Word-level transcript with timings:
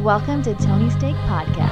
Welcome 0.00 0.42
to 0.44 0.54
Tony 0.54 0.88
Steak 0.90 1.14
Podcast. 1.26 1.70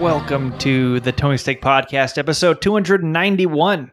Welcome 0.00 0.56
to 0.58 1.00
the 1.00 1.10
Tony 1.12 1.36
Steak 1.36 1.60
Podcast, 1.60 2.16
episode 2.16 2.60
291. 2.62 3.90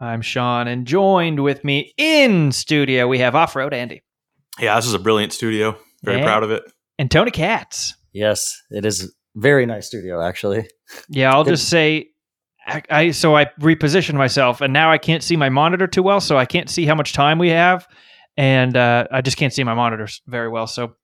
I'm 0.00 0.20
Sean, 0.22 0.68
and 0.68 0.86
joined 0.86 1.42
with 1.42 1.64
me 1.64 1.94
in 1.96 2.52
studio, 2.52 3.08
we 3.08 3.18
have 3.20 3.34
Off 3.34 3.56
Road 3.56 3.72
Andy 3.72 4.02
Yeah, 4.58 4.76
this 4.76 4.86
is 4.86 4.94
a 4.94 4.98
brilliant 4.98 5.32
studio. 5.32 5.76
Very 6.04 6.18
Yeah. 6.18 6.24
proud 6.24 6.42
of 6.42 6.50
it. 6.50 6.62
and 6.98 7.10
Tony 7.10 7.30
Katz. 7.30 7.94
Yes, 8.12 8.60
it 8.70 8.84
is 8.84 9.14
very 9.36 9.64
nice 9.66 9.86
studio 9.86 10.20
actually. 10.20 10.68
Yeah, 11.08 11.32
I'll 11.32 11.44
Good. 11.44 11.52
just 11.52 11.68
say, 11.68 12.08
I, 12.66 12.82
I 12.90 13.10
so 13.12 13.34
I 13.36 13.46
repositioned 13.60 14.14
myself, 14.14 14.60
and 14.60 14.72
now 14.72 14.90
I 14.92 14.98
can't 14.98 15.22
see 15.22 15.36
my 15.36 15.48
monitor 15.48 15.86
too 15.86 16.02
well, 16.02 16.20
so 16.20 16.36
I 16.36 16.44
can't 16.44 16.68
see 16.68 16.84
how 16.86 16.94
much 16.94 17.12
time 17.14 17.38
we 17.38 17.48
have, 17.50 17.86
and 18.38 18.76
uh, 18.76 19.04
I 19.10 19.20
just 19.20 19.36
can't 19.36 19.52
see 19.52 19.64
my 19.64 19.74
monitors 19.74 20.22
very 20.26 20.48
well. 20.48 20.68
So 20.68 20.94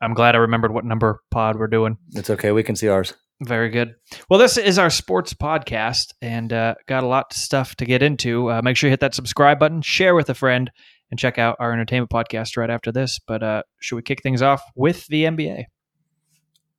I'm 0.00 0.14
glad 0.14 0.36
I 0.36 0.38
remembered 0.38 0.72
what 0.72 0.84
number 0.84 1.20
pod 1.30 1.56
we're 1.58 1.66
doing. 1.66 1.98
It's 2.12 2.30
okay, 2.30 2.52
we 2.52 2.62
can 2.62 2.76
see 2.76 2.88
ours. 2.88 3.14
Very 3.42 3.68
good. 3.68 3.96
Well, 4.30 4.38
this 4.38 4.56
is 4.56 4.78
our 4.78 4.88
sports 4.88 5.34
podcast, 5.34 6.14
and 6.22 6.52
uh, 6.52 6.76
got 6.86 7.02
a 7.02 7.08
lot 7.08 7.32
of 7.32 7.36
stuff 7.36 7.74
to 7.76 7.84
get 7.84 8.00
into. 8.00 8.48
Uh, 8.48 8.62
make 8.62 8.76
sure 8.76 8.86
you 8.86 8.92
hit 8.92 9.00
that 9.00 9.16
subscribe 9.16 9.58
button, 9.58 9.82
share 9.82 10.14
with 10.14 10.30
a 10.30 10.34
friend, 10.34 10.70
and 11.10 11.18
check 11.18 11.38
out 11.38 11.56
our 11.58 11.72
entertainment 11.72 12.10
podcast 12.10 12.56
right 12.56 12.70
after 12.70 12.92
this. 12.92 13.18
But 13.18 13.42
uh, 13.42 13.62
should 13.80 13.96
we 13.96 14.02
kick 14.02 14.22
things 14.22 14.42
off 14.42 14.62
with 14.76 15.08
the 15.08 15.24
NBA? 15.24 15.64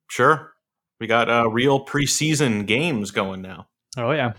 Sure. 0.08 0.54
We 0.98 1.06
got 1.06 1.28
uh, 1.28 1.50
real 1.50 1.84
preseason 1.84 2.64
games 2.64 3.10
going 3.10 3.42
now. 3.42 3.66
Oh 3.98 4.12
yeah, 4.12 4.32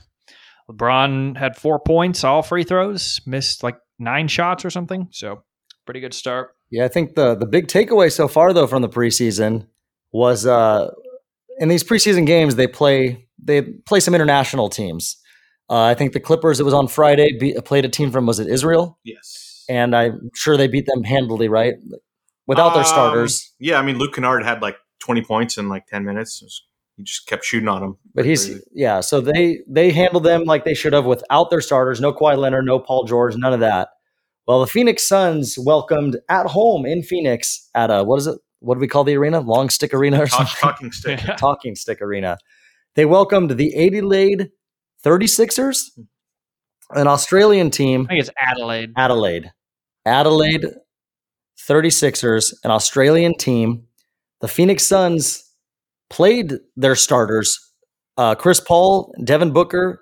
LeBron 0.70 1.38
had 1.38 1.56
four 1.56 1.80
points, 1.80 2.24
all 2.24 2.42
free 2.42 2.64
throws, 2.64 3.22
missed 3.28 3.62
like 3.62 3.78
nine 4.00 4.28
shots 4.28 4.66
or 4.66 4.70
something. 4.70 5.08
So 5.12 5.44
pretty 5.86 6.00
good 6.00 6.14
start. 6.14 6.56
Yeah, 6.72 6.86
I 6.86 6.88
think 6.88 7.16
the 7.16 7.36
the 7.36 7.46
big 7.46 7.68
takeaway 7.68 8.12
so 8.12 8.28
far 8.28 8.54
though 8.54 8.68
from 8.68 8.82
the 8.82 8.90
preseason 8.90 9.68
was 10.12 10.46
uh 10.46 10.92
in 11.60 11.70
these 11.70 11.84
preseason 11.84 12.26
games 12.26 12.56
they 12.56 12.68
play 12.68 13.28
they 13.42 13.62
play 13.62 14.00
some 14.00 14.16
international 14.16 14.70
teams. 14.70 15.18
Uh, 15.70 15.82
I 15.84 15.94
think 15.96 16.14
the 16.14 16.20
Clippers 16.20 16.60
it 16.60 16.64
was 16.64 16.74
on 16.76 16.88
Friday 16.88 17.38
beat, 17.40 17.64
played 17.66 17.86
a 17.86 17.90
team 17.90 18.12
from 18.12 18.26
was 18.28 18.40
it 18.40 18.48
Israel 18.48 19.00
Yes. 19.04 19.66
and 19.68 19.96
I'm 19.96 20.30
sure 20.36 20.58
they 20.58 20.68
beat 20.68 20.86
them 20.86 21.04
handily, 21.04 21.48
right? 21.48 21.74
Without 22.48 22.70
their 22.76 22.84
Um, 22.84 22.86
starters. 22.86 23.52
Yeah, 23.60 23.80
I 23.80 23.82
mean, 23.82 23.98
Luke 23.98 24.14
Kennard 24.14 24.44
had 24.44 24.62
like 24.62 24.78
20 25.00 25.24
points 25.24 25.58
in 25.58 25.68
like 25.68 25.88
10 25.88 26.06
minutes. 26.06 26.42
It 26.42 26.46
was- 26.46 26.62
he 26.98 27.04
just 27.04 27.28
kept 27.28 27.44
shooting 27.46 27.68
on 27.68 27.84
him. 27.84 27.98
But 28.14 28.26
he's 28.26 28.46
Crazy. 28.46 28.62
yeah, 28.74 29.00
so 29.02 29.22
they 29.22 29.60
they 29.68 29.92
handled 29.92 30.24
them 30.24 30.44
like 30.46 30.64
they 30.66 30.74
should 30.74 30.94
have 30.94 31.06
without 31.06 31.50
their 31.50 31.62
starters, 31.62 32.00
no 32.02 32.14
Kawhi 32.14 32.38
Leonard, 32.38 32.66
no 32.66 32.80
Paul 32.80 33.06
George, 33.06 33.36
none 33.36 33.54
of 33.54 33.60
that. 33.60 33.90
Well, 34.48 34.62
the 34.62 34.68
Phoenix 34.68 35.08
Suns 35.08 35.58
welcomed 35.60 36.18
at 36.30 36.46
home 36.46 36.86
in 36.86 37.02
Phoenix 37.04 37.70
at 37.76 37.90
a 37.92 38.04
what 38.04 38.18
is 38.18 38.28
it? 38.28 38.38
What 38.60 38.76
do 38.76 38.80
we 38.80 38.88
call 38.88 39.04
the 39.04 39.16
arena? 39.18 39.42
Long 39.42 39.70
Stick 39.70 39.94
Arena 39.94 40.22
or 40.24 40.28
Talk- 40.28 40.48
something? 40.48 40.90
talking 40.90 40.92
stick. 40.92 41.20
Talking 41.38 41.76
Stick 41.76 42.02
Arena. 42.02 42.38
They 42.96 43.06
welcomed 43.06 43.52
the 43.52 43.76
Adelaide 43.86 44.50
36ers, 45.06 45.82
an 46.92 47.08
Australian 47.08 47.70
team, 47.70 48.06
I 48.10 48.14
think 48.14 48.22
it's 48.22 48.30
Adelaide. 48.40 48.94
Adelaide. 48.98 49.52
Adelaide 50.06 50.66
36ers, 51.70 52.54
an 52.64 52.72
Australian 52.72 53.36
team. 53.38 53.84
The 54.42 54.48
Phoenix 54.48 54.84
Suns 54.84 55.45
played 56.10 56.54
their 56.76 56.96
starters. 56.96 57.58
Uh, 58.18 58.36
Chris 58.36 58.60
Paul, 58.60 59.14
Devin 59.24 59.52
Booker, 59.52 60.02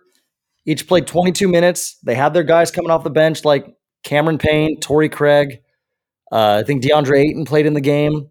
each 0.65 0.87
played 0.87 1.07
22 1.07 1.47
minutes. 1.47 1.97
They 2.03 2.15
had 2.15 2.33
their 2.33 2.43
guys 2.43 2.71
coming 2.71 2.91
off 2.91 3.03
the 3.03 3.09
bench 3.09 3.43
like 3.43 3.65
Cameron 4.03 4.37
Payne, 4.37 4.79
Torrey 4.79 5.09
Craig. 5.09 5.59
Uh, 6.31 6.59
I 6.61 6.63
think 6.63 6.83
DeAndre 6.83 7.19
Ayton 7.21 7.45
played 7.45 7.65
in 7.65 7.73
the 7.73 7.81
game. 7.81 8.29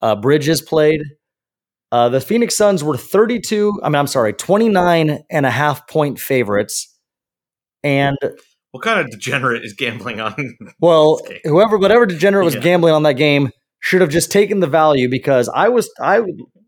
Uh, 0.00 0.16
Bridges 0.16 0.60
played. 0.60 1.02
Uh, 1.92 2.08
the 2.08 2.20
Phoenix 2.20 2.56
Suns 2.56 2.82
were 2.82 2.96
32, 2.96 3.80
I 3.82 3.88
mean, 3.90 3.96
I'm 3.96 4.06
sorry, 4.06 4.32
29 4.32 5.24
and 5.30 5.46
a 5.46 5.50
half 5.50 5.86
point 5.86 6.18
favorites. 6.18 6.88
And 7.84 8.16
What 8.70 8.82
kind 8.82 8.98
of 9.00 9.10
degenerate 9.10 9.62
is 9.64 9.74
gambling 9.74 10.18
on? 10.20 10.34
well, 10.80 11.20
whoever, 11.44 11.76
whatever 11.76 12.06
degenerate 12.06 12.44
was 12.46 12.54
Yeah. 12.54 12.60
gambling 12.62 12.94
on 12.94 13.02
that 13.02 13.14
game 13.14 13.50
should 13.80 14.00
have 14.00 14.10
just 14.10 14.32
taken 14.32 14.60
the 14.60 14.66
value 14.66 15.10
because 15.10 15.50
I 15.54 15.68
was, 15.68 15.90
I 16.00 16.22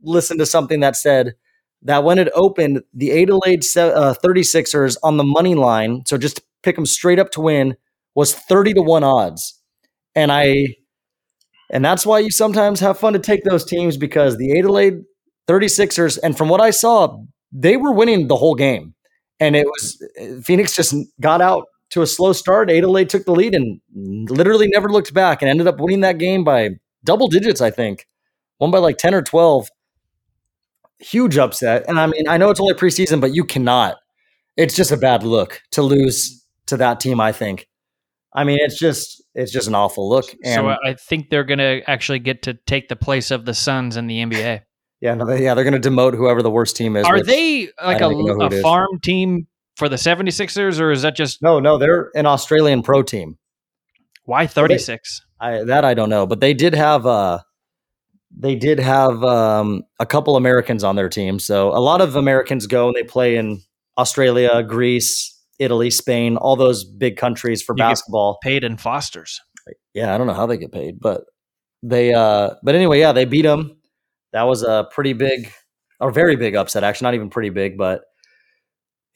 listened 0.05 0.41
to 0.41 0.47
something 0.47 0.81
that 0.81 0.97
said 0.97 1.35
that 1.83 2.05
when 2.05 2.19
it 2.19 2.29
opened, 2.35 2.83
the 2.93 3.23
Adelaide 3.23 3.65
uh, 3.77 4.15
36ers 4.25 4.97
on 5.03 5.17
the 5.17 5.25
money 5.25 5.55
line, 5.55 6.03
so 6.07 6.17
just 6.17 6.41
pick 6.63 6.77
them 6.77 6.87
straight 6.87 7.19
up 7.19 7.31
to 7.33 7.41
win, 7.41 7.77
was 8.15 8.35
30 8.35 8.75
to 8.75 8.83
1 8.83 9.05
odds. 9.05 9.61
And 10.15 10.33
I, 10.33 10.55
and 11.71 11.85
that's 11.85 12.07
why 12.07 12.19
you 12.21 12.31
sometimes 12.31 12.81
have 12.81 12.99
fun 12.99 13.13
to 13.15 13.19
take 13.19 13.45
those 13.45 13.65
teams 13.65 13.97
because 13.97 14.37
the 14.37 14.59
Adelaide 14.59 15.01
36ers, 15.49 16.19
and 16.23 16.37
from 16.37 16.49
what 16.49 16.61
I 16.61 16.71
saw, 16.71 17.19
they 17.53 17.77
were 17.77 17.93
winning 17.93 18.29
the 18.29 18.37
whole 18.37 18.55
game. 18.55 18.95
And 19.41 19.57
it 19.57 19.67
was, 19.67 20.03
Phoenix 20.45 20.75
just 20.75 20.95
got 21.21 21.41
out 21.41 21.65
to 21.91 22.03
a 22.03 22.07
slow 22.07 22.33
start. 22.33 22.71
Adelaide 22.71 23.09
took 23.09 23.25
the 23.25 23.33
lead 23.33 23.55
and 23.55 23.81
literally 24.31 24.69
never 24.69 24.89
looked 24.89 25.13
back 25.13 25.43
and 25.43 25.51
ended 25.51 25.67
up 25.67 25.77
winning 25.79 26.01
that 26.01 26.19
game 26.19 26.45
by 26.45 26.71
double 27.05 27.29
digits, 27.29 27.61
I 27.61 27.71
think. 27.71 28.07
Won 28.61 28.71
by 28.71 28.79
like 28.79 28.99
10 28.99 29.15
or 29.15 29.23
12. 29.23 29.69
Huge 31.01 31.37
upset. 31.39 31.85
And 31.89 31.99
I 31.99 32.07
mean, 32.07 32.29
I 32.29 32.37
know 32.37 32.51
it's 32.51 32.61
only 32.61 32.75
preseason, 32.75 33.21
but 33.21 33.35
you 33.35 33.45
cannot. 33.45 33.97
It's 34.57 34.75
just 34.75 34.93
a 34.93 34.97
bad 34.97 35.23
look 35.25 35.61
to 35.73 35.83
lose 35.83 36.45
to 36.67 36.77
that 36.77 37.01
team, 37.01 37.21
I 37.21 37.33
think. 37.33 37.67
I 38.33 38.45
mean, 38.45 38.59
it's 38.61 38.79
just 38.79 39.23
it's 39.35 39.53
just 39.53 39.69
an 39.69 39.75
awful 39.75 40.09
look. 40.09 40.33
And 40.45 40.55
so 40.55 40.69
I 40.69 40.95
think 40.95 41.31
they're 41.31 41.45
going 41.45 41.59
to 41.59 41.83
actually 41.89 42.19
get 42.21 42.43
to 42.43 42.55
take 42.67 42.89
the 42.89 42.97
place 42.97 43.31
of 43.31 43.45
the 43.45 43.55
Suns 43.55 43.97
in 43.97 44.07
the 44.07 44.19
NBA. 44.19 44.63
yeah, 45.01 45.15
no, 45.15 45.27
they, 45.27 45.43
yeah, 45.43 45.55
they're 45.55 45.65
going 45.65 45.81
to 45.81 45.91
demote 45.91 46.15
whoever 46.15 46.43
the 46.43 46.51
worst 46.51 46.77
team 46.77 46.97
is. 46.97 47.05
Are 47.05 47.23
they 47.23 47.69
like 47.83 47.97
a, 47.97 48.01
don't 48.01 48.13
even 48.13 48.27
know 48.27 48.49
who 48.49 48.59
a 48.59 48.63
farm 48.63 49.01
team 49.03 49.47
for 49.77 49.89
the 49.89 49.97
76ers, 49.97 50.81
or 50.81 50.91
is 50.93 51.03
that 51.03 51.17
just 51.17 51.43
No, 51.43 51.61
no, 51.61 51.79
they're 51.79 52.11
an 52.15 52.27
Australian 52.27 52.83
pro 52.83 53.03
team. 53.03 53.39
why 54.25 54.47
36? 54.47 55.21
I 55.41 55.65
that 55.65 55.85
I 55.85 55.95
don't 55.95 56.09
know, 56.09 56.27
but 56.27 56.41
they 56.41 56.55
did 56.55 56.75
have 56.75 57.07
uh 57.07 57.41
they 58.37 58.55
did 58.55 58.79
have 58.79 59.23
um 59.23 59.83
a 60.01 60.07
couple 60.07 60.37
Americans 60.37 60.85
on 60.85 60.97
their 60.97 61.09
team. 61.09 61.39
So 61.39 61.71
a 61.71 61.81
lot 61.81 62.01
of 62.01 62.17
Americans 62.17 62.67
go 62.67 62.89
and 62.89 62.97
they 62.97 63.03
play 63.05 63.37
in 63.37 63.63
Australia, 63.99 64.63
Greece, 64.63 65.39
Italy, 65.59 65.91
Spain, 65.91 66.37
all 66.37 66.57
those 66.57 66.85
big 66.85 67.17
countries 67.17 67.63
for 67.63 67.75
You 67.75 67.83
basketball. 67.83 68.39
Paid 68.43 68.65
in 68.65 68.77
Fosters. 68.77 69.41
Yeah, 69.95 70.15
I 70.15 70.19
don't 70.19 70.27
know 70.27 70.35
how 70.35 70.47
they 70.47 70.59
get 70.59 70.73
paid, 70.73 71.01
but 71.01 71.23
they 71.83 72.13
uh 72.15 72.51
but 72.63 72.75
anyway, 72.75 73.01
yeah, 73.01 73.13
they 73.13 73.25
beat 73.25 73.43
them. 73.43 73.77
That 74.33 74.45
was 74.45 74.63
a 74.63 74.89
pretty 74.91 75.13
big 75.13 75.53
or 76.01 76.11
very 76.11 76.37
big 76.37 76.57
upset 76.57 76.85
actually, 76.85 77.07
not 77.07 77.15
even 77.15 77.31
pretty 77.31 77.51
big, 77.51 77.79
but 77.79 78.03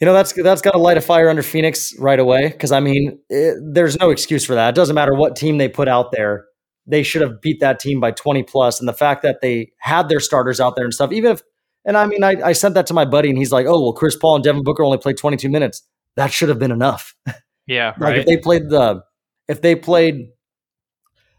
you 0.00 0.06
know 0.06 0.12
that's 0.12 0.32
that's 0.32 0.62
got 0.62 0.72
to 0.72 0.78
light 0.78 0.96
a 0.96 1.00
fire 1.00 1.28
under 1.28 1.42
Phoenix 1.42 1.92
right 1.98 2.20
away 2.20 2.48
because 2.48 2.70
I 2.72 2.80
mean 2.80 3.18
it, 3.28 3.56
there's 3.72 3.98
no 3.98 4.10
excuse 4.10 4.44
for 4.44 4.54
that. 4.54 4.70
It 4.70 4.74
doesn't 4.76 4.94
matter 4.94 5.14
what 5.14 5.34
team 5.36 5.58
they 5.58 5.68
put 5.68 5.88
out 5.88 6.12
there; 6.12 6.46
they 6.88 7.02
should 7.02 7.22
have 7.22 7.40
beat 7.40 7.60
that 7.60 7.78
team 7.78 8.00
by 8.00 8.10
20 8.10 8.42
plus. 8.44 8.80
And 8.80 8.88
the 8.88 8.94
fact 8.94 9.22
that 9.22 9.40
they 9.42 9.72
had 9.78 10.08
their 10.08 10.20
starters 10.20 10.58
out 10.58 10.74
there 10.74 10.84
and 10.84 10.94
stuff, 10.94 11.12
even 11.12 11.32
if 11.32 11.42
and 11.84 11.96
I 11.96 12.06
mean 12.06 12.24
I, 12.24 12.36
I 12.42 12.52
sent 12.52 12.74
that 12.74 12.86
to 12.88 12.94
my 12.94 13.04
buddy 13.04 13.28
and 13.28 13.38
he's 13.38 13.52
like, 13.52 13.66
oh 13.66 13.80
well, 13.80 13.92
Chris 13.92 14.16
Paul 14.16 14.36
and 14.36 14.44
Devin 14.44 14.62
Booker 14.64 14.82
only 14.82 14.98
played 14.98 15.16
22 15.18 15.48
minutes. 15.48 15.82
That 16.16 16.32
should 16.32 16.48
have 16.48 16.58
been 16.58 16.72
enough. 16.72 17.14
Yeah, 17.70 17.88
Like 17.90 18.00
right. 18.00 18.18
if 18.20 18.24
they 18.24 18.38
played 18.38 18.70
the 18.70 19.02
if 19.46 19.60
they 19.60 19.74
played, 19.74 20.28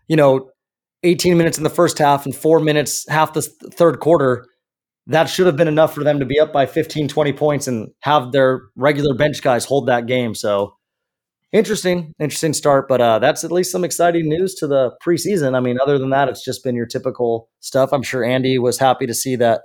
you 0.07 0.15
know, 0.15 0.51
18 1.01 1.39
minutes 1.39 1.57
in 1.57 1.63
the 1.63 1.71
first 1.71 1.97
half 1.97 2.25
and 2.25 2.35
four 2.35 2.59
minutes 2.59 3.09
half 3.09 3.33
the 3.33 3.41
third 3.41 3.99
quarter, 3.99 4.45
that 5.07 5.25
should 5.25 5.47
have 5.47 5.57
been 5.57 5.67
enough 5.67 5.95
for 5.95 6.03
them 6.03 6.19
to 6.19 6.25
be 6.25 6.39
up 6.39 6.53
by 6.53 6.67
15, 6.67 7.07
20 7.07 7.33
points 7.33 7.67
and 7.67 7.89
have 8.01 8.31
their 8.31 8.61
regular 8.75 9.15
bench 9.15 9.41
guys 9.41 9.65
hold 9.65 9.87
that 9.87 10.05
game. 10.05 10.35
So 10.35 10.75
interesting, 11.51 12.13
interesting 12.19 12.53
start. 12.53 12.87
But 12.87 13.01
uh, 13.01 13.19
that's 13.19 13.43
at 13.43 13.51
least 13.51 13.71
some 13.71 13.83
exciting 13.83 14.27
news 14.29 14.55
to 14.55 14.67
the 14.67 14.91
preseason. 15.05 15.55
I 15.55 15.59
mean, 15.59 15.77
other 15.81 15.97
than 15.97 16.09
that, 16.11 16.29
it's 16.29 16.43
just 16.43 16.63
been 16.63 16.75
your 16.75 16.85
typical 16.85 17.49
stuff. 17.59 17.91
I'm 17.93 18.03
sure 18.03 18.23
Andy 18.23 18.57
was 18.59 18.77
happy 18.79 19.07
to 19.07 19.13
see 19.13 19.35
that 19.37 19.61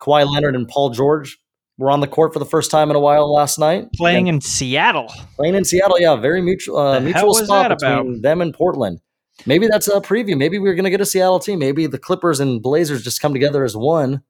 Kawhi 0.00 0.26
Leonard 0.30 0.54
and 0.54 0.68
Paul 0.68 0.90
George 0.90 1.38
were 1.78 1.90
on 1.90 2.00
the 2.00 2.06
court 2.06 2.32
for 2.32 2.38
the 2.38 2.44
first 2.44 2.70
time 2.70 2.90
in 2.90 2.96
a 2.96 3.00
while 3.00 3.32
last 3.32 3.58
night. 3.58 3.86
Playing 3.96 4.28
And- 4.28 4.36
in 4.36 4.40
Seattle. 4.40 5.12
Playing 5.36 5.54
in 5.56 5.64
Seattle, 5.64 5.98
yeah, 6.00 6.14
very 6.16 6.40
mutual 6.40 6.78
uh, 6.78 7.00
mutual 7.00 7.34
spot 7.34 7.68
that 7.70 7.82
about? 7.82 8.02
between 8.04 8.22
them 8.22 8.40
and 8.40 8.54
Portland. 8.54 9.00
Maybe 9.46 9.66
that's 9.66 9.88
a 9.88 10.00
preview. 10.00 10.36
Maybe 10.38 10.60
we're 10.60 10.74
going 10.74 10.84
to 10.84 10.90
get 10.90 11.00
a 11.00 11.06
Seattle 11.06 11.40
team. 11.40 11.58
Maybe 11.58 11.88
the 11.88 11.98
Clippers 11.98 12.38
and 12.38 12.62
Blazers 12.62 13.02
just 13.02 13.20
come 13.20 13.32
together 13.32 13.64
as 13.64 13.76
one. 13.76 14.22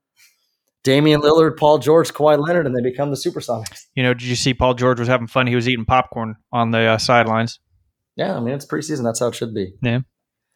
Damian 0.85 1.21
Lillard, 1.23 1.57
Paul 1.57 1.79
George, 1.79 2.13
Kawhi 2.13 2.39
Leonard, 2.39 2.67
and 2.67 2.77
they 2.77 2.83
become 2.83 3.11
the 3.11 3.17
Supersonics. 3.17 3.87
You 3.95 4.03
know, 4.05 4.15
did 4.15 4.23
you 4.25 4.37
see 4.37 4.55
Paul 4.55 4.75
George 4.75 4.99
was 5.01 5.09
having 5.09 5.27
fun? 5.27 5.47
He 5.47 5.55
was 5.57 5.69
eating 5.69 5.85
popcorn 5.85 6.37
on 6.53 6.71
the 6.71 6.81
uh, 6.81 6.99
sidelines. 6.99 7.59
Yeah, 8.17 8.37
I 8.37 8.41
mean 8.41 8.55
it's 8.55 8.67
preseason. 8.67 9.03
That's 9.03 9.19
how 9.19 9.27
it 9.29 9.35
should 9.35 9.55
be. 9.55 9.75
Yeah, 9.83 10.01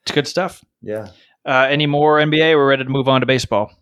it's 0.05 0.13
good 0.13 0.29
stuff. 0.29 0.65
Yeah, 0.83 1.09
Uh, 1.45 1.67
any 1.69 1.87
more 1.87 2.19
NBA? 2.19 2.55
We're 2.55 2.69
ready 2.69 2.85
to 2.85 2.91
move 2.91 3.09
on 3.09 3.21
to 3.21 3.27
baseball. 3.27 3.73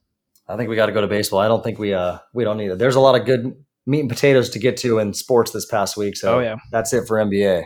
I 0.48 0.56
think 0.56 0.70
we 0.70 0.76
got 0.76 0.86
to 0.86 0.92
go 0.92 1.00
to 1.02 1.08
baseball. 1.08 1.40
I 1.40 1.48
don't 1.48 1.62
think 1.64 1.78
we 1.78 1.92
uh 1.92 2.18
we 2.32 2.44
don't 2.44 2.56
need 2.56 2.70
it. 2.70 2.78
There's 2.78 2.94
a 2.94 3.00
lot 3.00 3.18
of 3.20 3.26
good 3.26 3.52
meat 3.84 4.00
and 4.00 4.08
potatoes 4.08 4.48
to 4.50 4.58
get 4.58 4.76
to 4.78 4.98
in 5.00 5.12
sports 5.12 5.50
this 5.50 5.66
past 5.66 5.96
week. 5.96 6.16
So 6.16 6.36
Oh, 6.36 6.40
yeah. 6.40 6.56
that's 6.70 6.92
it 6.92 7.06
for 7.06 7.18
NBA. 7.18 7.64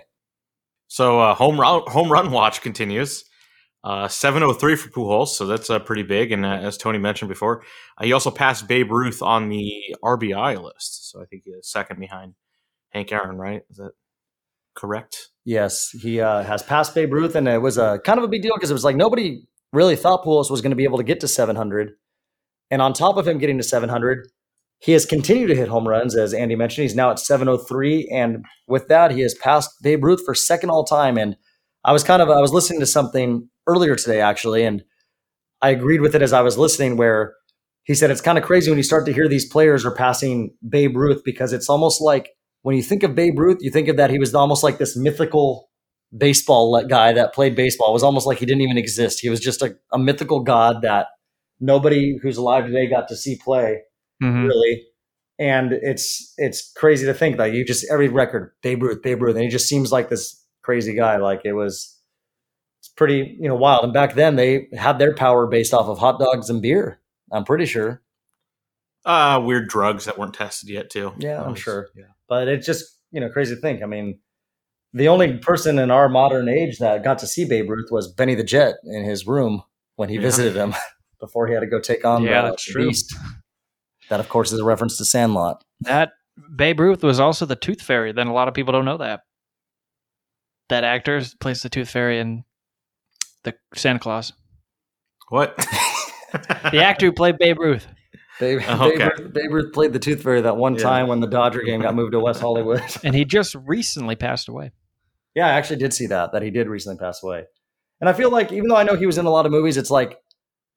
So 0.89 1.21
uh, 1.21 1.35
home 1.35 1.61
run 1.61 1.83
home 1.87 2.11
run 2.11 2.33
watch 2.33 2.63
continues. 2.63 3.25
Uh, 3.83 4.09
703 4.09 4.77
for 4.77 4.91
Pujols, 4.91 5.29
so 5.29 5.47
that's 5.47 5.71
uh, 5.71 5.79
pretty 5.79 6.03
big. 6.03 6.33
And 6.33 6.45
uh, 6.45 6.49
as 6.49 6.77
Tony 6.77 6.99
mentioned 6.99 7.31
before, 7.31 7.63
uh, 7.97 8.05
he 8.05 8.13
also 8.13 8.31
passed 8.31 8.69
Babe 8.69 8.91
Ruth 8.91 9.23
on 9.23 9.49
the 9.49 9.73
RBI 10.05 10.63
list. 10.63 11.11
So 11.11 11.23
I 11.23 11.25
think 11.25 11.45
he 11.47 11.51
is 11.53 11.71
second 11.71 11.99
behind 11.99 12.35
Hank 12.91 13.11
Aaron, 13.11 13.39
right? 13.39 13.63
Is 13.71 13.79
that 13.79 13.93
correct? 14.75 15.29
Yes, 15.47 15.91
he 15.91 16.21
uh, 16.21 16.43
has 16.43 16.63
passed 16.63 16.95
Babe 16.95 17.13
Ruth, 17.13 17.35
and 17.35 17.49
it 17.49 17.63
was 17.63 17.79
a 17.79 18.01
kind 18.05 18.19
of 18.19 18.25
a 18.25 18.29
big 18.29 18.43
deal 18.43 18.53
because 18.55 18.71
it 18.71 18.75
was 18.75 18.85
like 18.85 18.97
nobody 18.97 19.45
really 19.73 19.97
thought 19.97 20.25
Pujols 20.25 20.51
was 20.51 20.61
going 20.61 20.71
to 20.71 20.77
be 20.77 20.85
able 20.85 20.99
to 20.99 21.05
get 21.05 21.21
to 21.21 21.29
700. 21.29 21.93
And 22.71 22.83
on 22.83 22.93
top 22.93 23.17
of 23.17 23.27
him 23.27 23.39
getting 23.39 23.57
to 23.57 23.65
700, 23.65 24.29
he 24.79 24.93
has 24.93 25.07
continued 25.07 25.49
to 25.49 25.57
hit 25.57 25.69
home 25.69 25.89
runs, 25.89 26.17
as 26.17 26.33
Andy 26.35 26.57
mentioned. 26.57 26.83
He's 26.83 26.95
now 26.95 27.11
at 27.11 27.19
703, 27.19 28.09
and 28.13 28.45
with 28.67 28.89
that, 28.89 29.11
he 29.11 29.21
has 29.21 29.35
passed 29.35 29.71
Babe 29.83 30.05
Ruth 30.05 30.23
for 30.25 30.35
second 30.35 30.71
all 30.71 30.85
time. 30.85 31.17
And 31.17 31.37
I 31.85 31.93
was 31.93 32.05
kind 32.05 32.21
of 32.21 32.29
I 32.29 32.41
was 32.41 32.53
listening 32.53 32.81
to 32.81 32.87
something 32.87 33.49
earlier 33.71 33.97
today 33.97 34.21
actually, 34.21 34.65
and 34.65 34.83
I 35.63 35.71
agreed 35.71 36.01
with 36.01 36.15
it 36.15 36.23
as 36.23 36.33
I 36.33 36.43
was 36.43 36.57
listening. 36.59 36.97
Where 36.97 37.35
he 37.85 37.95
said 37.95 38.11
it's 38.11 38.21
kind 38.21 38.39
of 38.39 38.45
crazy 38.45 38.71
when 38.71 38.79
you 38.79 38.83
start 38.85 39.07
to 39.07 39.13
hear 39.13 39.29
these 39.29 39.49
players 39.49 39.85
are 39.85 39.95
passing 39.95 40.55
Babe 40.69 40.97
Ruth 40.97 41.23
because 41.25 41.53
it's 41.53 41.69
almost 41.69 42.01
like 42.01 42.31
when 42.63 42.77
you 42.77 42.83
think 42.83 43.03
of 43.03 43.15
Babe 43.15 43.39
Ruth, 43.39 43.59
you 43.61 43.71
think 43.71 43.89
of 43.89 43.97
that 43.97 44.11
he 44.11 44.19
was 44.19 44.35
almost 44.35 44.63
like 44.63 44.79
this 44.79 44.97
mythical 44.97 45.69
baseball 46.17 46.85
guy 46.87 47.13
that 47.13 47.33
played 47.35 47.55
baseball. 47.55 47.91
It 47.91 47.93
was 47.93 48.03
almost 48.03 48.27
like 48.27 48.39
he 48.39 48.47
didn't 48.47 48.63
even 48.63 48.79
exist. 48.79 49.21
He 49.21 49.29
was 49.31 49.41
just 49.41 49.63
a, 49.63 49.77
a 49.93 49.99
mythical 49.99 50.41
god 50.41 50.83
that 50.83 51.07
nobody 51.61 52.17
who's 52.23 52.37
alive 52.37 52.67
today 52.67 52.89
got 52.89 53.09
to 53.09 53.17
see 53.17 53.37
play 53.43 53.81
Mhm. 54.23 54.47
really. 54.49 54.87
And 55.39 55.73
it's 55.73 56.35
it's 56.37 56.71
crazy 56.77 57.07
to 57.07 57.15
think 57.15 57.39
that 57.39 57.53
you 57.55 57.65
just 57.65 57.87
every 57.91 58.09
record 58.09 58.53
Babe 58.63 58.83
Ruth, 58.83 59.03
Babe 59.03 59.23
Ruth, 59.23 59.35
and 59.37 59.45
he 59.45 59.49
just 59.51 59.69
seems 59.69 59.91
like 59.91 60.11
this 60.11 60.45
crazy 60.63 60.95
guy. 60.95 61.17
Like 61.17 61.41
it 61.45 61.55
was, 61.55 61.97
it's 62.81 62.89
pretty 62.89 63.37
you 63.39 63.49
know 63.49 63.55
wild. 63.55 63.85
And 63.85 63.93
back 63.93 64.15
then 64.15 64.37
they 64.37 64.69
had 64.77 64.99
their 64.99 65.15
power 65.15 65.47
based 65.47 65.73
off 65.73 65.87
of 65.87 65.99
hot 65.99 66.19
dogs 66.19 66.51
and 66.51 66.61
beer. 66.61 67.01
I'm 67.33 67.45
pretty 67.45 67.67
sure, 67.67 68.03
Uh, 69.05 69.41
weird 69.45 69.69
drugs 69.69 70.05
that 70.07 70.19
weren't 70.19 70.35
tested 70.35 70.69
yet, 70.69 70.91
too. 70.91 71.13
Yeah, 71.19 71.37
That 71.37 71.45
I'm 71.47 71.51
was- 71.53 71.61
sure. 71.61 71.89
Yeah. 71.95 72.05
but 72.29 72.49
it's 72.49 72.67
just 72.67 72.85
you 73.13 73.21
know 73.21 73.29
crazy 73.31 73.55
to 73.55 73.61
think. 73.61 73.83
I 73.83 73.87
mean, 73.87 74.19
the 74.93 75.09
only 75.09 75.39
person 75.39 75.79
in 75.79 75.91
our 75.91 76.09
modern 76.09 76.49
age 76.49 76.79
that 76.79 77.05
got 77.05 77.19
to 77.21 77.27
see 77.27 77.45
Babe 77.45 77.69
Ruth 77.71 77.89
was 77.91 78.13
Benny 78.13 78.35
the 78.35 78.43
Jet 78.45 78.75
in 78.85 79.05
his 79.05 79.27
room 79.27 79.63
when 79.97 80.09
he 80.09 80.17
Yeah. 80.17 80.23
visited 80.23 80.57
him 80.57 80.75
before 81.21 81.47
he 81.47 81.55
had 81.55 81.61
to 81.61 81.67
go 81.67 81.79
take 81.81 82.05
on 82.05 82.23
Yeah, 82.25 82.43
the, 82.43 82.49
that's 82.51 82.67
the 82.73 82.75
beast. 82.87 83.15
That 84.09 84.19
of 84.21 84.29
course 84.29 84.51
is 84.53 84.59
a 84.61 84.65
reference 84.65 84.97
to 84.99 85.05
Sandlot. 85.05 85.63
That 85.83 86.13
Babe 86.57 86.81
Ruth 86.81 87.03
was 87.05 87.21
also 87.21 87.47
the 87.47 87.55
Tooth 87.57 87.83
Fairy. 87.83 88.13
Then 88.13 88.27
a 88.27 88.33
lot 88.33 88.49
of 88.49 88.55
people 88.55 88.73
don't 88.73 88.85
know 88.87 88.97
that. 88.97 89.21
That 90.69 90.85
actor 90.85 91.21
plays 91.41 91.63
the 91.63 91.69
Tooth 91.69 91.91
Fairy 91.91 92.19
in 92.19 92.45
the 93.45 93.55
Santa 93.75 93.99
Claus. 93.99 94.33
What? 95.29 95.57
The 96.73 96.83
actor 96.83 97.07
who 97.07 97.13
played 97.13 97.39
Babe 97.39 97.59
Ruth. 97.59 97.87
Babe, 98.39 98.61
Oh, 98.69 98.89
okay. 98.89 98.99
Babe, 98.99 99.11
Ruth, 99.19 99.33
Babe 99.35 99.53
Ruth 99.53 99.73
played 99.73 99.93
the 99.93 99.99
Tooth 99.99 100.23
Fairy 100.23 100.41
that 100.41 100.57
one 100.57 100.75
Yeah. 100.75 100.83
time 100.83 101.09
when 101.09 101.21
the 101.21 101.27
Dodger 101.27 101.63
game 101.63 101.83
got 101.83 101.95
moved 101.95 102.13
to 102.13 102.21
West 102.21 102.41
Hollywood. 102.41 102.83
And 103.05 103.15
he 103.15 103.25
just 103.25 103.55
recently 103.67 104.17
passed 104.17 104.49
away. 104.49 104.73
yeah, 105.35 105.47
I 105.47 105.51
actually 105.51 105.77
did 105.77 105.93
see 105.93 106.07
that, 106.07 106.33
that 106.33 106.43
he 106.43 106.51
did 106.51 106.69
recently 106.69 106.99
pass 106.99 107.23
away. 107.23 107.45
And 108.01 108.09
I 108.09 108.13
feel 108.15 108.31
like, 108.31 108.51
even 108.53 108.69
though 108.69 108.77
I 108.77 108.83
know 108.83 108.97
he 108.97 109.07
was 109.07 109.19
in 109.19 109.27
a 109.27 109.31
lot 109.31 109.45
of 109.47 109.53
movies, 109.53 109.77
it's 109.77 109.91
like, 109.91 110.17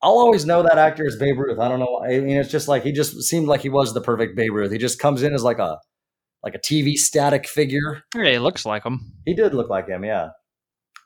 I'll 0.02 0.12
always 0.20 0.46
know 0.46 0.62
that 0.64 0.78
actor 0.78 1.06
is 1.06 1.16
Babe 1.16 1.38
Ruth. 1.40 1.58
I 1.60 1.70
don't 1.70 1.80
know. 1.80 1.86
why. 1.90 2.10
I 2.16 2.20
mean, 2.20 2.36
it's 2.38 2.52
just 2.52 2.68
like, 2.68 2.84
he 2.84 2.92
just 2.92 3.22
seemed 3.24 3.48
like 3.48 3.62
he 3.62 3.70
was 3.70 3.94
the 3.94 4.02
perfect 4.02 4.36
Babe 4.36 4.52
Ruth. 4.54 4.72
He 4.72 4.78
just 4.78 5.00
comes 5.00 5.24
in 5.24 5.34
as 5.34 5.44
like 5.44 5.60
a, 5.60 5.78
like 6.44 6.56
a 6.56 6.60
TV 6.60 6.96
static 6.96 7.48
figure. 7.48 8.04
Yeah, 8.14 8.32
he 8.32 8.40
looks 8.40 8.66
like 8.66 8.84
him. 8.84 9.14
He 9.26 9.34
did 9.34 9.54
look 9.54 9.70
like 9.70 9.88
him, 9.88 10.04
yeah. 10.04 10.30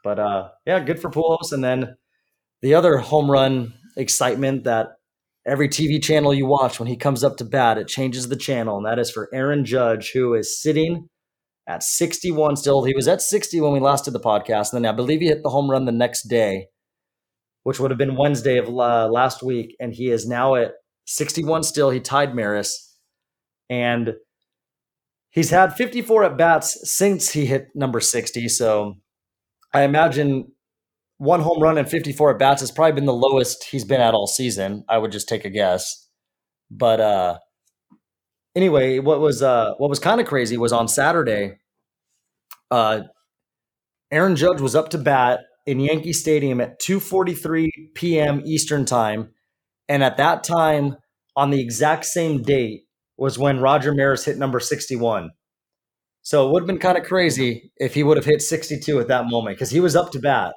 But 0.04 0.20
uh, 0.20 0.50
yeah, 0.66 0.80
good 0.80 1.00
for 1.00 1.10
Pujols. 1.10 1.52
And 1.52 1.64
then 1.64 1.96
the 2.62 2.74
other 2.74 2.98
home 2.98 3.30
run 3.30 3.74
excitement 3.96 4.64
that 4.64 4.90
every 5.46 5.70
TV 5.70 6.04
channel 6.04 6.34
you 6.34 6.46
watch 6.46 6.80
when 6.80 6.88
he 6.88 6.98
comes 6.98 7.24
up 7.24 7.38
to 7.38 7.46
bat, 7.46 7.78
it 7.78 7.88
changes 7.88 8.28
the 8.28 8.36
channel, 8.36 8.78
and 8.78 8.86
that 8.86 9.00
is 9.00 9.10
for 9.10 9.30
Aaron 9.34 9.66
Judge, 9.66 10.12
who 10.12 10.34
is 10.34 10.62
sitting 10.62 11.08
at 11.68 11.84
61 11.84 12.58
still. 12.58 12.84
He 12.84 12.96
was 12.96 13.08
at 13.08 13.22
60 13.22 13.62
when 13.62 13.72
we 13.72 13.80
last 13.80 14.06
did 14.06 14.14
the 14.14 14.20
podcast, 14.20 14.74
and 14.74 14.84
then 14.84 14.92
I 14.92 14.96
believe 14.96 15.22
he 15.22 15.28
hit 15.28 15.44
the 15.44 15.50
home 15.50 15.72
run 15.72 15.86
the 15.86 15.92
next 15.92 16.24
day, 16.24 16.68
which 17.64 17.80
would 17.80 17.92
have 17.92 17.98
been 17.98 18.18
Wednesday 18.18 18.58
of 18.58 18.68
uh, 18.68 19.08
last 19.08 19.42
week, 19.42 19.76
and 19.80 19.94
he 19.94 20.10
is 20.10 20.28
now 20.28 20.56
at 20.56 20.74
61 21.06 21.64
still. 21.64 21.90
He 21.90 22.00
tied 22.00 22.36
Maris, 22.36 22.98
and 23.70 24.16
he's 25.30 25.50
had 25.50 25.76
54 25.76 26.26
at 26.26 26.38
bats 26.38 26.78
since 26.90 27.32
he 27.32 27.46
hit 27.46 27.70
number 27.74 28.00
60. 28.00 28.50
So 28.50 28.96
I 29.74 29.84
imagine 29.84 30.52
one 31.18 31.42
home 31.42 31.62
run 31.62 31.78
and 31.78 31.90
54 31.90 32.32
at 32.32 32.40
bats 32.40 32.62
has 32.62 32.72
probably 32.72 32.94
been 32.94 33.06
the 33.06 33.14
lowest 33.14 33.64
he's 33.66 33.86
been 33.86 34.02
at 34.02 34.14
all 34.14 34.28
season. 34.28 34.84
I 34.88 34.98
would 34.98 35.12
just 35.12 35.28
take 35.28 35.46
a 35.46 35.50
guess. 35.50 36.08
But 36.70 37.00
uh 37.00 37.40
anyway, 38.56 39.00
what 39.00 39.20
was 39.20 39.42
uh 39.42 39.74
what 39.78 39.90
was 39.90 40.00
kind 40.00 40.22
of 40.22 40.28
crazy 40.28 40.58
was 40.58 40.74
on 40.74 40.88
Saturday, 40.88 41.58
uh 42.72 43.02
Aaron 44.12 44.36
Judge 44.36 44.62
was 44.62 44.76
up 44.76 44.90
to 44.90 44.98
bat 44.98 45.42
in 45.66 45.80
Yankee 45.80 46.14
Stadium 46.14 46.62
at 46.62 46.80
2:43 46.80 47.70
p.m. 47.96 48.42
Eastern 48.46 48.86
Time, 48.86 49.32
and 49.90 50.04
at 50.04 50.18
that 50.18 50.44
time 50.44 50.96
on 51.36 51.50
the 51.50 51.62
exact 51.62 52.06
same 52.06 52.42
date 52.42 52.84
was 53.18 53.38
when 53.38 53.60
Roger 53.60 53.94
Maris 53.94 54.26
hit 54.26 54.38
number 54.38 54.60
61. 54.60 55.32
So 56.28 56.46
it 56.46 56.52
would 56.52 56.64
have 56.64 56.68
been 56.68 56.78
kind 56.78 56.98
of 56.98 57.06
crazy 57.06 57.72
if 57.78 57.94
he 57.94 58.04
would 58.04 58.18
have 58.18 58.26
hit 58.26 58.42
62 58.42 59.00
at 59.00 59.08
that 59.08 59.28
moment 59.30 59.56
because 59.56 59.70
he 59.70 59.80
was 59.80 59.96
up 59.96 60.12
to 60.12 60.20
bat. 60.20 60.56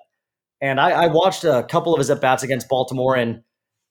And 0.60 0.80
I, 0.80 1.04
I 1.04 1.06
watched 1.06 1.44
a 1.44 1.62
couple 1.62 1.94
of 1.94 1.98
his 1.98 2.10
at 2.10 2.20
bats 2.20 2.42
against 2.42 2.68
Baltimore, 2.68 3.14
and 3.14 3.42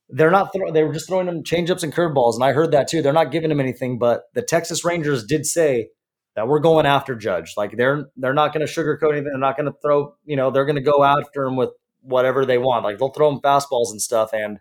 they're 0.10 0.30
not 0.30 0.52
throw, 0.52 0.74
they 0.74 0.84
were 0.84 0.92
just 0.92 1.08
throwing 1.08 1.30
him 1.30 1.42
changeups 1.42 1.82
and 1.82 1.94
curveballs, 1.94 2.34
and 2.34 2.44
I 2.44 2.52
heard 2.52 2.72
that 2.72 2.90
too. 2.90 3.02
They're 3.02 3.14
not 3.14 3.32
giving 3.32 3.50
him 3.50 3.62
anything, 3.62 3.98
but 3.98 4.24
the 4.34 4.42
Texas 4.42 4.84
Rangers 4.84 5.24
did 5.24 5.46
say 5.46 5.88
that 6.36 6.50
we're 6.50 6.60
going 6.60 6.86
after 6.86 7.16
Judge. 7.16 7.54
Like 7.56 7.78
they're 7.78 8.08
they're 8.18 8.34
not 8.34 8.54
going 8.54 8.68
to 8.68 8.72
sugarcoat 8.72 9.14
anything. 9.14 9.30
They're 9.32 9.38
not 9.38 9.56
going 9.56 9.72
to 9.72 9.78
throw 9.82 10.16
you 10.26 10.36
know 10.36 10.52
they're 10.52 10.66
going 10.66 10.76
to 10.76 10.82
go 10.82 11.06
after 11.06 11.46
him 11.46 11.56
with 11.56 11.70
whatever 12.02 12.46
they 12.46 12.58
want. 12.58 12.84
Like 12.84 12.98
they'll 12.98 13.14
throw 13.14 13.32
him 13.32 13.40
fastballs 13.40 13.92
and 13.92 14.02
stuff. 14.02 14.32
And 14.34 14.60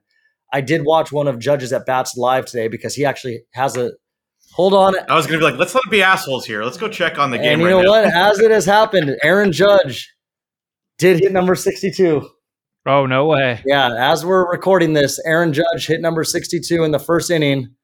I 0.52 0.60
did 0.60 0.82
watch 0.84 1.10
one 1.10 1.26
of 1.26 1.40
Judge's 1.40 1.72
at 1.72 1.84
bats 1.84 2.16
live 2.16 2.46
today 2.46 2.68
because 2.68 2.94
he 2.94 3.04
actually 3.04 3.40
has 3.54 3.76
a 3.76 3.94
hold 4.52 4.74
on. 4.74 4.94
I 5.08 5.14
was 5.14 5.26
going 5.26 5.38
to 5.40 5.44
be 5.46 5.50
like, 5.50 5.58
let's 5.58 5.74
not 5.74 5.84
be 5.90 6.02
assholes 6.02 6.44
here. 6.46 6.62
Let's 6.64 6.76
go 6.76 6.88
check 6.88 7.18
on 7.18 7.30
the 7.30 7.38
game 7.38 7.52
And 7.54 7.60
you 7.60 7.66
right 7.66 7.72
know 7.72 7.82
now. 7.82 7.90
what? 7.90 8.04
As 8.04 8.38
it 8.40 8.50
has 8.50 8.64
happened, 8.64 9.16
Aaron 9.22 9.52
Judge 9.52 10.12
did 10.99 11.20
hit 11.20 11.32
number 11.32 11.54
62. 11.54 12.28
Oh, 12.87 13.06
no 13.06 13.26
way. 13.26 13.62
Yeah, 13.66 13.94
as 14.12 14.25
we're 14.25 14.50
recording 14.50 14.94
this, 14.94 15.20
Aaron 15.26 15.52
Judge 15.52 15.87
hit 15.87 16.00
number 16.00 16.25
62 16.25 16.82
in 16.84 16.90
the 16.90 16.99
first 16.99 17.30
inning 17.30 17.75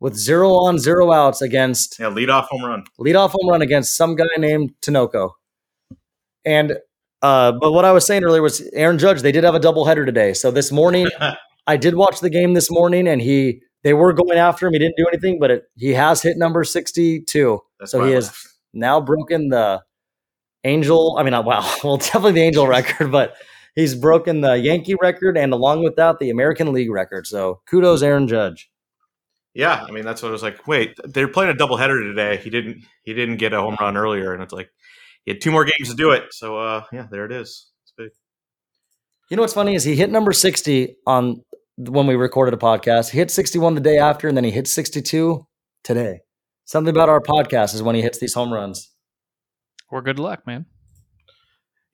with 0.00 0.14
zero 0.16 0.50
on, 0.54 0.78
zero 0.78 1.12
outs 1.12 1.42
against 1.42 1.98
Yeah, 1.98 2.08
lead 2.08 2.30
off 2.30 2.46
home 2.48 2.64
run. 2.64 2.84
leadoff 3.00 3.30
home 3.30 3.50
run 3.50 3.62
against 3.62 3.96
some 3.96 4.14
guy 4.14 4.24
named 4.38 4.72
Tinoco. 4.80 5.32
And 6.44 6.78
uh, 7.20 7.52
but 7.52 7.72
what 7.72 7.84
I 7.84 7.90
was 7.92 8.06
saying 8.06 8.22
earlier 8.24 8.40
was 8.42 8.60
Aaron 8.72 8.96
Judge. 8.98 9.22
They 9.22 9.32
did 9.32 9.42
have 9.42 9.56
a 9.56 9.60
doubleheader 9.60 10.06
today. 10.06 10.32
So 10.34 10.50
this 10.52 10.70
morning, 10.70 11.08
I 11.66 11.76
did 11.76 11.96
watch 11.96 12.20
the 12.20 12.30
game 12.30 12.54
this 12.54 12.70
morning, 12.70 13.08
and 13.08 13.20
he 13.20 13.60
they 13.84 13.94
were 13.94 14.12
going 14.12 14.38
after 14.38 14.66
him. 14.66 14.72
He 14.72 14.78
didn't 14.78 14.96
do 14.96 15.06
anything, 15.06 15.38
but 15.38 15.50
it, 15.50 15.64
he 15.76 15.94
has 15.94 16.22
hit 16.22 16.36
number 16.36 16.64
62. 16.64 17.60
That's 17.78 17.92
So 17.92 18.04
he 18.04 18.12
has 18.12 18.36
now 18.72 19.00
broken 19.00 19.48
the 19.48 19.82
Angel. 20.64 21.16
I 21.18 21.22
mean, 21.22 21.32
wow. 21.44 21.76
Well, 21.84 21.96
definitely 21.96 22.32
the 22.32 22.42
Angel 22.42 22.66
record, 22.66 23.12
but 23.12 23.36
he's 23.74 23.94
broken 23.94 24.40
the 24.40 24.54
Yankee 24.54 24.96
record, 25.00 25.38
and 25.38 25.52
along 25.52 25.84
with 25.84 25.96
that, 25.96 26.18
the 26.18 26.30
American 26.30 26.72
League 26.72 26.90
record. 26.90 27.26
So 27.26 27.60
kudos, 27.66 28.02
Aaron 28.02 28.28
Judge. 28.28 28.70
Yeah, 29.54 29.84
I 29.88 29.90
mean 29.90 30.04
that's 30.04 30.22
what 30.22 30.28
I 30.28 30.32
was 30.32 30.42
like. 30.42 30.66
Wait, 30.68 30.96
they're 31.04 31.28
playing 31.28 31.50
a 31.50 31.54
doubleheader 31.54 32.02
today. 32.02 32.36
He 32.36 32.50
didn't. 32.50 32.84
He 33.02 33.14
didn't 33.14 33.36
get 33.36 33.52
a 33.52 33.60
home 33.60 33.76
run 33.80 33.96
earlier, 33.96 34.32
and 34.32 34.42
it's 34.42 34.52
like 34.52 34.70
he 35.24 35.32
had 35.32 35.40
two 35.40 35.50
more 35.50 35.64
games 35.64 35.90
to 35.90 35.96
do 35.96 36.10
it. 36.10 36.32
So 36.32 36.58
uh, 36.58 36.84
yeah, 36.92 37.06
there 37.10 37.24
it 37.24 37.32
is. 37.32 37.68
It's 37.82 37.92
big. 37.96 38.10
You 39.30 39.36
know 39.36 39.42
what's 39.42 39.54
funny 39.54 39.74
is 39.74 39.84
he 39.84 39.94
hit 39.94 40.10
number 40.10 40.32
60 40.32 40.96
on 41.06 41.44
when 41.78 42.06
we 42.06 42.16
recorded 42.16 42.54
a 42.54 42.56
podcast. 42.56 43.10
He 43.10 43.18
hit 43.18 43.30
61 43.30 43.74
the 43.74 43.80
day 43.80 43.98
after, 43.98 44.28
and 44.28 44.36
then 44.36 44.44
he 44.44 44.50
hit 44.50 44.66
62 44.66 45.46
today. 45.84 46.20
Something 46.64 46.94
about 46.94 47.08
our 47.08 47.20
podcast 47.20 47.74
is 47.74 47.82
when 47.82 47.94
he 47.94 48.02
hits 48.02 48.18
these 48.18 48.34
home 48.34 48.52
runs. 48.52 48.90
We're 49.90 50.02
good 50.02 50.18
luck, 50.18 50.46
man. 50.46 50.66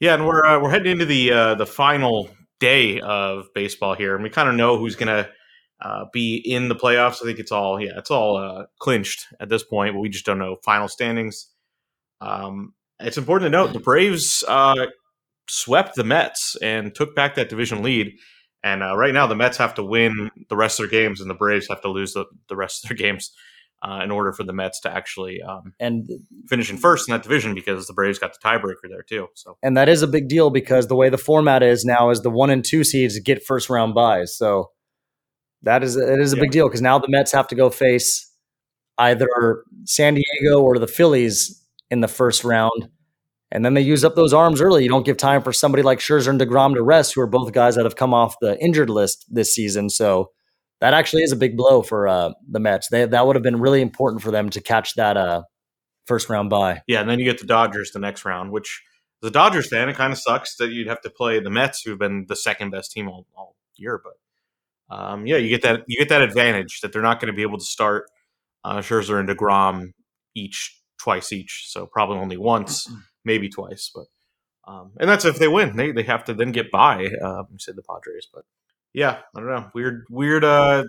Yeah, 0.00 0.14
and 0.14 0.26
we're 0.26 0.44
uh, 0.44 0.60
we're 0.60 0.70
heading 0.70 0.92
into 0.92 1.04
the 1.04 1.32
uh, 1.32 1.54
the 1.54 1.66
final 1.66 2.28
day 2.58 3.00
of 3.00 3.46
baseball 3.54 3.94
here, 3.94 4.14
and 4.14 4.24
we 4.24 4.30
kind 4.30 4.48
of 4.48 4.56
know 4.56 4.76
who's 4.76 4.96
gonna 4.96 5.28
uh, 5.80 6.06
be 6.12 6.36
in 6.36 6.68
the 6.68 6.74
playoffs. 6.74 7.22
I 7.22 7.26
think 7.26 7.38
it's 7.38 7.52
all 7.52 7.80
yeah, 7.80 7.92
it's 7.96 8.10
all 8.10 8.36
uh, 8.36 8.64
clinched 8.80 9.26
at 9.38 9.48
this 9.48 9.62
point, 9.62 9.94
but 9.94 10.00
we 10.00 10.08
just 10.08 10.26
don't 10.26 10.38
know 10.38 10.56
final 10.64 10.88
standings. 10.88 11.50
Um, 12.20 12.74
it's 12.98 13.18
important 13.18 13.46
to 13.46 13.56
note 13.56 13.72
the 13.72 13.78
Braves 13.78 14.42
uh, 14.48 14.86
swept 15.48 15.94
the 15.94 16.04
Mets 16.04 16.56
and 16.60 16.94
took 16.94 17.14
back 17.14 17.36
that 17.36 17.48
division 17.48 17.82
lead. 17.82 18.14
And 18.64 18.82
uh, 18.82 18.96
right 18.96 19.14
now, 19.14 19.28
the 19.28 19.36
Mets 19.36 19.58
have 19.58 19.74
to 19.74 19.84
win 19.84 20.30
the 20.48 20.56
rest 20.56 20.80
of 20.80 20.90
their 20.90 21.02
games, 21.02 21.20
and 21.20 21.30
the 21.30 21.34
Braves 21.34 21.68
have 21.68 21.82
to 21.82 21.88
lose 21.88 22.14
the, 22.14 22.24
the 22.48 22.56
rest 22.56 22.82
of 22.82 22.88
their 22.88 22.96
games. 22.96 23.30
uh, 23.84 24.00
in 24.02 24.10
order 24.10 24.32
for 24.32 24.44
the 24.44 24.52
Mets 24.52 24.80
to 24.80 24.90
actually 24.90 25.42
um, 25.42 25.74
And 25.78 26.08
finish 26.48 26.70
in 26.70 26.78
first 26.78 27.08
in 27.08 27.12
that 27.12 27.22
division 27.22 27.54
because 27.54 27.86
the 27.86 27.92
Braves 27.92 28.18
got 28.18 28.32
the 28.32 28.38
tiebreaker 28.42 28.88
there 28.88 29.02
too. 29.02 29.28
So 29.34 29.58
and 29.62 29.76
that 29.76 29.88
is 29.88 30.00
a 30.02 30.06
big 30.06 30.28
deal 30.28 30.50
because 30.50 30.88
the 30.88 30.96
way 30.96 31.10
the 31.10 31.18
format 31.18 31.62
is 31.62 31.84
now 31.84 32.10
is 32.10 32.22
the 32.22 32.30
one 32.30 32.50
and 32.50 32.64
two 32.64 32.82
seeds 32.82 33.18
get 33.20 33.44
first 33.44 33.68
round 33.68 33.94
buys. 33.94 34.36
So 34.36 34.70
that 35.62 35.82
is 35.82 35.96
it 35.96 36.20
is 36.20 36.32
a 36.32 36.36
big 36.36 36.50
deal 36.50 36.66
because 36.66 36.80
now 36.82 36.98
the 36.98 37.08
Mets 37.10 37.32
have 37.32 37.48
to 37.48 37.54
go 37.54 37.68
face 37.68 38.30
either 38.98 39.64
San 39.84 40.14
Diego 40.14 40.62
or 40.62 40.78
the 40.78 40.86
Phillies 40.88 41.62
in 41.90 42.00
the 42.00 42.08
first 42.08 42.42
round. 42.44 42.88
And 43.50 43.64
then 43.64 43.74
they 43.74 43.80
use 43.82 44.04
up 44.04 44.16
those 44.16 44.32
arms 44.32 44.60
early. 44.60 44.82
You 44.82 44.88
don't 44.88 45.06
give 45.06 45.16
time 45.16 45.42
for 45.42 45.52
somebody 45.52 45.82
like 45.82 46.00
Scherzer 46.00 46.28
and 46.28 46.40
DeGrom 46.40 46.74
to 46.74 46.82
rest, 46.82 47.14
who 47.14 47.20
are 47.20 47.26
both 47.26 47.52
guys 47.52 47.76
that 47.76 47.84
have 47.84 47.96
come 47.96 48.12
off 48.12 48.34
the 48.40 48.58
injured 48.60 48.90
list 48.90 49.26
this 49.28 49.54
season. 49.54 49.90
So 49.90 50.30
that 50.80 50.92
actually 50.92 51.22
is 51.22 51.32
a 51.32 51.36
big 51.36 51.56
blow 51.56 51.82
for 51.82 52.08
uh, 52.08 52.32
the 52.48 52.58
Mets. 52.58 52.88
They, 52.88 53.04
that 53.04 53.26
would 53.26 53.36
have 53.36 53.42
been 53.42 53.60
really 53.60 53.80
important 53.80 54.22
for 54.22 54.30
them 54.30 54.50
to 54.50 54.60
catch 54.60 54.94
that 54.94 55.16
uh, 55.16 55.42
first 56.04 56.28
round 56.28 56.50
bye. 56.50 56.82
yeah, 56.86 57.00
and 57.00 57.08
then 57.08 57.18
you 57.18 57.24
get 57.24 57.40
the 57.40 57.46
Dodgers 57.46 57.92
the 57.92 57.98
next 57.98 58.24
round, 58.24 58.50
which 58.50 58.82
the 59.22 59.30
Dodgers 59.30 59.68
fan, 59.68 59.88
it 59.88 59.96
kind 59.96 60.12
of 60.12 60.18
sucks 60.18 60.56
that 60.56 60.70
you'd 60.70 60.88
have 60.88 61.00
to 61.02 61.10
play 61.10 61.40
the 61.40 61.50
Mets, 61.50 61.82
who've 61.82 61.98
been 61.98 62.26
the 62.28 62.36
second 62.36 62.70
best 62.70 62.92
team 62.92 63.08
all, 63.08 63.26
all 63.36 63.56
year. 63.76 64.02
But 64.02 64.94
um, 64.94 65.26
yeah, 65.26 65.36
you 65.36 65.48
get 65.48 65.62
that 65.62 65.84
you 65.86 65.98
get 65.98 66.10
that 66.10 66.22
advantage 66.22 66.80
that 66.80 66.92
they're 66.92 67.02
not 67.02 67.20
going 67.20 67.32
to 67.32 67.36
be 67.36 67.42
able 67.42 67.58
to 67.58 67.64
start 67.64 68.06
uh, 68.64 68.78
Scherzer 68.78 69.18
and 69.18 69.28
Degrom 69.28 69.92
each 70.34 70.78
twice 70.98 71.32
each, 71.32 71.64
so 71.68 71.86
probably 71.86 72.18
only 72.18 72.36
once, 72.36 72.90
maybe 73.24 73.48
twice. 73.48 73.90
But 73.94 74.06
um, 74.66 74.92
and 74.98 75.08
that's 75.08 75.24
if 75.24 75.38
they 75.38 75.48
win. 75.48 75.76
They 75.76 75.92
they 75.92 76.04
have 76.04 76.24
to 76.24 76.34
then 76.34 76.52
get 76.52 76.70
by. 76.70 77.00
You 77.00 77.44
said 77.58 77.76
the 77.76 77.82
Padres, 77.82 78.28
but 78.32 78.44
yeah, 78.92 79.18
I 79.34 79.40
don't 79.40 79.48
know. 79.48 79.70
Weird 79.74 80.04
weird 80.08 80.44
uh, 80.44 80.84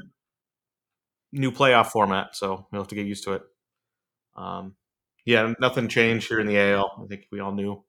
new 1.31 1.51
playoff 1.51 1.87
format, 1.87 2.35
so 2.35 2.67
we'll 2.71 2.81
have 2.81 2.89
to 2.89 2.95
get 2.95 3.07
used 3.07 3.23
to 3.25 3.33
it. 3.33 3.41
Um, 4.35 4.75
yeah, 5.25 5.53
nothing 5.59 5.87
changed 5.87 6.27
here 6.27 6.39
in 6.39 6.47
the 6.47 6.57
AL. 6.57 7.01
I 7.03 7.07
think 7.07 7.25
we 7.31 7.39
all 7.39 7.51
knew. 7.51 7.83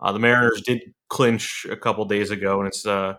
Uh, 0.00 0.12
the 0.12 0.18
Mariners 0.18 0.62
did 0.62 0.80
clinch 1.08 1.66
a 1.70 1.76
couple 1.76 2.04
days 2.06 2.30
ago, 2.30 2.58
and 2.58 2.68
it's 2.68 2.84
uh, 2.86 3.14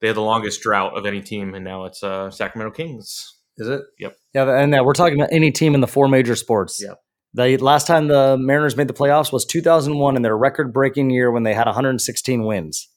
they 0.00 0.08
had 0.08 0.16
the 0.16 0.22
longest 0.22 0.60
drought 0.60 0.96
of 0.96 1.06
any 1.06 1.22
team, 1.22 1.54
and 1.54 1.64
now 1.64 1.84
it's 1.86 2.02
uh, 2.02 2.30
Sacramento 2.30 2.74
Kings. 2.74 3.38
Is 3.56 3.68
it? 3.68 3.82
Yep. 3.98 4.16
Yeah, 4.34 4.58
and 4.58 4.74
uh, 4.74 4.82
we're 4.84 4.92
talking 4.92 5.18
about 5.18 5.32
any 5.32 5.50
team 5.50 5.74
in 5.74 5.80
the 5.80 5.86
four 5.86 6.08
major 6.08 6.36
sports. 6.36 6.80
Yep. 6.82 6.98
The 7.34 7.56
last 7.56 7.86
time 7.86 8.06
the 8.06 8.36
Mariners 8.38 8.76
made 8.76 8.88
the 8.88 8.94
playoffs 8.94 9.32
was 9.32 9.44
2001 9.44 10.16
in 10.16 10.22
their 10.22 10.36
record-breaking 10.36 11.10
year 11.10 11.32
when 11.32 11.42
they 11.42 11.52
had 11.52 11.66
116 11.66 12.44
wins. 12.44 12.88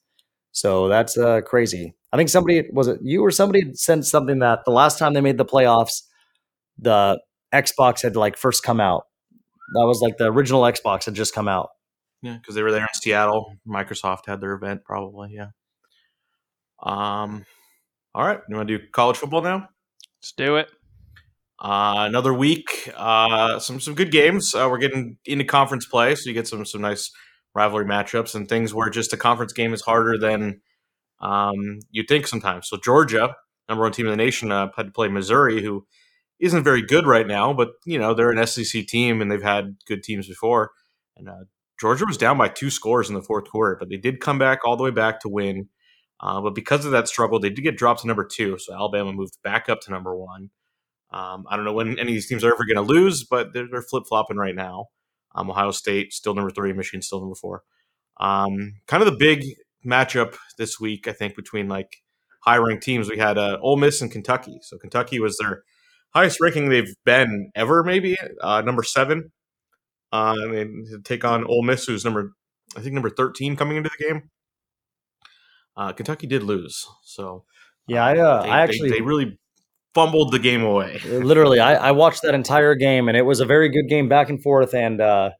So 0.51 0.87
that's 0.87 1.17
uh, 1.17 1.41
crazy. 1.41 1.95
I 2.13 2.17
think 2.17 2.29
somebody 2.29 2.63
was 2.71 2.87
it 2.87 2.99
you 3.03 3.23
or 3.23 3.31
somebody 3.31 3.73
sent 3.73 4.05
something 4.05 4.39
that 4.39 4.65
the 4.65 4.71
last 4.71 4.97
time 4.97 5.13
they 5.13 5.21
made 5.21 5.37
the 5.37 5.45
playoffs, 5.45 6.03
the 6.77 7.19
Xbox 7.53 8.01
had 8.01 8.15
like 8.15 8.37
first 8.37 8.63
come 8.63 8.79
out. 8.79 9.05
That 9.73 9.85
was 9.85 10.01
like 10.01 10.17
the 10.17 10.31
original 10.31 10.61
Xbox 10.61 11.05
had 11.05 11.15
just 11.15 11.33
come 11.33 11.47
out. 11.47 11.69
Yeah, 12.21 12.37
because 12.37 12.55
they 12.55 12.63
were 12.63 12.71
there 12.71 12.81
in 12.81 12.87
Seattle. 12.93 13.55
Microsoft 13.67 14.25
had 14.27 14.41
their 14.41 14.53
event, 14.53 14.83
probably. 14.83 15.33
Yeah. 15.33 15.49
Um. 16.81 17.45
All 18.15 18.25
right, 18.25 18.39
you 18.49 18.55
want 18.55 18.67
to 18.67 18.77
do 18.77 18.83
college 18.91 19.17
football 19.17 19.41
now? 19.41 19.69
Let's 20.19 20.31
do 20.31 20.55
it. 20.55 20.69
Uh, 21.59 22.05
another 22.07 22.33
week, 22.33 22.91
uh, 22.95 23.57
some 23.59 23.79
some 23.79 23.95
good 23.95 24.11
games. 24.11 24.53
Uh, 24.53 24.67
we're 24.69 24.77
getting 24.77 25.17
into 25.25 25.43
conference 25.43 25.85
play, 25.85 26.13
so 26.13 26.29
you 26.29 26.33
get 26.33 26.47
some 26.47 26.65
some 26.65 26.81
nice 26.81 27.11
rivalry 27.55 27.85
matchups 27.85 28.35
and 28.35 28.47
things 28.47 28.73
where 28.73 28.89
just 28.89 29.13
a 29.13 29.17
conference 29.17 29.53
game 29.53 29.73
is 29.73 29.81
harder 29.81 30.17
than 30.19 30.61
um, 31.19 31.79
you'd 31.89 32.07
think 32.07 32.27
sometimes. 32.27 32.67
So 32.69 32.77
Georgia, 32.77 33.35
number 33.67 33.83
one 33.83 33.91
team 33.91 34.05
in 34.05 34.11
the 34.11 34.17
nation, 34.17 34.51
uh, 34.51 34.69
had 34.75 34.87
to 34.87 34.91
play 34.91 35.07
Missouri, 35.07 35.63
who 35.63 35.87
isn't 36.39 36.63
very 36.63 36.83
good 36.83 37.07
right 37.07 37.25
now, 37.25 37.53
but 37.53 37.69
you 37.85 37.97
know 37.97 38.13
they're 38.13 38.31
an 38.31 38.45
SEC 38.45 38.85
team 38.85 39.21
and 39.21 39.31
they've 39.31 39.41
had 39.41 39.77
good 39.87 40.03
teams 40.03 40.27
before. 40.27 40.71
And 41.15 41.27
uh, 41.27 41.45
Georgia 41.79 42.05
was 42.05 42.17
down 42.17 42.37
by 42.37 42.49
two 42.49 42.69
scores 42.69 43.09
in 43.09 43.15
the 43.15 43.23
fourth 43.23 43.49
quarter, 43.49 43.77
but 43.79 43.89
they 43.89 43.97
did 43.97 44.19
come 44.19 44.37
back 44.37 44.59
all 44.63 44.77
the 44.77 44.83
way 44.83 44.91
back 44.91 45.21
to 45.21 45.29
win. 45.29 45.69
Uh, 46.19 46.41
but 46.41 46.55
because 46.55 46.85
of 46.85 46.91
that 46.91 47.07
struggle, 47.07 47.39
they 47.39 47.49
did 47.49 47.61
get 47.61 47.77
dropped 47.77 48.01
to 48.01 48.07
number 48.07 48.25
two. 48.25 48.57
So 48.59 48.73
Alabama 48.73 49.13
moved 49.13 49.37
back 49.43 49.69
up 49.69 49.81
to 49.81 49.91
number 49.91 50.15
one. 50.15 50.49
Um, 51.11 51.45
I 51.49 51.55
don't 51.55 51.65
know 51.65 51.73
when 51.73 51.91
any 51.99 52.01
of 52.01 52.07
these 52.15 52.27
teams 52.27 52.43
are 52.43 52.53
ever 52.53 52.65
going 52.65 52.75
to 52.85 52.93
lose, 52.93 53.23
but 53.23 53.53
they're, 53.53 53.67
they're 53.71 53.81
flip 53.81 54.03
flopping 54.07 54.37
right 54.37 54.55
now. 54.55 54.87
Um, 55.35 55.49
Ohio 55.49 55.71
State 55.71 56.11
still 56.13 56.33
number 56.35 56.51
three, 56.51 56.73
Michigan 56.73 57.01
still 57.01 57.19
number 57.19 57.35
four. 57.35 57.63
Um, 58.19 58.73
kind 58.87 59.01
of 59.03 59.09
the 59.11 59.17
big 59.17 59.43
matchup 59.85 60.35
this 60.57 60.79
week, 60.79 61.07
I 61.07 61.13
think, 61.13 61.35
between 61.35 61.67
like 61.69 61.97
high 62.43 62.57
ranked 62.57 62.83
teams. 62.83 63.09
We 63.09 63.17
had 63.17 63.37
uh, 63.37 63.57
Ole 63.61 63.77
Miss 63.77 64.01
and 64.01 64.11
Kentucky. 64.11 64.57
So 64.63 64.77
Kentucky 64.77 65.19
was 65.19 65.37
their 65.37 65.63
highest 66.13 66.39
ranking 66.41 66.69
they've 66.69 66.93
been 67.05 67.51
ever, 67.55 67.83
maybe 67.83 68.15
uh, 68.41 68.61
number 68.61 68.83
seven. 68.83 69.31
Uh, 70.11 70.35
mean, 70.49 70.85
to 70.89 70.99
take 71.03 71.23
on 71.23 71.45
Ole 71.45 71.63
Miss, 71.63 71.85
who's 71.85 72.03
number 72.05 72.31
I 72.75 72.81
think 72.81 72.93
number 72.93 73.09
thirteen 73.09 73.55
coming 73.55 73.77
into 73.77 73.89
the 73.97 74.03
game. 74.05 74.29
Uh, 75.75 75.91
Kentucky 75.93 76.27
did 76.27 76.43
lose, 76.43 76.85
so 77.03 77.45
Yeah, 77.87 78.03
I 78.05 78.17
uh, 78.17 78.41
they, 78.43 78.49
I 78.49 78.55
they- 78.57 78.63
actually 78.73 78.89
they, 78.89 79.01
really 79.01 79.37
fumbled 79.97 80.31
the 80.31 80.37
game 80.37 80.61
away. 80.61 81.01
literally 81.05 81.59
I, 81.59 81.87
I 81.87 81.91
watched 81.91 82.21
that 82.21 82.35
entire 82.35 82.75
game 82.75 83.07
and 83.07 83.17
it 83.17 83.23
was 83.23 83.39
a 83.39 83.45
very 83.45 83.67
good 83.67 83.89
game 83.89 84.07
back 84.07 84.29
and 84.29 84.41
forth 84.41 84.75
and 84.75 85.01
uh 85.01 85.31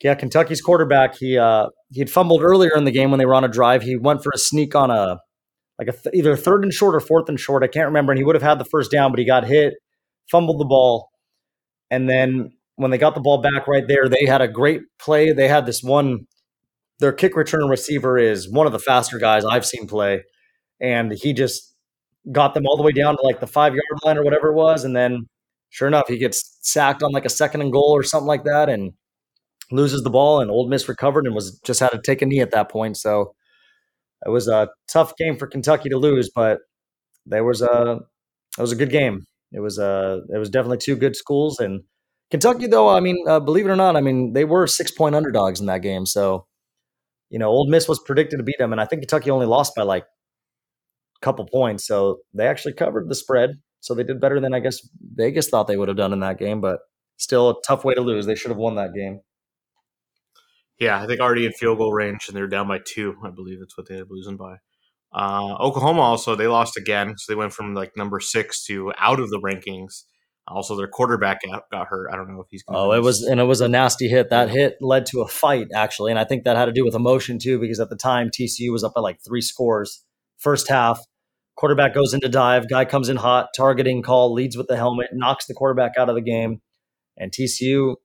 yeah 0.00 0.14
kentucky's 0.14 0.60
quarterback 0.60 1.16
he 1.16 1.36
uh 1.36 1.66
he 1.90 1.98
had 1.98 2.08
fumbled 2.08 2.40
earlier 2.40 2.70
in 2.76 2.84
the 2.84 2.92
game 2.92 3.10
when 3.10 3.18
they 3.18 3.26
were 3.26 3.34
on 3.34 3.42
a 3.42 3.48
drive 3.48 3.82
he 3.82 3.96
went 3.96 4.22
for 4.22 4.30
a 4.32 4.38
sneak 4.38 4.76
on 4.76 4.92
a 4.92 5.18
like 5.80 5.88
a 5.88 5.92
th- 5.92 6.14
either 6.14 6.36
third 6.36 6.62
and 6.62 6.72
short 6.72 6.94
or 6.94 7.00
fourth 7.00 7.28
and 7.28 7.40
short 7.40 7.64
i 7.64 7.66
can't 7.66 7.86
remember 7.86 8.12
and 8.12 8.18
he 8.18 8.24
would 8.24 8.36
have 8.36 8.44
had 8.44 8.60
the 8.60 8.64
first 8.64 8.92
down 8.92 9.10
but 9.10 9.18
he 9.18 9.24
got 9.24 9.44
hit 9.44 9.74
fumbled 10.30 10.60
the 10.60 10.64
ball 10.64 11.10
and 11.90 12.08
then 12.08 12.52
when 12.76 12.92
they 12.92 12.98
got 12.98 13.16
the 13.16 13.20
ball 13.20 13.42
back 13.42 13.66
right 13.66 13.88
there 13.88 14.08
they 14.08 14.24
had 14.24 14.40
a 14.40 14.46
great 14.46 14.82
play 15.00 15.32
they 15.32 15.48
had 15.48 15.66
this 15.66 15.82
one 15.82 16.20
their 17.00 17.12
kick 17.12 17.34
return 17.34 17.68
receiver 17.68 18.16
is 18.16 18.48
one 18.48 18.66
of 18.66 18.72
the 18.72 18.78
faster 18.78 19.18
guys 19.18 19.44
i've 19.44 19.66
seen 19.66 19.88
play 19.88 20.22
and 20.80 21.10
he 21.10 21.32
just 21.32 21.69
got 22.30 22.54
them 22.54 22.66
all 22.66 22.76
the 22.76 22.82
way 22.82 22.92
down 22.92 23.16
to 23.16 23.22
like 23.22 23.40
the 23.40 23.46
five 23.46 23.72
yard 23.72 23.84
line 24.04 24.18
or 24.18 24.24
whatever 24.24 24.48
it 24.48 24.54
was. 24.54 24.84
And 24.84 24.94
then 24.94 25.26
sure 25.70 25.88
enough, 25.88 26.08
he 26.08 26.18
gets 26.18 26.58
sacked 26.62 27.02
on 27.02 27.12
like 27.12 27.24
a 27.24 27.30
second 27.30 27.62
and 27.62 27.72
goal 27.72 27.92
or 27.94 28.02
something 28.02 28.26
like 28.26 28.44
that 28.44 28.68
and 28.68 28.92
loses 29.70 30.02
the 30.02 30.10
ball. 30.10 30.40
And 30.40 30.50
Ole 30.50 30.68
Miss 30.68 30.88
recovered 30.88 31.26
and 31.26 31.34
was 31.34 31.58
just 31.64 31.80
had 31.80 31.90
to 31.90 32.00
take 32.00 32.22
a 32.22 32.26
knee 32.26 32.40
at 32.40 32.50
that 32.50 32.70
point. 32.70 32.96
So 32.96 33.34
it 34.26 34.30
was 34.30 34.48
a 34.48 34.68
tough 34.92 35.16
game 35.16 35.36
for 35.36 35.46
Kentucky 35.46 35.88
to 35.88 35.96
lose, 35.96 36.30
but 36.34 36.58
there 37.26 37.44
was 37.44 37.62
a 37.62 38.00
it 38.58 38.60
was 38.60 38.72
a 38.72 38.76
good 38.76 38.90
game. 38.90 39.24
It 39.52 39.60
was 39.60 39.78
a 39.78 40.20
it 40.32 40.38
was 40.38 40.50
definitely 40.50 40.78
two 40.78 40.96
good 40.96 41.16
schools 41.16 41.58
and 41.58 41.82
Kentucky 42.30 42.66
though. 42.66 42.88
I 42.88 43.00
mean, 43.00 43.24
uh, 43.26 43.40
believe 43.40 43.66
it 43.66 43.70
or 43.70 43.76
not, 43.76 43.96
I 43.96 44.00
mean 44.00 44.34
they 44.34 44.44
were 44.44 44.66
six 44.66 44.90
point 44.90 45.14
underdogs 45.14 45.60
in 45.60 45.66
that 45.66 45.82
game. 45.82 46.06
So 46.06 46.46
you 47.30 47.38
know, 47.38 47.48
Ole 47.48 47.68
Miss 47.68 47.88
was 47.88 48.00
predicted 48.00 48.38
to 48.38 48.44
beat 48.44 48.58
them, 48.58 48.72
and 48.72 48.80
I 48.80 48.86
think 48.86 49.02
Kentucky 49.02 49.30
only 49.30 49.46
lost 49.46 49.74
by 49.76 49.82
like 49.82 50.04
couple 51.20 51.46
points. 51.46 51.86
So 51.86 52.20
they 52.34 52.46
actually 52.46 52.74
covered 52.74 53.08
the 53.08 53.14
spread. 53.14 53.60
So 53.80 53.94
they 53.94 54.04
did 54.04 54.20
better 54.20 54.40
than 54.40 54.54
I 54.54 54.60
guess 54.60 54.78
Vegas 55.14 55.48
thought 55.48 55.66
they 55.66 55.76
would 55.76 55.88
have 55.88 55.96
done 55.96 56.12
in 56.12 56.20
that 56.20 56.38
game, 56.38 56.60
but 56.60 56.80
still 57.16 57.50
a 57.50 57.54
tough 57.66 57.84
way 57.84 57.94
to 57.94 58.00
lose. 58.00 58.26
They 58.26 58.34
should 58.34 58.50
have 58.50 58.58
won 58.58 58.74
that 58.76 58.94
game. 58.94 59.20
Yeah, 60.78 61.00
I 61.00 61.06
think 61.06 61.20
already 61.20 61.44
in 61.44 61.52
field 61.52 61.78
goal 61.78 61.92
range, 61.92 62.28
and 62.28 62.36
they're 62.36 62.46
down 62.46 62.66
by 62.66 62.78
two. 62.84 63.14
I 63.22 63.30
believe 63.30 63.60
that's 63.60 63.76
what 63.76 63.86
they 63.86 63.94
ended 63.94 64.06
up 64.06 64.10
losing 64.10 64.36
by. 64.36 64.56
Uh, 65.12 65.56
Oklahoma 65.60 66.00
also 66.02 66.34
they 66.34 66.46
lost 66.46 66.76
again, 66.76 67.14
so 67.18 67.32
they 67.32 67.36
went 67.36 67.52
from 67.52 67.74
like 67.74 67.96
number 67.96 68.20
six 68.20 68.64
to 68.66 68.92
out 68.98 69.20
of 69.20 69.28
the 69.30 69.40
rankings. 69.40 70.04
Also, 70.48 70.76
their 70.76 70.88
quarterback 70.88 71.40
got, 71.46 71.64
got 71.70 71.86
hurt. 71.86 72.08
I 72.12 72.16
don't 72.16 72.28
know 72.28 72.40
if 72.40 72.46
he's. 72.50 72.62
Gonna 72.62 72.78
Oh, 72.78 72.92
it 72.92 73.02
was 73.02 73.22
and 73.22 73.40
it 73.40 73.44
was 73.44 73.60
a 73.60 73.68
nasty 73.68 74.08
hit. 74.08 74.30
That 74.30 74.50
hit 74.50 74.76
led 74.80 75.06
to 75.06 75.20
a 75.20 75.28
fight 75.28 75.68
actually, 75.74 76.12
and 76.12 76.18
I 76.18 76.24
think 76.24 76.44
that 76.44 76.56
had 76.56 76.64
to 76.64 76.72
do 76.72 76.84
with 76.84 76.94
emotion 76.94 77.38
too, 77.38 77.60
because 77.60 77.78
at 77.78 77.90
the 77.90 77.96
time 77.96 78.30
TCU 78.30 78.72
was 78.72 78.82
up 78.82 78.94
by 78.94 79.00
like 79.00 79.18
three 79.22 79.42
scores. 79.42 80.04
First 80.40 80.68
half, 80.68 80.98
quarterback 81.56 81.94
goes 81.94 82.14
into 82.14 82.28
dive, 82.28 82.68
guy 82.68 82.84
comes 82.86 83.08
in 83.08 83.16
hot, 83.16 83.48
targeting 83.54 84.02
call, 84.02 84.32
leads 84.32 84.56
with 84.56 84.68
the 84.68 84.76
helmet, 84.76 85.08
knocks 85.12 85.46
the 85.46 85.54
quarterback 85.54 85.92
out 85.98 86.08
of 86.08 86.14
the 86.14 86.22
game, 86.22 86.60
and 87.16 87.30
TCU 87.30 87.96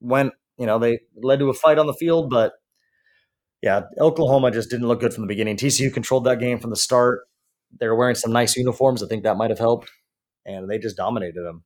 went. 0.00 0.32
You 0.58 0.66
know, 0.66 0.78
they 0.78 1.00
led 1.16 1.38
to 1.38 1.48
a 1.48 1.54
fight 1.54 1.78
on 1.78 1.86
the 1.86 1.94
field, 1.94 2.28
but 2.28 2.52
yeah, 3.62 3.82
Oklahoma 3.98 4.50
just 4.50 4.68
didn't 4.68 4.88
look 4.88 5.00
good 5.00 5.14
from 5.14 5.22
the 5.22 5.28
beginning. 5.28 5.56
TCU 5.56 5.92
controlled 5.92 6.24
that 6.24 6.38
game 6.38 6.58
from 6.58 6.68
the 6.68 6.76
start. 6.76 7.20
They 7.78 7.88
were 7.88 7.96
wearing 7.96 8.14
some 8.14 8.30
nice 8.30 8.56
uniforms. 8.56 9.02
I 9.02 9.06
think 9.06 9.22
that 9.22 9.38
might 9.38 9.48
have 9.48 9.58
helped, 9.58 9.90
and 10.44 10.68
they 10.68 10.78
just 10.78 10.98
dominated 10.98 11.42
them 11.42 11.64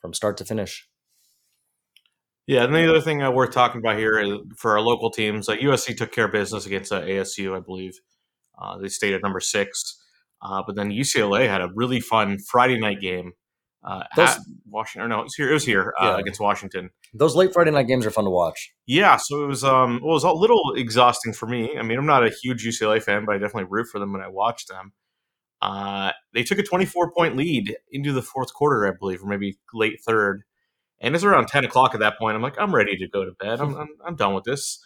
from 0.00 0.14
start 0.14 0.36
to 0.36 0.44
finish. 0.44 0.88
Yeah, 2.46 2.62
and 2.62 2.72
the 2.72 2.88
other 2.88 3.00
thing 3.00 3.22
uh, 3.22 3.32
worth 3.32 3.50
talking 3.50 3.80
about 3.80 3.98
here 3.98 4.38
for 4.56 4.72
our 4.72 4.80
local 4.80 5.10
teams, 5.10 5.48
uh, 5.48 5.56
USC 5.56 5.96
took 5.96 6.12
care 6.12 6.26
of 6.26 6.32
business 6.32 6.64
against 6.64 6.92
uh, 6.92 7.02
ASU, 7.02 7.56
I 7.56 7.60
believe. 7.60 7.98
Uh, 8.60 8.78
they 8.78 8.88
stayed 8.88 9.14
at 9.14 9.22
number 9.22 9.40
six, 9.40 10.00
uh, 10.42 10.62
but 10.66 10.76
then 10.76 10.90
UCLA 10.90 11.48
had 11.48 11.60
a 11.60 11.70
really 11.74 12.00
fun 12.00 12.38
Friday 12.38 12.78
night 12.78 13.00
game 13.00 13.32
uh, 13.84 14.02
Those- 14.16 14.28
at 14.30 14.38
Washington. 14.68 15.10
No, 15.10 15.20
it 15.20 15.24
was 15.24 15.34
here. 15.34 15.50
It 15.50 15.54
was 15.54 15.64
here 15.64 15.94
uh, 16.00 16.04
Yeah. 16.06 16.18
against 16.18 16.40
Washington. 16.40 16.90
Those 17.14 17.36
late 17.36 17.52
Friday 17.52 17.70
night 17.70 17.86
games 17.86 18.04
are 18.06 18.10
fun 18.10 18.24
to 18.24 18.30
watch. 18.30 18.72
Yeah, 18.86 19.16
so 19.16 19.44
it 19.44 19.46
was 19.46 19.62
um 19.64 20.00
well, 20.02 20.12
it 20.12 20.14
was 20.14 20.24
a 20.24 20.32
little 20.32 20.74
exhausting 20.76 21.32
for 21.32 21.46
me. 21.46 21.76
I 21.78 21.82
mean, 21.82 21.98
I'm 21.98 22.06
not 22.06 22.26
a 22.26 22.30
huge 22.30 22.66
UCLA 22.66 23.02
fan, 23.02 23.24
but 23.24 23.34
I 23.34 23.38
definitely 23.38 23.68
root 23.70 23.86
for 23.90 23.98
them 23.98 24.12
when 24.12 24.22
I 24.22 24.28
watch 24.28 24.66
them. 24.66 24.92
Uh, 25.62 26.12
they 26.34 26.42
took 26.42 26.58
a 26.58 26.62
24 26.62 27.12
point 27.12 27.36
lead 27.36 27.76
into 27.90 28.12
the 28.12 28.22
fourth 28.22 28.52
quarter, 28.52 28.86
I 28.86 28.92
believe, 28.98 29.22
or 29.22 29.26
maybe 29.26 29.58
late 29.72 29.98
third. 30.04 30.42
And 31.00 31.14
it's 31.14 31.24
around 31.24 31.48
10 31.48 31.64
o'clock 31.64 31.94
at 31.94 32.00
that 32.00 32.18
point. 32.18 32.36
I'm 32.36 32.42
like, 32.42 32.58
I'm 32.58 32.74
ready 32.74 32.96
to 32.96 33.08
go 33.08 33.24
to 33.24 33.32
bed. 33.32 33.60
I'm, 33.60 33.74
I'm, 33.76 33.88
I'm 34.06 34.16
done 34.16 34.34
with 34.34 34.44
this. 34.44 34.78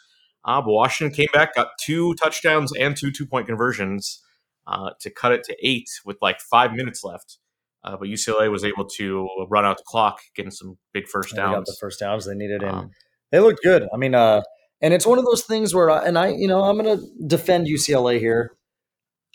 Uh, 0.45 0.61
but 0.61 0.73
Washington 0.73 1.15
came 1.15 1.29
back, 1.33 1.55
got 1.55 1.69
two 1.85 2.15
touchdowns 2.15 2.73
and 2.73 2.97
two 2.97 3.11
two 3.11 3.27
point 3.27 3.47
conversions 3.47 4.23
uh, 4.67 4.91
to 5.01 5.11
cut 5.11 5.33
it 5.33 5.45
to 5.45 5.57
eight 5.63 5.89
with 6.05 6.17
like 6.23 6.41
five 6.41 6.73
minutes 6.73 7.05
left. 7.05 7.39
Uh, 7.83 7.97
but 7.97 8.09
UCLA 8.09 8.51
was 8.51 8.65
able 8.65 8.85
to 8.85 9.29
run 9.49 9.65
out 9.65 9.79
the 9.79 9.85
clock, 9.87 10.21
getting 10.35 10.51
some 10.51 10.77
big 10.93 11.09
first 11.09 11.33
And 11.33 11.39
they 11.39 11.43
got 11.43 11.53
downs. 11.55 11.69
the 11.69 11.77
first 11.81 12.01
downs 12.01 12.27
they 12.27 12.35
needed, 12.35 12.63
and 12.63 12.71
Um, 12.71 12.91
they 13.31 13.41
looked 13.41 13.63
good. 13.63 13.89
I 13.93 13.97
mean, 13.97 14.15
uh, 14.15 14.43
and 14.83 14.93
it's 14.93 15.07
one 15.07 15.19
of 15.19 15.25
those 15.25 15.45
things 15.45 15.75
where, 15.75 15.91
I, 15.91 16.05
and 16.05 16.19
I, 16.19 16.29
you 16.29 16.49
know, 16.49 16.63
I'm 16.63 16.79
going 16.79 16.99
to 16.99 17.07
defend 17.27 17.67
UCLA 17.67 18.19
here. 18.19 18.57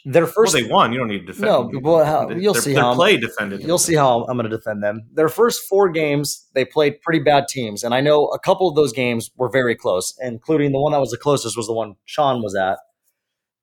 Their 0.08 0.24
well, 0.26 0.32
first, 0.32 0.54
they 0.54 0.64
won. 0.64 0.94
You 0.94 1.00
don't 1.00 1.08
need 1.08 1.22
to 1.22 1.26
defend. 1.26 1.46
No, 1.46 1.64
them. 1.68 1.82
well, 1.82 2.06
how- 2.06 2.30
you'll 2.30 2.54
their- 2.54 2.62
see 2.62 2.74
their 2.74 2.84
how 2.84 2.90
I'm- 2.90 2.96
play 2.96 3.18
defended. 3.18 3.64
you'll 3.64 3.80
see 3.80 3.96
how 3.96 4.24
I'm 4.26 4.38
going 4.38 4.48
to 4.50 4.56
defend 4.56 4.84
them. 4.84 5.02
Their 5.12 5.30
first 5.30 5.64
four 5.68 5.90
games, 5.90 6.48
they 6.54 6.64
played 6.64 7.02
pretty 7.02 7.20
bad 7.20 7.48
teams, 7.48 7.84
and 7.84 7.94
I 7.94 8.02
know 8.02 8.26
a 8.28 8.38
couple 8.38 8.70
of 8.70 8.76
those 8.76 8.94
games 8.94 9.32
were 9.36 9.50
very 9.50 9.76
close, 9.76 10.14
including 10.22 10.72
the 10.74 10.80
one 10.80 10.92
that 10.92 11.00
was 11.00 11.10
the 11.10 11.18
closest 11.18 11.58
was 11.58 11.66
the 11.66 11.74
one 11.74 11.96
Sean 12.06 12.44
was 12.44 12.56
at. 12.56 12.78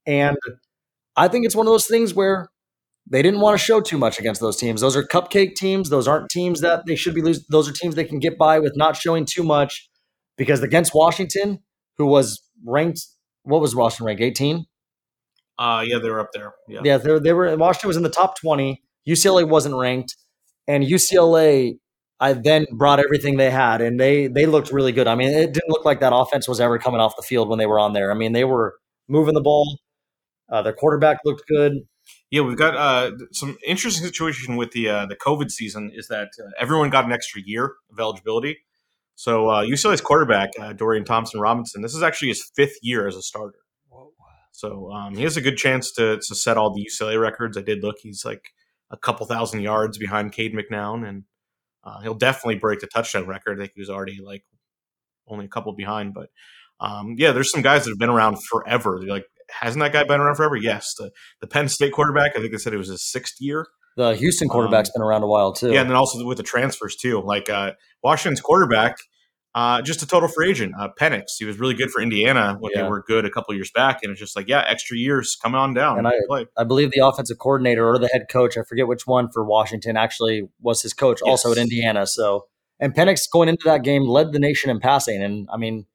And 0.04 0.36
I 1.16 1.28
think 1.28 1.46
it's 1.46 1.54
one 1.54 1.66
of 1.68 1.72
those 1.72 1.86
things 1.86 2.12
where 2.12 2.48
they 3.08 3.22
didn't 3.22 3.40
want 3.40 3.56
to 3.58 3.64
show 3.64 3.80
too 3.80 3.98
much 3.98 4.18
against 4.18 4.40
those 4.40 4.56
teams. 4.56 4.80
Those 4.80 4.96
are 4.96 5.04
cupcake 5.04 5.54
teams. 5.54 5.90
Those 5.90 6.08
aren't 6.08 6.28
teams 6.28 6.60
that 6.60 6.86
they 6.86 6.96
should 6.96 7.14
be 7.14 7.22
losing. 7.22 7.44
Those 7.50 7.68
are 7.68 7.72
teams 7.72 7.94
they 7.94 8.04
can 8.04 8.18
get 8.18 8.36
by 8.36 8.58
with 8.58 8.76
not 8.76 8.96
showing 8.96 9.26
too 9.26 9.42
much. 9.44 9.88
Because 10.36 10.60
against 10.62 10.92
Washington, 10.94 11.60
who 11.98 12.06
was 12.06 12.42
ranked, 12.64 13.06
what 13.42 13.60
was 13.60 13.76
Washington 13.76 14.06
ranked? 14.06 14.22
18? 14.22 14.66
Uh, 15.58 15.84
yeah, 15.86 15.98
they 15.98 16.10
were 16.10 16.20
up 16.20 16.30
there. 16.32 16.54
Yeah. 16.68 16.80
Yeah, 16.84 16.98
they, 16.98 17.18
they 17.18 17.32
were. 17.32 17.56
Washington 17.56 17.88
was 17.88 17.96
in 17.96 18.02
the 18.02 18.10
top 18.10 18.38
twenty. 18.40 18.82
UCLA 19.08 19.46
wasn't 19.46 19.74
ranked, 19.74 20.16
and 20.66 20.84
UCLA. 20.84 21.78
I 22.20 22.34
then 22.34 22.66
brought 22.72 23.00
everything 23.00 23.36
they 23.36 23.50
had, 23.50 23.80
and 23.80 23.98
they 23.98 24.28
they 24.28 24.46
looked 24.46 24.70
really 24.70 24.92
good. 24.92 25.08
I 25.08 25.16
mean, 25.16 25.28
it 25.28 25.52
didn't 25.52 25.68
look 25.68 25.84
like 25.84 26.00
that 26.00 26.14
offense 26.14 26.46
was 26.46 26.60
ever 26.60 26.78
coming 26.78 27.00
off 27.00 27.16
the 27.16 27.22
field 27.22 27.48
when 27.48 27.58
they 27.58 27.66
were 27.66 27.80
on 27.80 27.94
there. 27.94 28.12
I 28.12 28.14
mean, 28.14 28.32
they 28.32 28.44
were 28.44 28.76
moving 29.08 29.34
the 29.34 29.40
ball. 29.40 29.78
Uh, 30.48 30.62
their 30.62 30.72
quarterback 30.72 31.18
looked 31.24 31.42
good. 31.48 31.72
Yeah, 32.30 32.42
we've 32.42 32.56
got 32.56 32.76
uh, 32.76 33.12
some 33.32 33.58
interesting 33.66 34.04
situation 34.04 34.56
with 34.56 34.70
the 34.70 34.88
uh, 34.88 35.06
the 35.06 35.16
COVID 35.16 35.50
season 35.50 35.90
is 35.92 36.08
that 36.08 36.28
uh, 36.38 36.50
everyone 36.58 36.90
got 36.90 37.04
an 37.04 37.12
extra 37.12 37.42
year 37.44 37.74
of 37.90 37.98
eligibility. 37.98 38.58
So 39.14 39.48
uh, 39.50 39.64
UCLA's 39.64 40.00
quarterback 40.00 40.50
uh, 40.60 40.72
Dorian 40.72 41.04
Thompson 41.04 41.40
Robinson, 41.40 41.82
this 41.82 41.94
is 41.94 42.02
actually 42.02 42.28
his 42.28 42.50
fifth 42.56 42.76
year 42.82 43.06
as 43.06 43.16
a 43.16 43.22
starter. 43.22 43.58
So 44.62 44.92
um, 44.92 45.16
he 45.16 45.24
has 45.24 45.36
a 45.36 45.40
good 45.40 45.56
chance 45.56 45.90
to 45.94 46.18
to 46.18 46.34
set 46.36 46.56
all 46.56 46.72
the 46.72 46.86
UCLA 46.86 47.20
records. 47.20 47.58
I 47.58 47.62
did 47.62 47.82
look; 47.82 47.96
he's 48.00 48.24
like 48.24 48.50
a 48.92 48.96
couple 48.96 49.26
thousand 49.26 49.60
yards 49.62 49.98
behind 49.98 50.30
Cade 50.30 50.54
McNown, 50.54 51.06
and 51.06 51.24
uh, 51.82 52.00
he'll 52.02 52.14
definitely 52.14 52.60
break 52.60 52.78
the 52.78 52.86
touchdown 52.86 53.26
record. 53.26 53.58
I 53.58 53.62
think 53.62 53.72
he 53.74 53.80
was 53.80 53.90
already 53.90 54.20
like 54.22 54.44
only 55.26 55.46
a 55.46 55.48
couple 55.48 55.72
behind, 55.72 56.14
but 56.14 56.28
um, 56.78 57.16
yeah, 57.18 57.32
there's 57.32 57.50
some 57.50 57.62
guys 57.62 57.82
that 57.84 57.90
have 57.90 57.98
been 57.98 58.08
around 58.08 58.36
forever. 58.44 58.98
They're 59.00 59.08
like, 59.08 59.26
hasn't 59.50 59.80
that 59.80 59.92
guy 59.92 60.04
been 60.04 60.20
around 60.20 60.36
forever? 60.36 60.56
Yes, 60.56 60.94
the 60.96 61.10
the 61.40 61.48
Penn 61.48 61.68
State 61.68 61.92
quarterback. 61.92 62.36
I 62.36 62.40
think 62.40 62.52
they 62.52 62.58
said 62.58 62.72
it 62.72 62.78
was 62.78 62.88
his 62.88 63.02
sixth 63.02 63.40
year. 63.40 63.66
The 63.96 64.14
Houston 64.14 64.48
quarterback's 64.48 64.90
been 64.90 65.02
around 65.02 65.24
a 65.24 65.26
while 65.26 65.52
too. 65.52 65.66
Um, 65.66 65.72
Yeah, 65.72 65.80
and 65.80 65.90
then 65.90 65.96
also 65.96 66.24
with 66.24 66.38
the 66.38 66.44
transfers 66.44 66.94
too. 66.94 67.20
Like 67.20 67.50
uh, 67.50 67.72
Washington's 68.04 68.40
quarterback, 68.40 68.96
uh, 69.54 69.82
just 69.82 70.02
a 70.02 70.06
total 70.06 70.28
free 70.28 70.50
agent. 70.50 70.74
Uh, 70.78 70.88
Penix, 70.98 71.24
he 71.38 71.44
was 71.44 71.58
really 71.58 71.74
good 71.74 71.90
for 71.90 72.00
Indiana 72.00 72.56
when 72.58 72.72
Yeah. 72.74 72.82
they 72.82 72.88
were 72.88 73.02
good 73.02 73.24
a 73.26 73.30
couple 73.30 73.54
years 73.54 73.70
back, 73.70 74.00
and 74.02 74.10
it's 74.10 74.20
just 74.20 74.34
like, 74.34 74.48
yeah, 74.48 74.64
extra 74.66 74.96
years, 74.96 75.36
come 75.42 75.54
on 75.54 75.74
down 75.74 75.98
And 75.98 76.08
I- 76.08 76.12
play. 76.26 76.46
I 76.56 76.64
believe 76.64 76.90
the 76.90 77.06
offensive 77.06 77.38
coordinator 77.38 77.86
or 77.86 77.98
the 77.98 78.08
head 78.08 78.26
coach, 78.30 78.56
I 78.56 78.62
forget 78.62 78.86
which 78.88 79.06
one 79.06 79.28
for 79.30 79.44
Washington, 79.44 79.96
actually 79.96 80.48
was 80.60 80.80
his 80.82 80.94
coach 80.94 81.20
also 81.22 81.52
at 81.52 81.58
Indiana. 81.58 82.06
So, 82.06 82.46
and 82.80 82.94
Penix 82.94 83.30
going 83.30 83.48
into 83.48 83.64
that 83.66 83.82
game 83.82 84.04
led 84.04 84.32
the 84.32 84.38
nation 84.38 84.70
in 84.70 84.80
passing, 84.80 85.22
and 85.22 85.46
I 85.52 85.56
mean, 85.58 85.86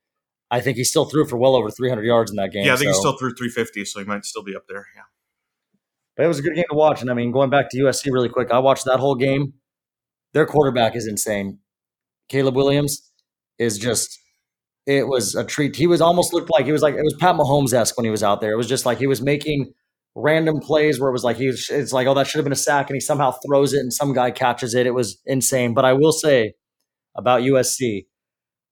I 0.52 0.62
think 0.62 0.78
he 0.78 0.84
still 0.84 1.06
threw 1.06 1.26
for 1.28 1.36
well 1.38 1.56
over 1.56 1.70
300 1.70 2.04
yards 2.06 2.32
in 2.32 2.38
that 2.38 2.52
game. 2.52 2.66
Yeah, 2.66 2.74
I 2.76 2.78
think 2.78 2.90
he 2.90 2.94
still 2.94 3.18
threw 3.18 3.34
350, 3.34 3.84
so 3.86 4.00
he 4.00 4.06
might 4.06 4.24
still 4.24 4.44
be 4.44 4.56
up 4.56 4.64
there. 4.70 4.86
Yeah. 4.96 5.02
But 6.16 6.24
it 6.24 6.28
was 6.28 6.40
a 6.40 6.42
good 6.42 6.56
game 6.56 6.64
to 6.70 6.76
watch. 6.76 7.02
And 7.02 7.12
I 7.12 7.14
mean, 7.14 7.32
going 7.32 7.50
back 7.50 7.70
to 7.72 7.78
USC 7.78 8.12
really 8.12 8.30
quick, 8.30 8.50
I 8.50 8.60
watched 8.60 8.86
that 8.86 9.00
whole 9.00 9.16
game. 9.16 9.54
Their 10.34 10.46
quarterback 10.46 10.96
is 10.96 11.06
insane. 11.06 11.60
Caleb 12.30 12.56
Williams 12.56 13.12
is 13.60 13.78
just, 13.78 14.20
it 14.86 15.08
was 15.08 15.36
a 15.36 15.44
treat. 15.44 15.76
He 15.76 15.88
was 15.88 16.02
almost 16.02 16.34
looked 16.34 16.50
like 16.50 16.66
he 16.66 16.72
was 16.72 16.82
like, 16.82 16.96
it 16.96 17.04
was 17.04 17.16
Pat 17.20 17.36
Mahomes 17.36 17.74
esque 17.74 17.98
when 17.98 18.06
he 18.06 18.12
was 18.12 18.24
out 18.24 18.42
there. 18.42 18.52
It 18.52 18.58
was 18.58 18.68
just 18.68 18.86
like 18.86 18.98
he 18.98 19.08
was 19.08 19.22
making 19.22 19.74
random 20.16 20.60
plays 20.60 21.00
where 21.00 21.10
it 21.10 21.14
was 21.14 21.24
like, 21.24 21.38
he 21.38 21.48
was, 21.48 21.70
it's 21.70 21.94
like, 21.94 22.08
oh, 22.08 22.14
that 22.14 22.28
should 22.28 22.40
have 22.40 22.46
been 22.46 22.54
a 22.54 22.56
sack. 22.56 22.90
And 22.90 22.96
he 22.96 23.00
somehow 23.00 23.32
throws 23.46 23.74
it 23.74 23.80
and 23.80 23.94
some 23.94 24.14
guy 24.14 24.32
catches 24.32 24.74
it. 24.74 24.88
It 24.88 24.94
was 24.94 25.22
insane. 25.26 25.74
But 25.74 25.86
I 25.86 25.94
will 25.94 26.12
say 26.12 26.54
about 27.16 27.42
USC, 27.42 28.06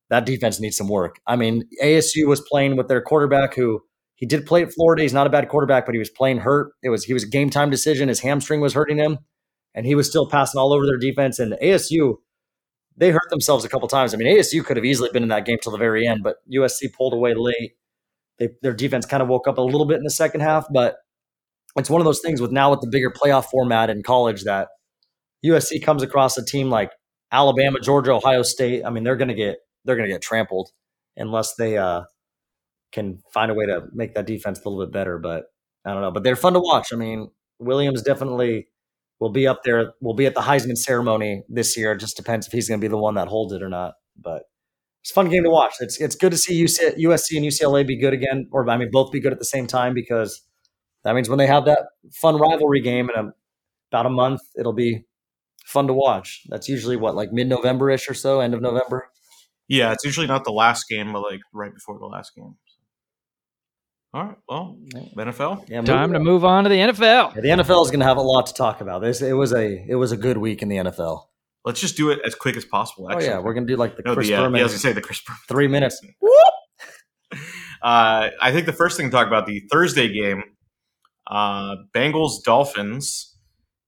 that 0.09 0.25
defense 0.25 0.59
needs 0.59 0.77
some 0.77 0.87
work. 0.87 1.19
I 1.27 1.35
mean, 1.35 1.63
ASU 1.83 2.27
was 2.27 2.41
playing 2.41 2.77
with 2.77 2.87
their 2.87 3.01
quarterback 3.01 3.55
who, 3.55 3.81
he 4.15 4.25
did 4.25 4.45
play 4.45 4.63
at 4.63 4.73
Florida. 4.73 5.01
He's 5.01 5.13
not 5.13 5.27
a 5.27 5.29
bad 5.29 5.49
quarterback, 5.49 5.85
but 5.85 5.93
he 5.93 5.99
was 5.99 6.09
playing 6.09 6.37
hurt. 6.39 6.71
It 6.81 6.89
was 6.89 7.03
he 7.03 7.13
was 7.13 7.23
a 7.23 7.27
game 7.29 7.49
time 7.49 7.69
decision. 7.69 8.07
His 8.07 8.21
hamstring 8.21 8.61
was 8.61 8.73
hurting 8.73 8.97
him, 8.97 9.19
and 9.73 9.85
he 9.85 9.93
was 9.93 10.09
still 10.09 10.29
passing 10.29 10.57
all 10.57 10.73
over 10.73 10.85
their 10.85 10.97
defense. 10.97 11.37
And 11.37 11.53
ASU, 11.61 12.15
they 12.97 13.11
hurt 13.11 13.29
themselves 13.29 13.65
a 13.65 13.69
couple 13.69 13.87
times. 13.87 14.13
I 14.13 14.17
mean, 14.17 14.27
ASU 14.37 14.63
could 14.63 14.77
have 14.77 14.85
easily 14.85 15.09
been 15.11 15.23
in 15.23 15.29
that 15.29 15.45
game 15.45 15.57
till 15.61 15.71
the 15.71 15.77
very 15.77 16.07
end, 16.07 16.23
but 16.23 16.37
USC 16.51 16.93
pulled 16.93 17.13
away 17.13 17.33
late. 17.33 17.73
They, 18.37 18.49
their 18.61 18.73
defense 18.73 19.05
kind 19.05 19.23
of 19.23 19.29
woke 19.29 19.47
up 19.47 19.57
a 19.57 19.61
little 19.61 19.85
bit 19.85 19.97
in 19.97 20.03
the 20.03 20.09
second 20.09 20.41
half, 20.41 20.65
but 20.71 20.97
it's 21.77 21.89
one 21.89 22.01
of 22.01 22.05
those 22.05 22.21
things 22.21 22.41
with 22.41 22.51
now 22.51 22.71
with 22.71 22.81
the 22.81 22.87
bigger 22.87 23.11
playoff 23.11 23.45
format 23.45 23.89
in 23.89 24.03
college 24.03 24.43
that 24.43 24.69
USC 25.45 25.83
comes 25.83 26.03
across 26.03 26.37
a 26.37 26.45
team 26.45 26.69
like 26.69 26.91
Alabama, 27.31 27.79
Georgia, 27.79 28.13
Ohio 28.13 28.43
State. 28.43 28.83
I 28.85 28.89
mean, 28.89 29.03
they're 29.03 29.15
gonna 29.15 29.33
get 29.33 29.57
they're 29.83 29.95
gonna 29.95 30.07
get 30.07 30.21
trampled 30.21 30.69
unless 31.17 31.55
they 31.55 31.77
uh 31.77 32.03
can 32.91 33.19
find 33.33 33.51
a 33.51 33.53
way 33.53 33.65
to 33.65 33.83
make 33.93 34.15
that 34.15 34.25
defense 34.25 34.59
a 34.63 34.69
little 34.69 34.85
bit 34.85 34.93
better. 34.93 35.17
But 35.17 35.45
I 35.85 35.93
don't 35.93 36.01
know. 36.01 36.11
But 36.11 36.23
they're 36.23 36.35
fun 36.35 36.53
to 36.53 36.59
watch. 36.59 36.93
I 36.93 36.95
mean, 36.95 37.29
Williams 37.59 38.01
definitely 38.01 38.67
will 39.19 39.31
be 39.31 39.47
up 39.47 39.63
there. 39.63 39.93
We'll 40.01 40.15
be 40.15 40.25
at 40.25 40.35
the 40.35 40.41
Heisman 40.41 40.77
ceremony 40.77 41.43
this 41.49 41.77
year. 41.77 41.93
It 41.93 41.99
just 41.99 42.17
depends 42.17 42.47
if 42.47 42.53
he's 42.53 42.67
going 42.67 42.79
to 42.79 42.83
be 42.83 42.89
the 42.89 42.97
one 42.97 43.15
that 43.15 43.27
holds 43.27 43.53
it 43.53 43.61
or 43.61 43.69
not. 43.69 43.93
But 44.17 44.43
it's 45.01 45.11
a 45.11 45.13
fun 45.13 45.29
game 45.29 45.43
to 45.43 45.49
watch. 45.49 45.75
It's 45.79 45.99
it's 46.01 46.15
good 46.15 46.31
to 46.31 46.37
see 46.37 46.63
UC, 46.63 46.97
USC 46.97 47.37
and 47.37 47.45
UCLA 47.45 47.85
be 47.85 47.99
good 47.99 48.13
again, 48.13 48.47
or 48.51 48.69
I 48.69 48.77
mean, 48.77 48.89
both 48.91 49.11
be 49.11 49.19
good 49.19 49.33
at 49.33 49.39
the 49.39 49.45
same 49.45 49.67
time 49.67 49.93
because 49.93 50.41
that 51.03 51.13
means 51.15 51.29
when 51.29 51.37
they 51.37 51.47
have 51.47 51.65
that 51.65 51.79
fun 52.13 52.37
rivalry 52.37 52.81
game 52.81 53.09
in 53.09 53.27
a, 53.27 53.31
about 53.91 54.07
a 54.07 54.09
month, 54.09 54.41
it'll 54.57 54.73
be 54.73 55.05
fun 55.65 55.87
to 55.87 55.93
watch. 55.93 56.41
That's 56.49 56.67
usually 56.67 56.97
what 56.97 57.15
like 57.15 57.31
mid 57.31 57.47
November 57.47 57.89
ish 57.91 58.09
or 58.09 58.13
so, 58.13 58.39
end 58.39 58.53
of 58.53 58.61
November. 58.61 59.09
Yeah, 59.67 59.91
it's 59.91 60.03
usually 60.03 60.27
not 60.27 60.43
the 60.43 60.51
last 60.51 60.85
game, 60.89 61.13
but 61.13 61.21
like 61.21 61.41
right 61.53 61.73
before 61.73 61.99
the 61.99 62.05
last 62.05 62.33
game. 62.35 62.55
All 64.15 64.23
right, 64.23 64.37
well, 64.47 64.77
NFL. 65.17 65.67
Yeah, 65.67 65.81
Time 65.81 66.13
to 66.13 66.19
on. 66.19 66.23
move 66.23 66.45
on 66.45 66.63
to 66.63 66.69
the 66.69 66.77
NFL. 66.77 67.35
Yeah, 67.35 67.41
the 67.41 67.49
NFL 67.49 67.83
is 67.83 67.91
going 67.91 67.99
to 67.99 68.05
have 68.05 68.15
a 68.15 68.21
lot 68.21 68.45
to 68.45 68.53
talk 68.53 68.79
about. 68.79 69.01
This 69.01 69.21
it 69.21 69.33
was 69.33 69.51
a 69.51 69.85
it 69.89 69.95
was 69.95 70.13
a 70.13 70.17
good 70.17 70.37
week 70.37 70.61
in 70.61 70.69
the 70.69 70.77
NFL. 70.77 71.25
Let's 71.65 71.81
just 71.81 71.97
do 71.97 72.11
it 72.11 72.21
as 72.25 72.33
quick 72.33 72.55
as 72.55 72.63
possible. 72.63 73.07
Oh 73.07 73.11
Actually. 73.11 73.25
yeah, 73.25 73.39
we're 73.39 73.53
going 73.53 73.67
to 73.67 73.73
do 73.73 73.75
like 73.75 73.97
the 73.97 74.03
no, 74.05 74.13
Chris 74.13 74.29
the, 74.29 74.35
uh, 74.35 74.43
Berman 74.43 74.55
yeah, 74.55 74.61
I 74.61 74.63
was 74.63 74.71
gonna 74.71 74.79
say 74.79 74.93
the 74.93 75.01
Chris 75.01 75.21
Berman. 75.21 75.39
three 75.49 75.67
minutes. 75.67 76.01
Uh, 77.81 78.31
I 78.41 78.51
think 78.51 78.65
the 78.65 78.73
first 78.73 78.97
thing 78.97 79.07
to 79.07 79.11
talk 79.11 79.27
about 79.27 79.45
the 79.45 79.59
Thursday 79.71 80.11
game, 80.11 80.43
uh, 81.27 81.75
Bengals 81.93 82.41
Dolphins. 82.43 83.37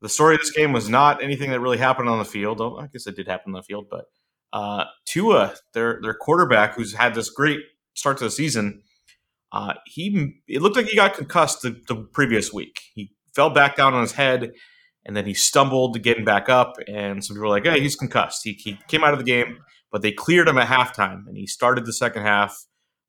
The 0.01 0.09
story 0.09 0.35
of 0.35 0.41
this 0.41 0.51
game 0.51 0.71
was 0.71 0.87
not 0.87 1.23
anything 1.23 1.49
that 1.49 1.61
really 1.61 1.79
happened 1.79 2.07
on 2.07 2.19
the 2.19 2.25
field. 2.25 2.61
Oh, 2.61 2.77
I 2.77 2.87
guess 2.87 3.07
it 3.07 3.15
did 3.15 3.27
happen 3.27 3.55
on 3.55 3.61
the 3.61 3.63
field, 3.63 3.87
but 3.89 4.05
uh, 4.53 4.83
Tua, 5.05 5.55
their 5.73 5.99
their 6.03 6.13
quarterback, 6.13 6.75
who's 6.75 6.93
had 6.93 7.15
this 7.15 7.31
great 7.31 7.61
start 7.95 8.17
to 8.19 8.25
the 8.25 8.29
season, 8.29 8.83
uh, 9.51 9.73
he 9.85 10.35
it 10.47 10.61
looked 10.61 10.75
like 10.75 10.87
he 10.87 10.95
got 10.95 11.13
concussed 11.13 11.61
the, 11.61 11.79
the 11.87 11.95
previous 11.95 12.51
week. 12.51 12.79
He 12.93 13.11
fell 13.35 13.49
back 13.49 13.75
down 13.75 13.93
on 13.93 14.01
his 14.01 14.13
head, 14.13 14.51
and 15.05 15.15
then 15.15 15.25
he 15.25 15.33
stumbled 15.33 16.01
getting 16.01 16.25
back 16.25 16.49
up. 16.49 16.75
And 16.87 17.23
some 17.23 17.35
people 17.35 17.49
were 17.49 17.55
like, 17.55 17.65
"Hey, 17.65 17.79
he's 17.79 17.95
concussed." 17.95 18.41
He, 18.43 18.53
he 18.53 18.77
came 18.87 19.03
out 19.03 19.13
of 19.13 19.19
the 19.19 19.25
game, 19.25 19.59
but 19.91 20.01
they 20.01 20.11
cleared 20.11 20.47
him 20.47 20.57
at 20.57 20.67
halftime, 20.67 21.27
and 21.27 21.37
he 21.37 21.47
started 21.47 21.85
the 21.85 21.93
second 21.93 22.23
half. 22.23 22.57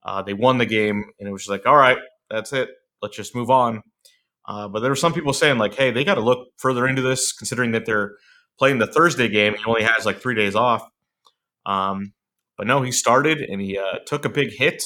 Uh, 0.05 0.23
they 0.23 0.35
won 0.35 0.59
the 0.59 0.67
game, 0.67 1.05
and 1.19 1.29
it 1.29 1.33
was 1.33 1.43
just 1.43 1.51
like, 1.51 1.67
all 1.67 1.77
right, 1.77 1.99
that's 2.31 2.53
it. 2.53 2.71
Let's 3.03 3.17
just 3.17 3.35
move 3.35 3.51
on. 3.51 3.83
Uh, 4.47 4.67
but 4.69 4.81
there 4.81 4.91
were 4.91 4.97
some 4.97 5.13
people 5.13 5.33
saying 5.33 5.59
like, 5.59 5.75
hey, 5.75 5.91
they 5.91 6.05
got 6.05 6.15
to 6.15 6.23
look 6.23 6.49
further 6.57 6.87
into 6.89 7.03
this, 7.03 7.33
considering 7.33 7.73
that 7.73 7.85
they're 7.85 8.13
playing 8.59 8.79
the 8.79 8.87
Thursday 8.87 9.29
game. 9.29 9.55
He 9.55 9.65
only 9.67 9.83
has 9.83 10.07
like 10.07 10.21
three 10.21 10.35
days 10.35 10.55
off. 10.55 10.83
Um, 11.67 12.15
but 12.57 12.67
no, 12.67 12.83
he 12.83 12.91
started 12.91 13.41
and 13.41 13.61
he 13.61 13.79
uh, 13.79 13.99
took 14.07 14.25
a 14.25 14.31
big 14.31 14.53
hit, 14.53 14.83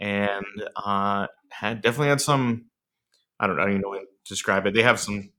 and 0.00 0.44
uh, 0.76 1.26
had 1.50 1.82
definitely 1.82 2.08
had 2.08 2.20
some. 2.20 2.66
I 3.40 3.46
don't, 3.46 3.58
I 3.58 3.62
don't 3.64 3.70
even 3.70 3.82
know 3.82 3.92
how 3.92 3.98
to 4.00 4.06
describe 4.26 4.66
it. 4.66 4.74
They 4.74 4.82
have 4.82 4.98
some 5.00 5.30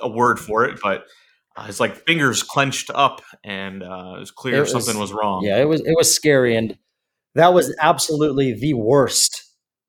a 0.00 0.08
word 0.08 0.38
for 0.38 0.64
it, 0.64 0.78
but 0.82 1.04
uh, 1.56 1.64
his 1.64 1.80
like 1.80 1.96
fingers 2.06 2.42
clenched 2.42 2.90
up, 2.94 3.20
and 3.44 3.82
uh, 3.82 4.14
it 4.16 4.20
was 4.20 4.30
clear 4.30 4.56
It 4.56 4.60
was- 4.60 4.70
something 4.72 4.98
was 4.98 5.12
wrong. 5.12 5.44
Yeah, 5.44 5.58
it 5.58 5.64
was 5.68 5.80
it 5.80 5.94
was 5.96 6.12
scary, 6.14 6.56
and 6.56 6.76
that 7.34 7.52
was 7.52 7.74
absolutely 7.80 8.52
the 8.54 8.74
worst, 8.74 9.44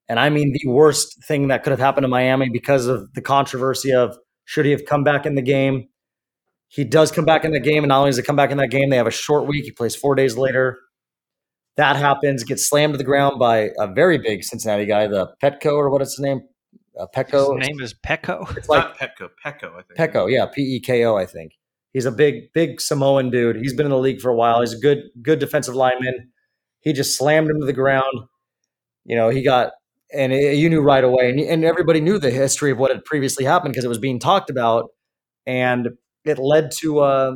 and 0.07 0.19
I 0.19 0.29
mean 0.29 0.53
the 0.53 0.69
worst 0.69 1.23
thing 1.27 1.47
that 1.49 1.63
could 1.63 1.71
have 1.71 1.79
happened 1.79 2.03
to 2.05 2.07
Miami 2.09 2.49
because 2.49 2.87
of 2.87 3.13
the 3.13 3.21
controversy 3.21 3.93
of 3.93 4.17
Should 4.45 4.65
he 4.65 4.71
have 4.71 4.85
come 4.85 5.03
back 5.03 5.25
in 5.27 5.35
the 5.35 5.41
game? 5.43 5.89
He 6.69 6.83
does 6.83 7.11
come 7.11 7.25
back 7.25 7.45
in 7.45 7.51
the 7.51 7.59
game, 7.59 7.83
and 7.83 7.89
not 7.89 7.99
only 7.99 8.09
does 8.09 8.17
he 8.17 8.23
come 8.23 8.35
back 8.35 8.51
in 8.51 8.57
that 8.57 8.69
game, 8.69 8.89
they 8.89 8.97
have 8.97 9.07
a 9.07 9.11
short 9.11 9.47
week. 9.47 9.65
He 9.65 9.71
plays 9.71 9.95
four 9.95 10.13
days 10.15 10.37
later. 10.37 10.77
That 11.79 11.95
happens, 11.95 12.43
gets 12.43 12.69
slammed 12.69 12.93
to 12.93 12.97
the 12.97 13.05
ground 13.05 13.39
by 13.39 13.69
a 13.79 13.87
very 13.87 14.17
big 14.17 14.43
Cincinnati 14.43 14.85
guy, 14.85 15.07
the 15.07 15.33
Petco 15.41 15.71
or 15.77 15.89
what 15.89 16.01
is 16.01 16.09
his 16.09 16.19
name? 16.19 16.41
Uh, 16.99 17.05
Petco. 17.15 17.57
His 17.57 17.69
name 17.69 17.79
is 17.79 17.93
Pecco. 17.93 18.57
It's 18.57 18.67
not 18.67 18.97
Petco, 18.97 19.29
Pecco, 19.41 19.71
I 19.71 19.83
think. 19.83 19.97
Pecco, 19.97 20.29
yeah, 20.29 20.45
P 20.45 20.61
E 20.61 20.81
K 20.81 21.05
O, 21.05 21.15
I 21.15 21.25
think. 21.25 21.53
He's 21.93 22.05
a 22.05 22.11
big, 22.11 22.51
big 22.51 22.81
Samoan 22.81 23.29
dude. 23.29 23.55
He's 23.55 23.73
been 23.73 23.85
in 23.85 23.91
the 23.91 23.97
league 23.97 24.19
for 24.19 24.29
a 24.29 24.35
while. 24.35 24.59
He's 24.59 24.73
a 24.73 24.77
good, 24.77 25.03
good 25.21 25.39
defensive 25.39 25.73
lineman. 25.73 26.31
He 26.81 26.91
just 26.91 27.17
slammed 27.17 27.49
him 27.49 27.61
to 27.61 27.65
the 27.65 27.71
ground. 27.71 28.25
You 29.05 29.15
know, 29.15 29.29
he 29.29 29.41
got, 29.41 29.71
and 30.13 30.33
it, 30.33 30.57
you 30.57 30.69
knew 30.69 30.81
right 30.81 31.05
away, 31.05 31.29
and, 31.29 31.39
and 31.39 31.63
everybody 31.63 32.01
knew 32.01 32.19
the 32.19 32.29
history 32.29 32.71
of 32.71 32.77
what 32.77 32.91
had 32.91 33.05
previously 33.05 33.45
happened 33.45 33.71
because 33.71 33.85
it 33.85 33.89
was 33.89 33.99
being 33.99 34.19
talked 34.19 34.49
about, 34.49 34.89
and 35.45 35.87
it 36.25 36.39
led 36.39 36.71
to 36.79 36.99
uh, 36.99 37.35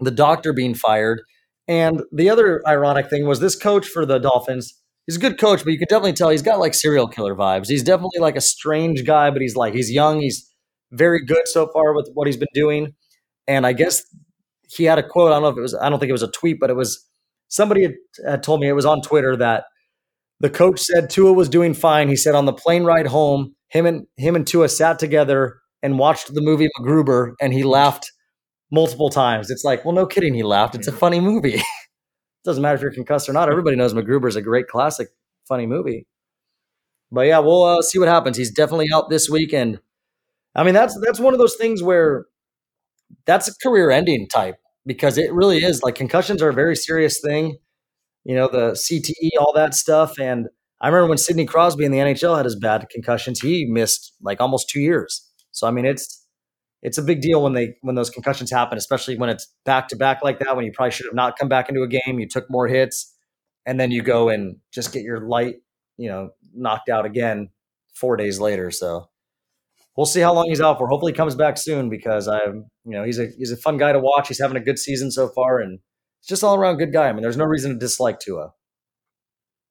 the 0.00 0.10
doctor 0.10 0.52
being 0.52 0.74
fired. 0.74 1.22
And 1.68 2.02
the 2.12 2.30
other 2.30 2.62
ironic 2.66 3.08
thing 3.08 3.26
was 3.26 3.40
this 3.40 3.56
coach 3.56 3.86
for 3.86 4.04
the 4.04 4.18
Dolphins. 4.18 4.80
He's 5.06 5.16
a 5.16 5.20
good 5.20 5.38
coach, 5.38 5.64
but 5.64 5.72
you 5.72 5.78
could 5.78 5.88
definitely 5.88 6.12
tell 6.12 6.30
he's 6.30 6.42
got 6.42 6.58
like 6.58 6.74
serial 6.74 7.08
killer 7.08 7.34
vibes. 7.34 7.68
He's 7.68 7.82
definitely 7.82 8.20
like 8.20 8.36
a 8.36 8.40
strange 8.40 9.04
guy, 9.04 9.30
but 9.30 9.42
he's 9.42 9.56
like 9.56 9.74
he's 9.74 9.90
young. 9.90 10.20
He's 10.20 10.48
very 10.92 11.24
good 11.24 11.46
so 11.46 11.68
far 11.72 11.94
with 11.94 12.10
what 12.14 12.26
he's 12.26 12.36
been 12.36 12.48
doing. 12.54 12.94
And 13.48 13.66
I 13.66 13.72
guess 13.72 14.02
he 14.68 14.84
had 14.84 14.98
a 14.98 15.02
quote. 15.02 15.32
I 15.32 15.36
don't 15.36 15.42
know 15.42 15.48
if 15.48 15.56
it 15.56 15.62
was. 15.62 15.74
I 15.74 15.88
don't 15.88 15.98
think 15.98 16.10
it 16.10 16.12
was 16.14 16.22
a 16.22 16.30
tweet, 16.30 16.58
but 16.60 16.70
it 16.70 16.76
was 16.76 17.04
somebody 17.48 17.82
had, 17.82 17.94
had 18.24 18.42
told 18.42 18.60
me 18.60 18.68
it 18.68 18.74
was 18.74 18.86
on 18.86 19.02
Twitter 19.02 19.36
that 19.36 19.64
the 20.40 20.50
coach 20.50 20.80
said 20.80 21.10
Tua 21.10 21.32
was 21.32 21.48
doing 21.48 21.74
fine. 21.74 22.08
He 22.08 22.16
said 22.16 22.34
on 22.34 22.46
the 22.46 22.52
plane 22.52 22.84
ride 22.84 23.06
home, 23.06 23.54
him 23.68 23.86
and 23.86 24.06
him 24.16 24.36
and 24.36 24.46
Tua 24.46 24.68
sat 24.68 24.98
together 24.98 25.58
and 25.82 25.98
watched 25.98 26.32
the 26.32 26.40
movie 26.40 26.68
MacGruber, 26.78 27.32
and 27.40 27.52
he 27.52 27.64
laughed 27.64 28.12
multiple 28.72 29.10
times. 29.10 29.50
It's 29.50 29.62
like, 29.62 29.84
well, 29.84 29.94
no 29.94 30.06
kidding, 30.06 30.34
he 30.34 30.42
laughed. 30.42 30.74
It's 30.74 30.88
a 30.88 30.92
funny 30.92 31.20
movie. 31.20 31.62
Doesn't 32.44 32.62
matter 32.62 32.74
if 32.74 32.82
you're 32.82 32.92
concussed 32.92 33.28
or 33.28 33.32
not. 33.32 33.48
Everybody 33.48 33.76
knows 33.76 33.94
MacGruber 33.94 34.28
is 34.28 34.34
a 34.34 34.42
great 34.42 34.66
classic, 34.66 35.08
funny 35.46 35.66
movie. 35.66 36.06
But 37.12 37.26
yeah, 37.26 37.38
we'll 37.38 37.62
uh, 37.62 37.82
see 37.82 37.98
what 37.98 38.08
happens. 38.08 38.36
He's 38.36 38.50
definitely 38.50 38.88
out 38.92 39.10
this 39.10 39.28
week, 39.28 39.52
and 39.52 39.78
I 40.54 40.64
mean 40.64 40.72
that's 40.72 40.98
that's 41.04 41.20
one 41.20 41.34
of 41.34 41.38
those 41.38 41.56
things 41.56 41.82
where 41.82 42.24
that's 43.26 43.48
a 43.48 43.52
career 43.62 43.90
ending 43.90 44.26
type 44.28 44.56
because 44.86 45.18
it 45.18 45.32
really 45.32 45.58
is 45.58 45.82
like 45.82 45.94
concussions 45.94 46.42
are 46.42 46.48
a 46.48 46.54
very 46.54 46.74
serious 46.74 47.20
thing. 47.20 47.58
You 48.24 48.34
know, 48.34 48.48
the 48.48 48.72
CTE, 48.72 49.30
all 49.38 49.52
that 49.54 49.74
stuff. 49.74 50.18
And 50.18 50.48
I 50.80 50.88
remember 50.88 51.08
when 51.08 51.18
Sidney 51.18 51.44
Crosby 51.44 51.84
in 51.84 51.92
the 51.92 51.98
NHL 51.98 52.36
had 52.36 52.46
his 52.46 52.56
bad 52.56 52.86
concussions, 52.90 53.40
he 53.40 53.66
missed 53.66 54.14
like 54.22 54.40
almost 54.40 54.70
two 54.70 54.80
years. 54.80 55.28
So 55.50 55.66
I 55.66 55.70
mean 55.70 55.84
it's 55.84 56.21
it's 56.82 56.98
a 56.98 57.02
big 57.02 57.20
deal 57.20 57.42
when 57.42 57.52
they 57.52 57.76
when 57.80 57.94
those 57.94 58.10
concussions 58.10 58.50
happen, 58.50 58.76
especially 58.76 59.16
when 59.16 59.30
it's 59.30 59.46
back 59.64 59.88
to 59.88 59.96
back 59.96 60.22
like 60.22 60.40
that, 60.40 60.56
when 60.56 60.64
you 60.64 60.72
probably 60.72 60.90
should 60.90 61.06
have 61.06 61.14
not 61.14 61.38
come 61.38 61.48
back 61.48 61.68
into 61.68 61.82
a 61.82 61.88
game, 61.88 62.18
you 62.18 62.28
took 62.28 62.50
more 62.50 62.66
hits, 62.66 63.14
and 63.64 63.78
then 63.78 63.90
you 63.90 64.02
go 64.02 64.28
and 64.28 64.56
just 64.72 64.92
get 64.92 65.02
your 65.02 65.20
light, 65.20 65.56
you 65.96 66.08
know, 66.08 66.30
knocked 66.52 66.88
out 66.88 67.06
again 67.06 67.50
four 67.94 68.16
days 68.16 68.40
later. 68.40 68.70
So 68.70 69.08
we'll 69.96 70.06
see 70.06 70.20
how 70.20 70.34
long 70.34 70.48
he's 70.48 70.60
out 70.60 70.78
for. 70.78 70.88
Hopefully, 70.88 71.12
he 71.12 71.16
comes 71.16 71.36
back 71.36 71.56
soon 71.56 71.88
because 71.88 72.26
I'm, 72.26 72.66
you 72.84 72.92
know, 72.92 73.04
he's 73.04 73.20
a 73.20 73.28
he's 73.38 73.52
a 73.52 73.56
fun 73.56 73.76
guy 73.76 73.92
to 73.92 74.00
watch. 74.00 74.28
He's 74.28 74.40
having 74.40 74.56
a 74.56 74.64
good 74.64 74.78
season 74.78 75.12
so 75.12 75.28
far, 75.28 75.60
and 75.60 75.78
it's 76.20 76.28
just 76.28 76.42
all 76.42 76.56
around 76.56 76.78
good 76.78 76.92
guy. 76.92 77.08
I 77.08 77.12
mean, 77.12 77.22
there's 77.22 77.36
no 77.36 77.44
reason 77.44 77.72
to 77.72 77.78
dislike 77.78 78.18
Tua, 78.18 78.52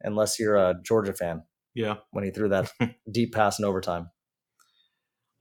unless 0.02 0.40
you're 0.40 0.56
a 0.56 0.76
Georgia 0.82 1.14
fan. 1.14 1.44
Yeah, 1.74 1.96
when 2.12 2.24
he 2.24 2.32
threw 2.32 2.50
that 2.50 2.72
deep 3.12 3.34
pass 3.34 3.60
in 3.60 3.66
overtime. 3.66 4.12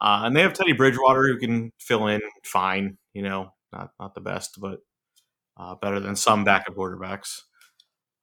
Uh, 0.01 0.23
and 0.25 0.37
they 0.37 0.41
have 0.43 0.55
Teddy 0.55 0.73
Bridgewater 0.73 1.27
who 1.27 1.39
can 1.39 1.73
fill 1.79 2.07
in 2.07 2.21
fine. 2.45 2.97
You 3.13 3.23
know, 3.23 3.53
not 3.73 3.91
not 3.99 4.15
the 4.15 4.21
best, 4.21 4.59
but 4.61 4.79
uh, 5.57 5.75
better 5.75 6.01
than 6.01 6.17
some 6.17 6.45
backup 6.45 6.75
quarterbacks. 6.75 7.41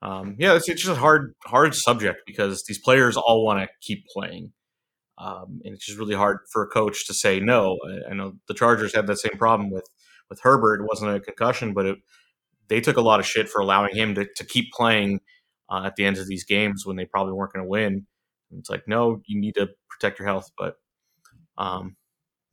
Um, 0.01 0.35
yeah, 0.39 0.55
it's, 0.55 0.69
it's 0.69 0.83
just 0.83 0.97
a 0.97 0.99
hard 0.99 1.33
hard 1.45 1.75
subject 1.75 2.21
because 2.25 2.63
these 2.67 2.79
players 2.79 3.17
all 3.17 3.45
want 3.45 3.59
to 3.59 3.67
keep 3.81 4.05
playing. 4.07 4.53
Um, 5.19 5.61
and 5.63 5.73
it's 5.73 5.85
just 5.85 5.97
really 5.97 6.15
hard 6.15 6.39
for 6.51 6.63
a 6.63 6.67
coach 6.67 7.07
to 7.07 7.13
say 7.13 7.39
no. 7.39 7.77
I, 7.87 8.11
I, 8.11 8.13
know 8.13 8.33
the 8.47 8.53
Chargers 8.53 8.93
had 8.93 9.07
that 9.07 9.17
same 9.17 9.37
problem 9.37 9.71
with 9.71 9.87
with 10.29 10.41
Herbert. 10.41 10.81
It 10.81 10.87
wasn't 10.87 11.15
a 11.15 11.19
concussion, 11.19 11.73
but 11.73 11.85
it, 11.87 11.97
they 12.67 12.81
took 12.81 12.97
a 12.97 13.01
lot 13.01 13.19
of 13.19 13.25
shit 13.25 13.49
for 13.49 13.59
allowing 13.59 13.95
him 13.95 14.13
to, 14.15 14.27
to 14.35 14.45
keep 14.45 14.71
playing 14.71 15.21
uh, 15.69 15.83
at 15.85 15.95
the 15.95 16.05
end 16.05 16.17
of 16.17 16.27
these 16.27 16.43
games 16.43 16.85
when 16.85 16.97
they 16.97 17.05
probably 17.05 17.33
weren't 17.33 17.53
going 17.53 17.65
to 17.65 17.69
win. 17.69 18.05
And 18.51 18.59
it's 18.59 18.69
like, 18.69 18.83
no, 18.87 19.21
you 19.25 19.39
need 19.39 19.55
to 19.55 19.69
protect 19.89 20.19
your 20.19 20.27
health. 20.27 20.51
But 20.57 20.75
um, 21.57 21.95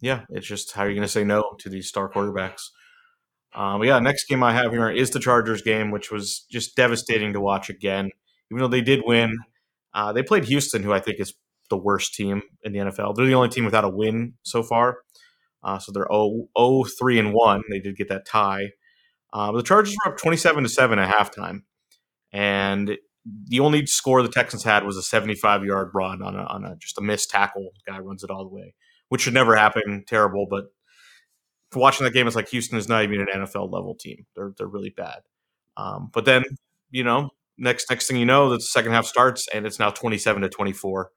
yeah, 0.01 0.23
it's 0.31 0.47
just 0.47 0.73
how 0.73 0.85
you're 0.85 0.93
going 0.93 1.03
to 1.03 1.09
say 1.09 1.25
no 1.25 1.55
to 1.61 1.69
these 1.69 1.89
star 1.89 2.11
quarterbacks. 2.11 2.63
Um, 3.55 3.85
yeah, 3.85 3.99
next 4.01 4.25
game 4.25 4.43
I 4.43 4.53
have 4.53 4.73
here 4.73 4.91
is 4.91 5.11
the 5.11 5.21
Chargers 5.21 5.63
game, 5.63 5.91
which 5.91 6.11
was 6.11 6.45
just 6.51 6.77
devastating 6.77 7.33
to 7.33 7.41
watch 7.41 7.71
again. 7.71 8.11
Even 8.51 8.63
though 8.63 8.69
they 8.69 8.81
did 8.81 9.03
win, 9.05 9.39
uh, 9.95 10.13
they 10.13 10.23
played 10.23 10.45
Houston, 10.45 10.83
who 10.83 10.93
I 10.93 11.01
think 11.01 11.21
is 11.21 11.35
the 11.71 11.77
worst 11.77 12.15
team 12.15 12.43
in 12.63 12.73
the 12.73 12.81
NFL. 12.81 13.15
They're 13.15 13.27
the 13.27 13.35
only 13.35 13.49
team 13.49 13.65
without 13.65 13.85
a 13.85 13.89
win 13.89 14.35
so 14.43 14.63
far. 14.63 14.99
Uh, 15.63 15.79
so 15.79 15.93
they're 15.93 16.09
0, 16.13 16.49
0 16.59 16.85
3 16.99 17.19
and 17.19 17.33
1. 17.33 17.63
They 17.71 17.79
did 17.79 17.97
get 17.97 18.09
that 18.09 18.27
tie. 18.27 18.71
Uh, 19.33 19.51
but 19.51 19.59
the 19.59 19.63
Chargers 19.63 19.97
were 20.05 20.13
up 20.13 20.19
27 20.19 20.65
to 20.65 20.69
7 20.69 20.99
at 20.99 21.13
halftime. 21.13 21.63
And 22.33 22.99
the 23.25 23.61
only 23.61 23.87
score 23.87 24.23
the 24.23 24.29
Texans 24.29 24.65
had 24.65 24.85
was 24.85 24.97
a 24.97 25.03
75 25.03 25.65
yard 25.65 25.91
run 25.95 26.23
on, 26.23 26.37
a, 26.37 26.43
on 26.43 26.65
a, 26.65 26.77
just 26.77 26.99
a 26.99 27.01
missed 27.01 27.31
tackle. 27.31 27.71
Guy 27.87 27.99
runs 27.99 28.23
it 28.23 28.31
all 28.31 28.45
the 28.45 28.55
way, 28.55 28.75
which 29.15 29.23
should 29.23 29.33
never 29.33 29.55
happen. 29.55 30.03
Terrible. 30.09 30.45
But 30.51 30.73
watching 31.73 32.03
that 32.03 32.11
game, 32.11 32.27
it's 32.27 32.35
like 32.35 32.49
Houston 32.49 32.77
is 32.77 32.89
not 32.89 33.05
even 33.05 33.21
an 33.21 33.29
NFL 33.33 33.73
level 33.73 33.95
team. 33.95 34.27
They're, 34.35 34.53
they're 34.59 34.67
really 34.67 34.91
bad. 34.91 35.21
Um, 35.77 36.11
but 36.13 36.25
then, 36.25 36.43
you 36.91 37.05
know, 37.05 37.31
next 37.57 37.89
next 37.91 38.09
thing 38.09 38.17
you 38.17 38.27
know, 38.27 38.51
the 38.51 38.61
second 38.61 38.91
half 38.91 39.07
starts 39.07 39.47
and 39.55 39.67
it's 39.67 39.79
now 39.79 39.91
27 39.91 40.43
to 40.43 40.49
24 40.49 41.11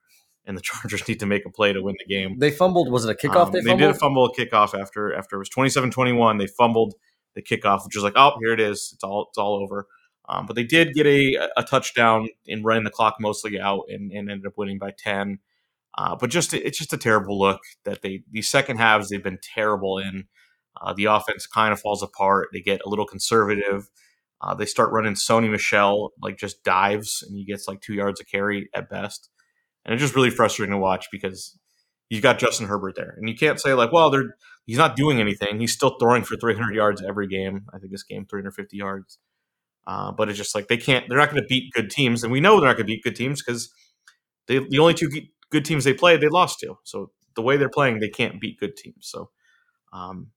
and 0.46 0.56
the 0.56 0.60
Chargers 0.64 1.08
need 1.08 1.18
to 1.18 1.26
make 1.26 1.44
a 1.44 1.50
play 1.50 1.72
to 1.72 1.82
win 1.82 1.96
the 1.98 2.06
game. 2.06 2.38
They 2.38 2.52
fumbled. 2.52 2.88
Was 2.88 3.04
it 3.04 3.10
a 3.10 3.26
kickoff? 3.26 3.46
Um, 3.46 3.50
they, 3.50 3.62
they 3.62 3.76
did 3.76 3.90
a 3.90 3.94
fumble 3.94 4.26
a 4.26 4.32
kickoff 4.32 4.80
after 4.80 5.12
after 5.12 5.34
it 5.34 5.40
was 5.40 5.50
27-21. 5.50 6.38
They 6.38 6.46
fumbled 6.46 6.94
the 7.34 7.42
kickoff, 7.42 7.84
which 7.84 7.96
was 7.96 8.04
like, 8.04 8.14
oh, 8.14 8.36
here 8.40 8.52
it 8.52 8.60
is. 8.60 8.92
It's 8.94 9.02
all 9.02 9.26
it's 9.28 9.38
all 9.38 9.56
over. 9.60 9.88
Um, 10.28 10.46
but 10.46 10.54
they 10.54 10.62
did 10.62 10.94
get 10.94 11.06
a, 11.08 11.48
a 11.56 11.64
touchdown 11.64 12.28
in 12.46 12.62
running 12.62 12.84
the 12.84 12.90
clock 12.90 13.16
mostly 13.18 13.58
out 13.58 13.86
and, 13.88 14.12
and 14.12 14.30
ended 14.30 14.46
up 14.46 14.52
winning 14.56 14.78
by 14.78 14.92
10. 14.96 15.40
Uh, 15.98 16.14
but 16.14 16.30
just 16.30 16.54
it's 16.54 16.78
just 16.78 16.92
a 16.92 16.98
terrible 16.98 17.38
look 17.38 17.60
that 17.84 18.02
they 18.02 18.22
these 18.30 18.48
second 18.48 18.78
halves 18.78 19.08
they've 19.08 19.22
been 19.22 19.40
terrible 19.42 19.98
in. 19.98 20.24
Uh, 20.80 20.92
the 20.94 21.06
offense 21.06 21.46
kind 21.46 21.72
of 21.72 21.80
falls 21.80 22.02
apart. 22.02 22.48
They 22.52 22.60
get 22.60 22.80
a 22.86 22.88
little 22.88 23.06
conservative. 23.06 23.90
Uh, 24.40 24.54
they 24.54 24.66
start 24.66 24.92
running 24.92 25.14
Sony 25.14 25.50
Michel 25.50 26.12
like 26.22 26.38
just 26.38 26.62
dives, 26.62 27.24
and 27.26 27.36
he 27.36 27.44
gets 27.44 27.66
like 27.66 27.80
two 27.80 27.94
yards 27.94 28.20
of 28.20 28.28
carry 28.28 28.70
at 28.74 28.88
best 28.88 29.28
and 29.88 29.94
it's 29.94 30.02
just 30.02 30.14
really 30.14 30.30
frustrating 30.30 30.74
to 30.74 30.78
watch 30.78 31.08
because 31.10 31.58
you've 32.10 32.22
got 32.22 32.38
Justin 32.38 32.66
Herbert 32.66 32.94
there, 32.94 33.14
and 33.16 33.26
you 33.26 33.34
can't 33.34 33.58
say 33.58 33.72
like, 33.72 33.90
well, 33.90 34.10
they're 34.10 34.36
he's 34.66 34.76
not 34.76 34.96
doing 34.96 35.18
anything. 35.18 35.58
He's 35.58 35.72
still 35.72 35.96
throwing 35.98 36.24
for 36.24 36.36
300 36.36 36.74
yards 36.74 37.02
every 37.02 37.26
game. 37.26 37.64
I 37.72 37.78
think 37.78 37.90
this 37.90 38.02
game 38.02 38.26
350 38.26 38.76
yards. 38.76 39.18
Uh, 39.86 40.12
but 40.12 40.28
it's 40.28 40.36
just 40.36 40.54
like 40.54 40.68
they 40.68 40.76
can't. 40.76 41.06
They're 41.08 41.16
not 41.16 41.30
going 41.30 41.42
to 41.42 41.48
beat 41.48 41.72
good 41.72 41.90
teams, 41.90 42.22
and 42.22 42.30
we 42.30 42.40
know 42.40 42.60
they're 42.60 42.68
not 42.68 42.76
going 42.76 42.86
to 42.86 42.92
beat 42.92 43.02
good 43.02 43.16
teams 43.16 43.42
because 43.42 43.72
they 44.46 44.58
the 44.58 44.78
only 44.78 44.92
two 44.92 45.08
good 45.50 45.64
teams 45.64 45.84
they 45.84 45.94
played 45.94 46.20
they 46.20 46.28
lost 46.28 46.60
to. 46.60 46.78
So 46.84 47.10
the 47.34 47.42
way 47.42 47.56
they're 47.56 47.68
playing, 47.68 48.00
they 48.00 48.08
can't 48.08 48.40
beat 48.40 48.58
good 48.58 48.76
teams. 48.76 49.08
So 49.08 49.30
um, 49.92 50.28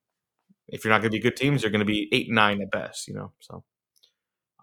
if 0.68 0.84
you're 0.84 0.92
not 0.94 1.02
going 1.02 1.12
to 1.12 1.18
be 1.18 1.22
good 1.22 1.36
teams, 1.36 1.62
you're 1.62 1.72
going 1.72 1.80
to 1.80 1.86
be 1.86 2.10
eight 2.12 2.30
nine 2.30 2.62
at 2.62 2.72
best. 2.72 3.08
You 3.08 3.16
know, 3.16 3.32
so 3.40 3.64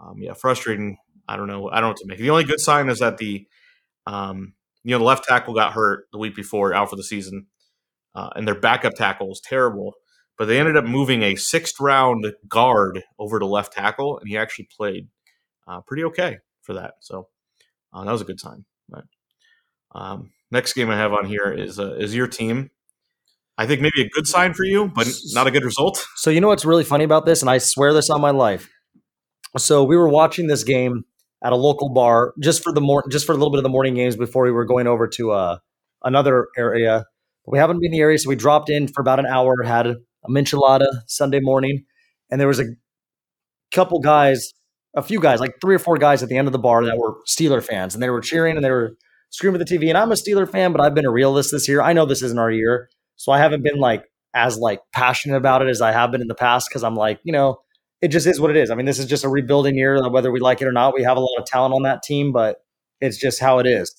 um, 0.00 0.16
yeah, 0.18 0.34
frustrating. 0.34 0.98
I 1.26 1.36
don't 1.36 1.46
know. 1.46 1.68
I 1.68 1.74
don't 1.74 1.82
know 1.82 1.88
what 1.88 1.96
to 1.98 2.06
make. 2.06 2.18
The 2.18 2.30
only 2.30 2.44
good 2.44 2.60
sign 2.60 2.88
is 2.88 3.00
that 3.00 3.18
the 3.18 3.46
um, 4.06 4.54
you 4.84 4.92
know, 4.92 4.98
the 4.98 5.04
left 5.04 5.24
tackle 5.24 5.54
got 5.54 5.74
hurt 5.74 6.06
the 6.12 6.18
week 6.18 6.34
before, 6.34 6.72
out 6.72 6.88
for 6.88 6.96
the 6.96 7.02
season, 7.02 7.46
uh, 8.14 8.30
and 8.34 8.46
their 8.46 8.58
backup 8.58 8.94
tackle 8.94 9.28
was 9.28 9.40
terrible. 9.40 9.94
But 10.38 10.46
they 10.46 10.58
ended 10.58 10.76
up 10.76 10.84
moving 10.84 11.22
a 11.22 11.34
sixth 11.34 11.80
round 11.80 12.24
guard 12.48 13.02
over 13.18 13.38
to 13.38 13.46
left 13.46 13.72
tackle, 13.72 14.18
and 14.18 14.28
he 14.28 14.38
actually 14.38 14.68
played 14.74 15.08
uh, 15.66 15.80
pretty 15.82 16.04
okay 16.04 16.38
for 16.62 16.74
that. 16.74 16.94
So 17.00 17.28
uh, 17.92 18.04
that 18.04 18.12
was 18.12 18.22
a 18.22 18.24
good 18.24 18.40
sign. 18.40 18.64
But 18.88 19.04
um, 19.92 20.30
next 20.50 20.74
game 20.74 20.90
I 20.90 20.96
have 20.96 21.12
on 21.12 21.26
here 21.26 21.52
is 21.52 21.78
uh, 21.78 21.94
is 21.94 22.14
your 22.14 22.26
team. 22.26 22.70
I 23.56 23.66
think 23.66 23.80
maybe 23.80 24.02
a 24.02 24.08
good 24.08 24.28
sign 24.28 24.54
for 24.54 24.64
you, 24.64 24.90
but 24.94 25.08
not 25.32 25.48
a 25.48 25.50
good 25.50 25.64
result. 25.64 26.06
So 26.16 26.30
you 26.30 26.40
know 26.40 26.48
what's 26.48 26.64
really 26.64 26.84
funny 26.84 27.04
about 27.04 27.26
this, 27.26 27.42
and 27.42 27.50
I 27.50 27.58
swear 27.58 27.92
this 27.92 28.08
on 28.08 28.20
my 28.20 28.30
life. 28.30 28.68
So 29.56 29.82
we 29.82 29.96
were 29.96 30.08
watching 30.08 30.46
this 30.46 30.62
game 30.62 31.04
at 31.42 31.52
a 31.52 31.56
local 31.56 31.88
bar 31.88 32.34
just 32.40 32.62
for 32.62 32.72
the 32.72 32.80
more 32.80 33.04
just 33.10 33.26
for 33.26 33.32
a 33.32 33.34
little 33.34 33.50
bit 33.50 33.58
of 33.58 33.64
the 33.64 33.68
morning 33.68 33.94
games 33.94 34.16
before 34.16 34.44
we 34.44 34.52
were 34.52 34.64
going 34.64 34.86
over 34.86 35.08
to 35.08 35.32
uh, 35.32 35.58
another 36.04 36.48
area. 36.56 37.04
We 37.46 37.58
haven't 37.58 37.78
been 37.80 37.86
in 37.86 37.92
the 37.92 38.00
area, 38.00 38.18
so 38.18 38.28
we 38.28 38.36
dropped 38.36 38.68
in 38.68 38.88
for 38.88 39.00
about 39.00 39.18
an 39.18 39.26
hour, 39.26 39.62
had 39.64 39.86
a 39.86 39.96
michelada 40.28 40.86
Sunday 41.06 41.40
morning, 41.40 41.84
and 42.30 42.40
there 42.40 42.48
was 42.48 42.60
a 42.60 42.66
couple 43.72 44.00
guys, 44.00 44.52
a 44.94 45.02
few 45.02 45.18
guys, 45.18 45.40
like 45.40 45.54
three 45.60 45.74
or 45.74 45.78
four 45.78 45.96
guys 45.96 46.22
at 46.22 46.28
the 46.28 46.36
end 46.36 46.46
of 46.46 46.52
the 46.52 46.58
bar 46.58 46.84
that 46.84 46.98
were 46.98 47.16
Steeler 47.26 47.62
fans, 47.62 47.94
and 47.94 48.02
they 48.02 48.10
were 48.10 48.20
cheering 48.20 48.56
and 48.56 48.64
they 48.64 48.70
were 48.70 48.96
screaming 49.30 49.60
at 49.60 49.66
the 49.66 49.78
TV. 49.78 49.88
And 49.88 49.98
I'm 49.98 50.12
a 50.12 50.14
Steeler 50.14 50.50
fan, 50.50 50.72
but 50.72 50.80
I've 50.80 50.94
been 50.94 51.06
a 51.06 51.10
realist 51.10 51.52
this 51.52 51.68
year. 51.68 51.82
I 51.82 51.92
know 51.92 52.06
this 52.06 52.22
isn't 52.22 52.38
our 52.38 52.50
year, 52.50 52.88
so 53.16 53.32
I 53.32 53.38
haven't 53.38 53.62
been 53.62 53.78
like 53.78 54.04
as 54.34 54.58
like 54.58 54.80
passionate 54.92 55.36
about 55.36 55.62
it 55.62 55.68
as 55.68 55.80
I 55.80 55.92
have 55.92 56.10
been 56.10 56.20
in 56.20 56.28
the 56.28 56.34
past 56.34 56.68
because 56.68 56.84
I'm 56.84 56.94
like, 56.94 57.20
you 57.24 57.32
know, 57.32 57.60
it 58.00 58.08
just 58.08 58.26
is 58.26 58.40
what 58.40 58.50
it 58.50 58.56
is. 58.56 58.70
I 58.70 58.74
mean, 58.74 58.86
this 58.86 58.98
is 58.98 59.06
just 59.06 59.24
a 59.24 59.28
rebuilding 59.28 59.76
year, 59.76 60.08
whether 60.10 60.30
we 60.30 60.40
like 60.40 60.62
it 60.62 60.68
or 60.68 60.72
not. 60.72 60.94
We 60.94 61.02
have 61.02 61.16
a 61.16 61.20
lot 61.20 61.38
of 61.38 61.44
talent 61.46 61.74
on 61.74 61.82
that 61.82 62.02
team, 62.02 62.32
but 62.32 62.58
it's 63.00 63.18
just 63.18 63.40
how 63.40 63.58
it 63.58 63.66
is. 63.66 63.94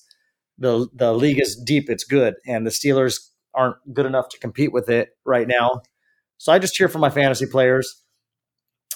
the 0.58 0.88
The 0.94 1.12
league 1.12 1.40
is 1.40 1.56
deep; 1.56 1.90
it's 1.90 2.04
good, 2.04 2.34
and 2.46 2.66
the 2.66 2.70
Steelers 2.70 3.18
aren't 3.54 3.76
good 3.92 4.06
enough 4.06 4.28
to 4.30 4.38
compete 4.38 4.72
with 4.72 4.88
it 4.88 5.10
right 5.24 5.46
now. 5.46 5.82
So 6.38 6.52
I 6.52 6.58
just 6.58 6.74
cheer 6.74 6.88
for 6.88 6.98
my 6.98 7.10
fantasy 7.10 7.46
players. 7.46 8.02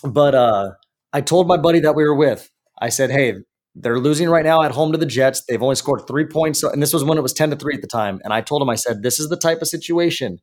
But 0.02 0.34
uh, 0.34 0.72
I 1.12 1.20
told 1.20 1.48
my 1.48 1.56
buddy 1.56 1.80
that 1.80 1.94
we 1.94 2.04
were 2.04 2.14
with, 2.14 2.50
I 2.80 2.88
said, 2.88 3.10
"Hey, 3.10 3.34
they're 3.74 3.98
losing 3.98 4.28
right 4.28 4.44
now 4.44 4.62
at 4.62 4.70
home 4.72 4.92
to 4.92 4.98
the 4.98 5.06
Jets. 5.06 5.44
They've 5.48 5.62
only 5.62 5.74
scored 5.76 6.06
three 6.06 6.26
points, 6.26 6.62
and 6.62 6.82
this 6.82 6.92
was 6.92 7.04
when 7.04 7.18
it 7.18 7.22
was 7.22 7.32
ten 7.32 7.50
to 7.50 7.56
three 7.56 7.74
at 7.74 7.80
the 7.80 7.88
time." 7.88 8.20
And 8.24 8.32
I 8.32 8.40
told 8.40 8.62
him, 8.62 8.70
I 8.70 8.76
said, 8.76 9.02
"This 9.02 9.18
is 9.20 9.28
the 9.28 9.36
type 9.36 9.60
of 9.62 9.68
situation." 9.68 10.40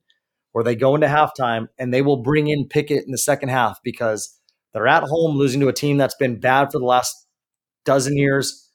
Where 0.53 0.65
they 0.65 0.75
go 0.75 0.95
into 0.95 1.07
halftime 1.07 1.67
and 1.79 1.93
they 1.93 2.01
will 2.01 2.21
bring 2.21 2.49
in 2.49 2.67
Pickett 2.67 3.05
in 3.05 3.11
the 3.11 3.17
second 3.17 3.47
half 3.47 3.79
because 3.85 4.37
they're 4.73 4.85
at 4.85 5.03
home 5.03 5.37
losing 5.37 5.61
to 5.61 5.69
a 5.69 5.73
team 5.73 5.95
that's 5.95 6.15
been 6.15 6.41
bad 6.41 6.73
for 6.73 6.79
the 6.79 6.85
last 6.85 7.25
dozen 7.85 8.17
years. 8.17 8.69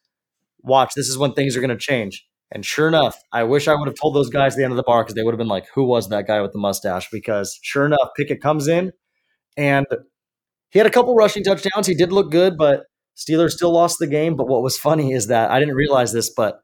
Watch, 0.62 0.92
this 0.96 1.06
is 1.06 1.18
when 1.18 1.34
things 1.34 1.54
are 1.54 1.60
going 1.60 1.68
to 1.68 1.76
change. 1.76 2.26
And 2.50 2.64
sure 2.64 2.88
enough, 2.88 3.18
I 3.30 3.42
wish 3.42 3.68
I 3.68 3.74
would 3.74 3.88
have 3.88 3.96
told 4.00 4.14
those 4.14 4.30
guys 4.30 4.54
at 4.54 4.56
the 4.56 4.64
end 4.64 4.72
of 4.72 4.78
the 4.78 4.84
bar 4.84 5.02
because 5.02 5.16
they 5.16 5.22
would 5.22 5.34
have 5.34 5.38
been 5.38 5.48
like, 5.48 5.66
who 5.74 5.84
was 5.84 6.08
that 6.08 6.26
guy 6.26 6.40
with 6.40 6.52
the 6.52 6.58
mustache? 6.58 7.08
Because 7.10 7.58
sure 7.62 7.84
enough, 7.84 8.08
Pickett 8.16 8.40
comes 8.40 8.68
in 8.68 8.92
and 9.56 9.84
he 10.70 10.78
had 10.78 10.86
a 10.86 10.90
couple 10.90 11.14
rushing 11.14 11.44
touchdowns. 11.44 11.86
He 11.86 11.94
did 11.94 12.10
look 12.10 12.30
good, 12.30 12.56
but 12.56 12.84
Steelers 13.16 13.52
still 13.52 13.72
lost 13.72 13.98
the 13.98 14.06
game. 14.06 14.36
But 14.36 14.48
what 14.48 14.62
was 14.62 14.78
funny 14.78 15.12
is 15.12 15.28
that 15.28 15.50
I 15.50 15.58
didn't 15.58 15.74
realize 15.74 16.12
this, 16.12 16.30
but 16.30 16.60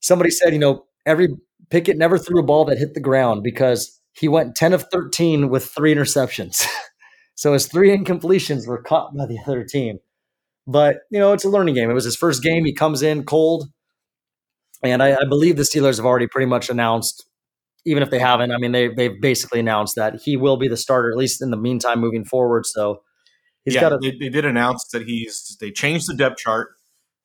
somebody 0.00 0.30
said, 0.30 0.52
you 0.52 0.58
know, 0.58 0.84
every 1.04 1.28
Pickett 1.70 1.96
never 1.96 2.18
threw 2.18 2.40
a 2.40 2.44
ball 2.44 2.64
that 2.66 2.78
hit 2.78 2.94
the 2.94 3.00
ground 3.00 3.42
because 3.42 4.00
he 4.12 4.28
went 4.28 4.54
10 4.54 4.72
of 4.72 4.84
13 4.92 5.48
with 5.48 5.66
three 5.66 5.94
interceptions. 5.94 6.66
so 7.34 7.52
his 7.52 7.66
three 7.66 7.96
incompletions 7.96 8.66
were 8.66 8.82
caught 8.82 9.16
by 9.16 9.26
the 9.26 9.38
other 9.46 9.64
team. 9.64 9.98
But, 10.66 10.98
you 11.10 11.18
know, 11.18 11.32
it's 11.32 11.44
a 11.44 11.48
learning 11.48 11.74
game. 11.74 11.90
It 11.90 11.94
was 11.94 12.04
his 12.04 12.16
first 12.16 12.42
game. 12.42 12.64
He 12.64 12.72
comes 12.72 13.02
in 13.02 13.24
cold. 13.24 13.68
And 14.82 15.02
I, 15.02 15.14
I 15.14 15.24
believe 15.28 15.56
the 15.56 15.62
Steelers 15.62 15.96
have 15.96 16.06
already 16.06 16.26
pretty 16.26 16.46
much 16.46 16.68
announced, 16.68 17.24
even 17.84 18.02
if 18.02 18.10
they 18.10 18.18
haven't, 18.18 18.52
I 18.52 18.58
mean, 18.58 18.72
they, 18.72 18.88
they've 18.88 19.20
basically 19.20 19.60
announced 19.60 19.96
that 19.96 20.20
he 20.22 20.36
will 20.36 20.56
be 20.56 20.68
the 20.68 20.76
starter, 20.76 21.10
at 21.10 21.16
least 21.16 21.42
in 21.42 21.50
the 21.50 21.56
meantime, 21.56 22.00
moving 22.00 22.24
forward. 22.24 22.66
So 22.66 23.02
he's 23.64 23.74
yeah, 23.74 23.80
got 23.80 23.92
a, 23.92 23.98
they, 23.98 24.10
they 24.12 24.28
did 24.28 24.44
announce 24.44 24.86
that 24.88 25.06
he's 25.06 25.56
they 25.60 25.70
changed 25.70 26.08
the 26.08 26.14
depth 26.14 26.38
chart, 26.38 26.70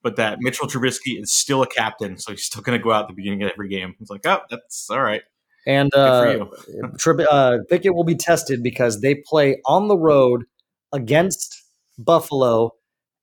but 0.01 0.15
that 0.15 0.37
Mitchell 0.39 0.67
Trubisky 0.67 1.21
is 1.21 1.33
still 1.33 1.61
a 1.61 1.67
captain, 1.67 2.17
so 2.17 2.31
he's 2.31 2.43
still 2.43 2.61
going 2.61 2.77
to 2.77 2.83
go 2.83 2.91
out 2.91 3.03
at 3.03 3.07
the 3.09 3.13
beginning 3.13 3.43
of 3.43 3.51
every 3.51 3.69
game. 3.69 3.95
It's 3.99 4.09
like, 4.09 4.25
oh, 4.25 4.41
that's 4.49 4.89
all 4.89 5.01
right. 5.01 5.21
And 5.65 5.93
uh. 5.93 6.45
Trib- 6.97 7.27
uh, 7.29 7.57
Pickett 7.69 7.93
will 7.93 8.05
be 8.05 8.15
tested 8.15 8.63
because 8.63 9.01
they 9.01 9.15
play 9.15 9.61
on 9.65 9.89
the 9.89 9.97
road 9.97 10.45
against 10.93 11.61
Buffalo, 11.99 12.71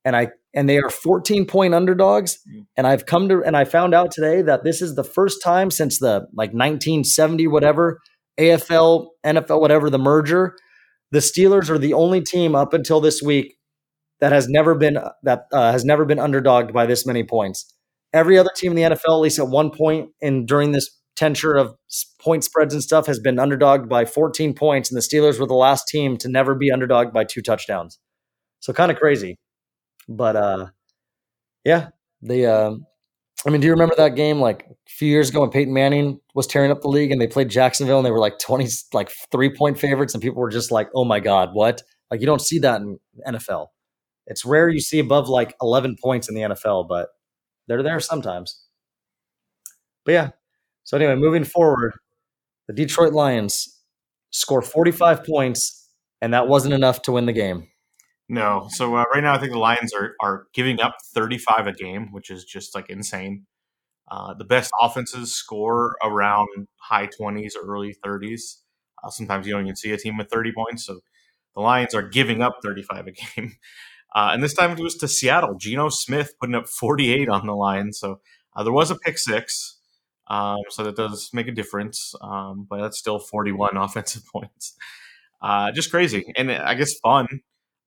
and 0.05 0.15
I 0.15 0.29
and 0.55 0.69
they 0.69 0.79
are 0.79 0.91
14 0.91 1.47
point 1.47 1.75
underdogs. 1.75 2.39
Mm. 2.49 2.67
And 2.77 2.87
I've 2.87 3.07
come 3.07 3.29
to 3.29 3.43
and 3.45 3.57
I 3.57 3.65
found 3.65 3.95
out 3.95 4.11
today 4.11 4.43
that 4.43 4.65
this 4.65 4.83
is 4.83 4.95
the 4.95 5.05
first 5.05 5.43
time 5.43 5.71
since 5.71 5.99
the 5.99 6.27
like 6.35 6.51
1970 6.51 7.47
whatever 7.49 8.01
AFL 8.39 9.09
NFL 9.25 9.61
whatever 9.61 9.91
the 9.91 9.99
merger, 9.99 10.57
the 11.15 11.21
Steelers 11.21 11.71
are 11.71 11.79
the 11.79 11.93
only 11.93 12.21
team 12.21 12.57
up 12.57 12.75
until 12.75 13.01
this 13.01 13.23
week 13.23 13.57
that 14.21 14.33
has 14.33 14.49
never 14.49 14.75
been 14.75 14.99
that 15.23 15.47
uh, 15.53 15.71
has 15.71 15.85
never 15.85 16.05
been 16.05 16.19
underdogged 16.19 16.73
by 16.73 16.87
this 16.87 17.07
many 17.07 17.23
points. 17.23 17.73
Every 18.13 18.37
other 18.37 18.51
team 18.57 18.73
in 18.73 18.77
the 18.77 18.97
NFL, 18.97 19.19
at 19.19 19.21
least 19.21 19.39
at 19.39 19.47
one 19.47 19.71
point 19.71 20.11
in 20.21 20.45
during 20.45 20.73
this 20.73 20.91
tenure 21.15 21.55
of 21.55 21.77
point 22.21 22.43
spreads 22.43 22.75
and 22.75 22.83
stuff, 22.83 23.07
has 23.07 23.21
been 23.21 23.37
underdogged 23.37 23.89
by 23.89 24.05
14 24.05 24.55
points, 24.55 24.91
and 24.91 24.97
the 24.97 25.03
Steelers 25.03 25.39
were 25.39 25.47
the 25.47 25.55
last 25.55 25.87
team 25.87 26.17
to 26.17 26.29
never 26.29 26.57
be 26.57 26.73
underdogged 26.73 27.13
by 27.13 27.23
two 27.23 27.43
touchdowns. 27.43 28.01
So 28.59 28.73
kind 28.73 28.91
of 28.91 28.99
crazy, 28.99 29.39
but 30.09 30.35
uh, 30.35 30.67
yeah, 31.65 31.91
the. 32.23 32.47
Uh, 32.47 32.75
I 33.47 33.51
mean, 33.51 33.61
do 33.61 33.67
you 33.67 33.73
remember 33.73 33.95
that 33.97 34.15
game 34.17 34.41
like 34.41 34.65
a 34.71 34.91
few 34.91 35.09
years 35.09 35.29
ago 35.29 35.41
when 35.41 35.51
Peyton 35.51 35.75
Manning 35.75 36.21
was 36.35 36.47
tearing 36.47 36.71
up 36.71 36.81
the 36.81 36.89
league 36.89 37.11
and 37.11 37.21
they 37.21 37.27
played 37.27 37.51
Jacksonville 37.51 37.99
and 37.99 38.07
they 38.07 38.11
were 38.11 38.19
like 38.19 38.39
20, 38.39 38.67
like 38.95 39.13
three 39.31 39.55
point 39.55 39.79
favorites 39.79 40.15
and 40.15 40.23
people 40.23 40.41
were 40.41 40.51
just 40.51 40.71
like, 40.71 40.89
oh 40.95 41.05
my 41.05 41.21
God, 41.21 41.51
what? 41.53 41.83
Like, 42.11 42.21
you 42.21 42.27
don't 42.27 42.41
see 42.41 42.59
that 42.61 42.81
in 42.81 42.99
NFL. 43.27 43.69
It's 44.27 44.45
rare 44.45 44.69
you 44.69 44.81
see 44.81 44.99
above 44.99 45.29
like 45.29 45.55
11 45.61 45.97
points 46.03 46.29
in 46.29 46.35
the 46.35 46.41
NFL, 46.43 46.89
but 46.89 47.09
they're 47.69 47.83
there 47.83 48.01
sometimes. 48.01 48.63
But 50.05 50.13
yeah. 50.13 50.31
So 50.85 50.97
anyway, 50.97 51.17
moving 51.17 51.45
forward, 51.45 51.93
the 52.67 52.73
Detroit 52.73 53.13
Lions 53.13 53.81
score 54.31 54.63
45 54.63 55.25
points, 55.25 55.89
and 56.23 56.33
that 56.33 56.49
wasn't 56.49 56.75
enough 56.75 57.03
to 57.03 57.13
win 57.13 57.27
the 57.27 57.33
game. 57.33 57.69
No. 58.29 58.69
So 58.71 58.97
uh, 58.97 59.05
right 59.13 59.23
now, 59.23 59.35
I 59.35 59.39
think 59.39 59.53
the 59.53 59.59
Lions 59.59 59.93
are 59.93 60.15
are 60.23 60.47
giving 60.55 60.81
up 60.81 60.97
35 61.15 61.67
a 61.67 61.73
game, 61.73 62.11
which 62.13 62.31
is 62.31 62.45
just 62.45 62.75
like 62.75 62.89
insane. 62.89 63.47
Uh, 64.11 64.35
the 64.35 64.45
best 64.45 64.71
offenses 64.83 65.35
score 65.35 65.97
around 66.05 66.49
high 66.79 67.09
20s, 67.09 67.55
early 67.63 67.97
30s. 68.05 68.63
Uh, 69.05 69.11
sometimes 69.11 69.47
you 69.47 69.53
don't 69.55 69.65
even 69.65 69.77
see 69.77 69.93
a 69.93 69.99
team 69.99 70.19
with 70.19 70.31
30 70.31 70.53
points. 70.53 70.87
So 70.87 71.01
the 71.55 71.63
Lions 71.63 71.95
are 71.95 72.03
giving 72.03 72.43
up 72.43 72.59
35 72.65 73.09
a 73.09 73.13
game. 73.37 73.57
Uh, 74.15 74.31
and 74.35 74.43
this 74.43 74.55
time 74.55 74.73
it 74.73 74.81
was 74.81 74.97
to 74.97 75.09
Seattle. 75.09 75.57
Geno 75.59 75.89
Smith 75.91 76.35
putting 76.41 76.55
up 76.57 76.69
48 76.69 77.29
on 77.29 77.47
the 77.47 77.55
line. 77.55 77.93
So 77.93 78.21
uh, 78.57 78.65
there 78.65 78.73
was 78.73 78.91
a 78.91 78.97
pick 78.97 79.19
six. 79.19 79.79
Um, 80.29 80.59
so 80.71 80.85
that 80.85 80.97
does 80.97 81.31
make 81.35 81.49
a 81.49 81.53
difference. 81.53 82.15
Um, 82.23 82.67
but 82.69 82.81
that's 82.81 82.99
still 82.99 83.19
41 83.19 83.77
offensive 83.79 84.25
points. 84.33 84.77
Uh, 85.43 85.73
just 85.73 85.91
crazy. 85.91 86.33
And 86.37 86.51
I 86.53 86.75
guess 86.75 86.95
fun. 87.01 87.29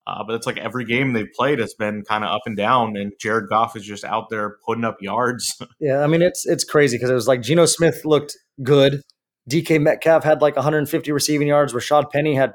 Uh, 0.07 0.23
but 0.25 0.35
it's 0.35 0.47
like 0.47 0.57
every 0.57 0.85
game 0.85 1.11
they've 1.11 1.31
played 1.35 1.59
has 1.59 1.73
been 1.73 2.01
kind 2.03 2.23
of 2.23 2.29
up 2.29 2.43
and 2.45 2.55
down, 2.55 2.95
and 2.95 3.11
Jared 3.19 3.49
Goff 3.49 3.75
is 3.75 3.83
just 3.83 4.05
out 4.05 4.29
there 4.29 4.55
putting 4.65 4.85
up 4.85 4.97
yards. 5.01 5.61
Yeah, 5.79 5.99
I 5.99 6.07
mean 6.07 6.21
it's 6.21 6.45
it's 6.45 6.63
crazy 6.63 6.97
because 6.97 7.09
it 7.09 7.13
was 7.13 7.27
like 7.27 7.41
Geno 7.41 7.65
Smith 7.65 8.01
looked 8.03 8.35
good. 8.63 9.01
DK 9.49 9.79
Metcalf 9.81 10.23
had 10.23 10.41
like 10.41 10.55
150 10.55 11.11
receiving 11.11 11.47
yards. 11.47 11.73
Rashad 11.73 12.09
Penny 12.11 12.35
had 12.35 12.53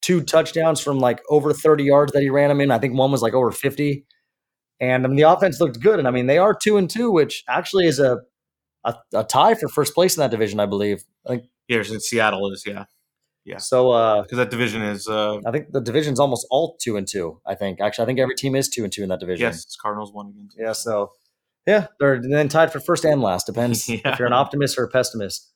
two 0.00 0.22
touchdowns 0.22 0.80
from 0.80 0.98
like 0.98 1.20
over 1.28 1.52
30 1.52 1.84
yards 1.84 2.12
that 2.12 2.22
he 2.22 2.30
ran 2.30 2.48
them 2.48 2.60
in. 2.60 2.70
I 2.70 2.78
think 2.78 2.94
one 2.94 3.12
was 3.12 3.22
like 3.22 3.34
over 3.34 3.50
50. 3.50 4.04
And 4.80 5.04
I 5.04 5.08
mean, 5.08 5.16
the 5.16 5.30
offense 5.30 5.60
looked 5.60 5.80
good. 5.80 5.98
And 5.98 6.08
I 6.08 6.10
mean, 6.10 6.26
they 6.26 6.38
are 6.38 6.54
two 6.54 6.76
and 6.76 6.88
two, 6.88 7.10
which 7.10 7.44
actually 7.48 7.86
is 7.86 7.98
a 7.98 8.18
a, 8.84 8.94
a 9.12 9.24
tie 9.24 9.54
for 9.54 9.68
first 9.68 9.94
place 9.94 10.16
in 10.16 10.20
that 10.20 10.30
division, 10.30 10.60
I 10.60 10.66
believe. 10.66 11.02
I 11.26 11.30
think 11.30 11.44
yeah, 11.68 11.82
since 11.82 12.06
Seattle 12.08 12.50
is 12.52 12.64
yeah, 12.66 12.84
Yeah. 13.48 13.56
so. 13.58 13.90
Uh, 13.90 14.22
because 14.22 14.38
that 14.38 14.50
division 14.50 14.82
is 14.82 15.08
uh, 15.08 15.38
I 15.46 15.50
think 15.50 15.72
the 15.72 15.80
division's 15.80 16.20
almost 16.20 16.46
all 16.50 16.76
two 16.82 16.96
and 16.96 17.06
two. 17.08 17.40
I 17.46 17.54
think 17.54 17.80
actually, 17.80 18.04
I 18.04 18.06
think 18.06 18.18
every 18.20 18.34
team 18.34 18.54
is 18.54 18.68
two 18.68 18.84
and 18.84 18.92
two 18.92 19.02
in 19.02 19.08
that 19.08 19.20
division. 19.20 19.46
yes, 19.46 19.64
it's 19.64 19.76
Cardinals 19.76 20.12
one 20.12 20.28
again. 20.28 20.48
Yeah. 20.56 20.72
So, 20.72 21.12
yeah, 21.66 21.86
they're 21.98 22.20
then 22.22 22.48
tied 22.48 22.72
for 22.72 22.80
first 22.80 23.04
and 23.04 23.20
last. 23.22 23.46
Depends 23.46 23.88
Yeah. 23.88 24.00
if 24.04 24.18
you're 24.18 24.26
an 24.28 24.32
optimist 24.34 24.78
or 24.78 24.84
a 24.84 24.88
pessimist. 24.88 25.50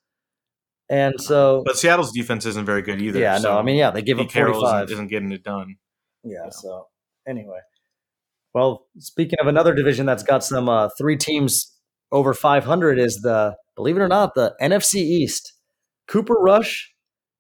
And 0.90 1.14
so, 1.20 1.62
But 1.64 1.78
Seattle's 1.78 2.12
defense 2.12 2.44
isn't 2.44 2.66
very 2.66 2.82
good 2.82 3.00
either. 3.00 3.18
yeah, 3.18 3.38
so 3.38 3.52
no, 3.52 3.58
I 3.58 3.62
mean, 3.62 3.76
yeah, 3.76 3.90
they 3.90 4.02
give 4.02 4.18
up 4.20 4.28
Carroll 4.28 4.54
45. 4.60 4.84
isn't, 4.84 4.92
isn't 4.94 5.06
getting 5.08 5.32
it 5.32 5.42
done. 5.42 5.76
Yeah. 6.22 6.50
So 6.50 6.86
anyway, 7.26 7.60
well, 8.52 8.86
speaking 8.98 9.38
of 9.40 9.46
another 9.46 9.74
division 9.74 10.04
that's 10.06 10.22
got 10.22 10.44
some 10.44 10.68
uh, 10.68 10.88
three 10.98 11.16
teams 11.16 11.72
over 12.10 12.34
500 12.34 12.98
is 12.98 13.20
the 13.22 13.56
believe 13.74 13.96
it 13.96 14.00
or 14.00 14.08
not 14.08 14.34
the 14.34 14.54
NFC 14.60 14.96
East. 14.96 15.54
Cooper 16.08 16.34
Rush 16.34 16.91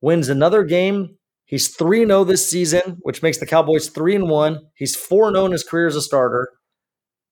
wins 0.02 0.28
another 0.28 0.64
game. 0.64 1.16
He's 1.46 1.74
3 1.74 2.06
0 2.06 2.24
this 2.24 2.48
season, 2.48 2.98
which 3.00 3.22
makes 3.22 3.38
the 3.38 3.46
Cowboys 3.46 3.88
3 3.88 4.16
and 4.16 4.28
1. 4.28 4.58
He's 4.74 4.94
4 4.94 5.32
0 5.32 5.46
in 5.46 5.52
his 5.52 5.64
career 5.64 5.86
as 5.86 5.96
a 5.96 6.02
starter. 6.02 6.48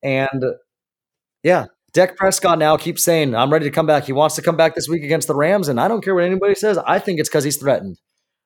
And 0.02 0.44
yeah, 1.42 1.66
Dak 1.92 2.16
Prescott 2.16 2.58
now 2.58 2.76
keeps 2.76 3.04
saying, 3.04 3.34
I'm 3.34 3.52
ready 3.52 3.66
to 3.66 3.70
come 3.70 3.86
back. 3.86 4.04
He 4.04 4.12
wants 4.12 4.36
to 4.36 4.42
come 4.42 4.56
back 4.56 4.74
this 4.74 4.88
week 4.88 5.02
against 5.02 5.28
the 5.28 5.34
Rams. 5.34 5.68
And 5.68 5.80
I 5.80 5.88
don't 5.88 6.02
care 6.02 6.14
what 6.14 6.24
anybody 6.24 6.54
says. 6.54 6.78
I 6.78 6.98
think 6.98 7.20
it's 7.20 7.28
because 7.28 7.44
he's 7.44 7.58
threatened. 7.58 7.98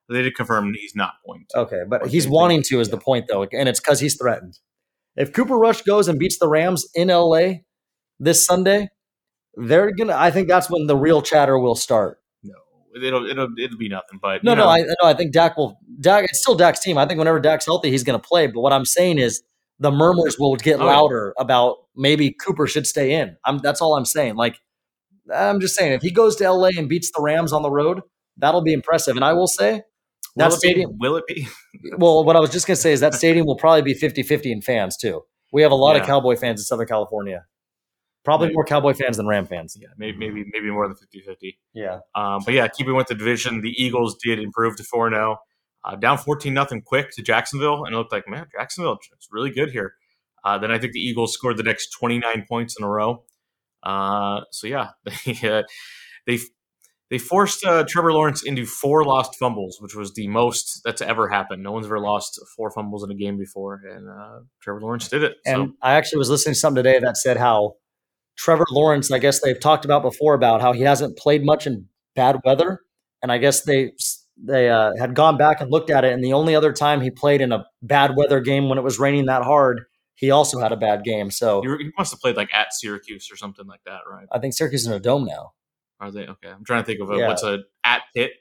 They 0.09 0.23
did 0.23 0.35
confirm 0.35 0.73
he's 0.75 0.95
not 0.95 1.13
going 1.27 1.47
to. 1.51 1.59
Okay, 1.61 1.83
but 1.89 2.07
he's 2.09 2.29
wanting 2.29 2.63
to 2.65 2.81
is 2.81 2.91
the 2.91 2.99
point 2.99 3.27
though, 3.29 3.43
and 3.45 3.69
it's 3.69 3.81
because 3.81 4.01
he's 4.01 4.17
threatened. 4.17 4.59
If 5.17 5.33
Cooper 5.33 5.57
Rush 5.57 5.83
goes 5.83 6.09
and 6.09 6.19
beats 6.19 6.39
the 6.39 6.49
Rams 6.49 6.87
in 6.95 7.09
LA 7.09 7.61
this 8.19 8.45
Sunday, 8.45 8.89
they're 9.55 9.93
gonna. 9.93 10.15
I 10.15 10.31
think 10.31 10.49
that's 10.49 10.69
when 10.69 10.87
the 10.87 10.97
real 10.97 11.23
chatter 11.23 11.59
will 11.59 11.75
start. 11.75 12.19
It'll 12.95 13.29
it'll 13.29 13.49
it'll 13.59 13.79
be 13.79 13.89
nothing. 13.89 14.19
But 14.21 14.45
No, 14.45 14.53
you 14.53 14.57
no, 14.59 14.69
I 14.69 14.81
no, 14.81 15.09
I 15.09 15.15
think 15.15 15.33
Dak 15.33 15.57
will. 15.57 15.79
Dak, 16.01 16.25
it's 16.25 16.41
still 16.41 16.55
Dak's 16.55 16.81
team. 16.81 16.97
I 16.99 17.07
think 17.07 17.19
whenever 17.19 17.41
Dak's 17.41 17.67
healthy, 17.67 17.91
he's 17.91 18.05
gonna 18.05 18.19
play. 18.19 18.47
But 18.47 18.61
what 18.61 18.73
I'm 18.73 18.85
saying 18.85 19.19
is, 19.19 19.43
the 19.79 19.91
murmurs 19.91 20.39
will 20.39 20.57
get 20.57 20.81
Oh, 20.81 20.87
louder 20.87 21.35
about 21.39 21.79
maybe 21.97 22.31
Cooper 22.31 22.67
should 22.67 22.87
stay 22.87 23.13
in. 23.15 23.37
I'm. 23.45 23.59
That's 23.59 23.81
all 23.81 23.97
I'm 23.97 24.05
saying. 24.05 24.37
Like, 24.37 24.61
I'm 25.35 25.61
just 25.61 25.75
saying, 25.75 25.93
if 25.93 26.03
he 26.03 26.11
goes 26.11 26.37
to 26.37 26.51
LA 26.51 26.71
and 26.77 26.89
beats 26.89 27.11
the 27.15 27.23
Rams 27.23 27.53
on 27.53 27.63
the 27.63 27.71
road, 27.71 28.03
that'll 28.37 28.63
be 28.63 28.73
impressive. 28.73 29.17
And 29.17 29.25
I 29.25 29.33
will 29.33 29.47
say, 29.47 29.73
will 29.73 29.83
that 30.37 30.53
it 30.53 30.61
be? 30.63 30.69
stadium. 30.69 30.99
Will 30.99 31.17
it 31.17 31.25
be? 31.27 31.49
Well, 31.99 32.25
what 32.25 32.35
I 32.35 32.41
was 32.41 32.51
just 32.51 32.67
going 32.67 32.77
to 32.77 32.81
say 32.81 32.93
is 32.93 33.01
that 33.01 33.13
stadium 33.15 33.47
will 33.47 33.57
probably 33.59 33.83
be 33.83 33.93
50 33.95 34.23
50 34.23 34.51
in 34.51 34.63
fans, 34.63 34.97
too. 34.97 35.21
We 35.53 35.63
have 35.63 35.71
a 35.71 35.77
lot 35.77 35.97
of 35.97 36.07
Cowboy 36.07 36.35
fans 36.37 36.61
in 36.61 36.65
Southern 36.65 36.87
California. 36.87 37.45
Probably 38.25 38.47
Maybe. 38.47 38.55
more 38.55 38.65
Cowboy 38.65 38.95
fans 38.95 39.19
than 39.19 39.27
Ram 39.27 39.47
fans. 39.47 39.77
Yeah, 39.79 39.89
maybe 39.99 40.17
maybe 40.17 40.45
maybe 40.51 40.71
more 40.71 40.89
than 40.89 40.97
50-50. 40.97 41.57
Yeah. 41.75 41.99
Um, 42.15 42.41
but 42.45 42.55
yeah, 42.55 42.67
keeping 42.69 42.95
with 42.95 43.09
the 43.09 43.15
division, 43.15 43.61
the 43.61 43.75
Eagles 43.77 44.17
did 44.23 44.39
improve 44.39 44.77
to 44.77 44.85
4 44.85 45.11
0, 45.11 45.37
uh, 45.85 45.97
down 45.97 46.17
14 46.17 46.55
nothing 46.55 46.81
quick 46.81 47.11
to 47.13 47.23
Jacksonville. 47.23 47.85
And 47.85 47.95
it 47.95 47.99
looked 47.99 48.13
like, 48.13 48.27
man, 48.27 48.47
Jacksonville 48.57 48.99
is 49.19 49.29
really 49.31 49.51
good 49.51 49.71
here. 49.71 49.95
Uh, 50.43 50.59
then 50.59 50.71
I 50.71 50.79
think 50.79 50.93
the 50.93 51.01
Eagles 51.01 51.35
scored 51.35 51.57
the 51.59 51.63
next 51.63 51.91
29 51.91 52.47
points 52.49 52.77
in 52.79 52.85
a 52.85 52.89
row. 52.89 53.25
Uh, 53.83 54.41
so 54.51 54.67
yeah, 54.67 54.91
they, 55.27 55.49
uh, 55.49 55.63
they, 56.27 56.39
they 57.11 57.19
forced 57.19 57.65
uh, 57.65 57.85
Trevor 57.87 58.13
Lawrence 58.13 58.43
into 58.43 58.65
four 58.65 59.05
lost 59.05 59.37
fumbles, 59.39 59.79
which 59.81 59.95
was 59.95 60.15
the 60.15 60.27
most 60.29 60.81
that's 60.85 61.03
ever 61.03 61.29
happened. 61.29 61.63
No 61.63 61.73
one's 61.73 61.87
ever 61.87 62.01
lost 62.01 62.41
four 62.57 62.71
fumbles 62.71 63.05
in 63.05 63.11
a 63.11 63.15
game 63.15 63.37
before. 63.37 63.83
And 63.87 64.09
uh, 64.09 64.41
Trevor 64.63 64.81
Lawrence 64.81 65.09
did 65.09 65.23
it. 65.23 65.37
And 65.45 65.69
so 65.69 65.75
I 65.83 65.95
actually 65.95 66.19
was 66.19 66.31
listening 66.31 66.55
to 66.55 66.59
something 66.61 66.83
today 66.83 66.99
that 67.01 67.19
said 67.19 67.37
how 67.37 67.75
Trevor 68.37 68.67
Lawrence, 68.71 69.11
I 69.13 69.19
guess 69.19 69.41
they've 69.41 69.59
talked 69.59 69.85
about 69.85 70.03
before 70.03 70.35
about 70.35 70.61
how 70.61 70.73
he 70.73 70.83
hasn't 70.83 71.17
played 71.17 71.45
much 71.45 71.67
in 71.67 71.87
bad 72.17 72.41
weather, 72.45 72.81
and 73.23 73.31
I 73.31 73.39
guess 73.39 73.63
they 73.63 73.93
they 74.43 74.69
uh, 74.69 74.93
had 74.99 75.15
gone 75.15 75.37
back 75.37 75.61
and 75.61 75.71
looked 75.71 75.91
at 75.91 76.05
it, 76.05 76.13
and 76.13 76.23
the 76.23 76.33
only 76.33 76.55
other 76.57 76.73
time 76.73 77.01
he 77.01 77.11
played 77.11 77.41
in 77.41 77.53
a 77.53 77.65
bad 77.83 78.17
weather 78.17 78.41
game 78.41 78.69
when 78.69 78.79
it 78.79 78.83
was 78.83 78.99
raining 78.99 79.27
that 79.27 79.43
hard, 79.43 79.83
he 80.17 80.31
also 80.31 80.59
had 80.59 80.73
a 80.73 80.77
bad 80.77 81.05
game. 81.05 81.31
So 81.31 81.63
he, 81.63 81.91
must 81.97 82.13
have 82.13 82.21
played 82.21 82.37
like 82.37 82.53
at 82.53 82.73
Syracuse 82.75 83.31
or 83.31 83.37
something 83.37 83.67
like 83.67 83.81
that, 83.87 84.01
right? 84.11 84.27
I 84.33 84.39
think 84.41 84.55
Syracuse 84.55 84.83
is 84.83 84.87
in 84.89 84.93
a 84.93 85.01
dome 85.01 85.25
now. 85.25 85.53
Are 86.01 86.11
they 86.11 86.27
okay? 86.27 86.49
I'm 86.49 86.65
trying 86.65 86.83
to 86.83 86.87
think 86.87 87.01
of 87.01 87.11
a, 87.11 87.17
Yeah. 87.17 87.29
what's 87.29 87.45
a 87.45 87.61
at 87.85 88.03
Pitt. 88.15 88.33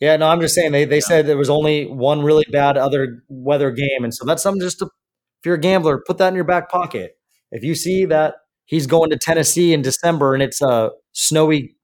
Yeah, 0.00 0.16
no, 0.16 0.28
I'm 0.28 0.40
just 0.40 0.54
saying 0.54 0.72
they 0.72 0.84
they 0.84 0.96
Yeah. 0.96 1.00
said 1.06 1.26
there 1.26 1.38
was 1.38 1.50
only 1.50 1.86
one 1.86 2.22
really 2.22 2.44
bad 2.52 2.76
other 2.76 3.22
weather 3.28 3.70
game, 3.70 4.04
and 4.04 4.12
so 4.14 4.26
that's 4.26 4.42
something 4.42 4.60
just 4.60 4.80
to 4.80 4.86
if 4.86 5.46
you're 5.46 5.54
a 5.56 5.60
gambler, 5.60 6.02
put 6.06 6.18
that 6.18 6.28
in 6.28 6.34
your 6.34 6.44
back 6.44 6.70
pocket. 6.70 7.16
If 7.50 7.64
you 7.64 7.74
see 7.74 8.04
that 8.04 8.34
he's 8.66 8.86
going 8.86 9.10
to 9.10 9.18
Tennessee 9.18 9.72
in 9.72 9.82
December 9.82 10.34
and 10.34 10.42
it's 10.42 10.62
a 10.62 10.90
snowy 11.12 11.76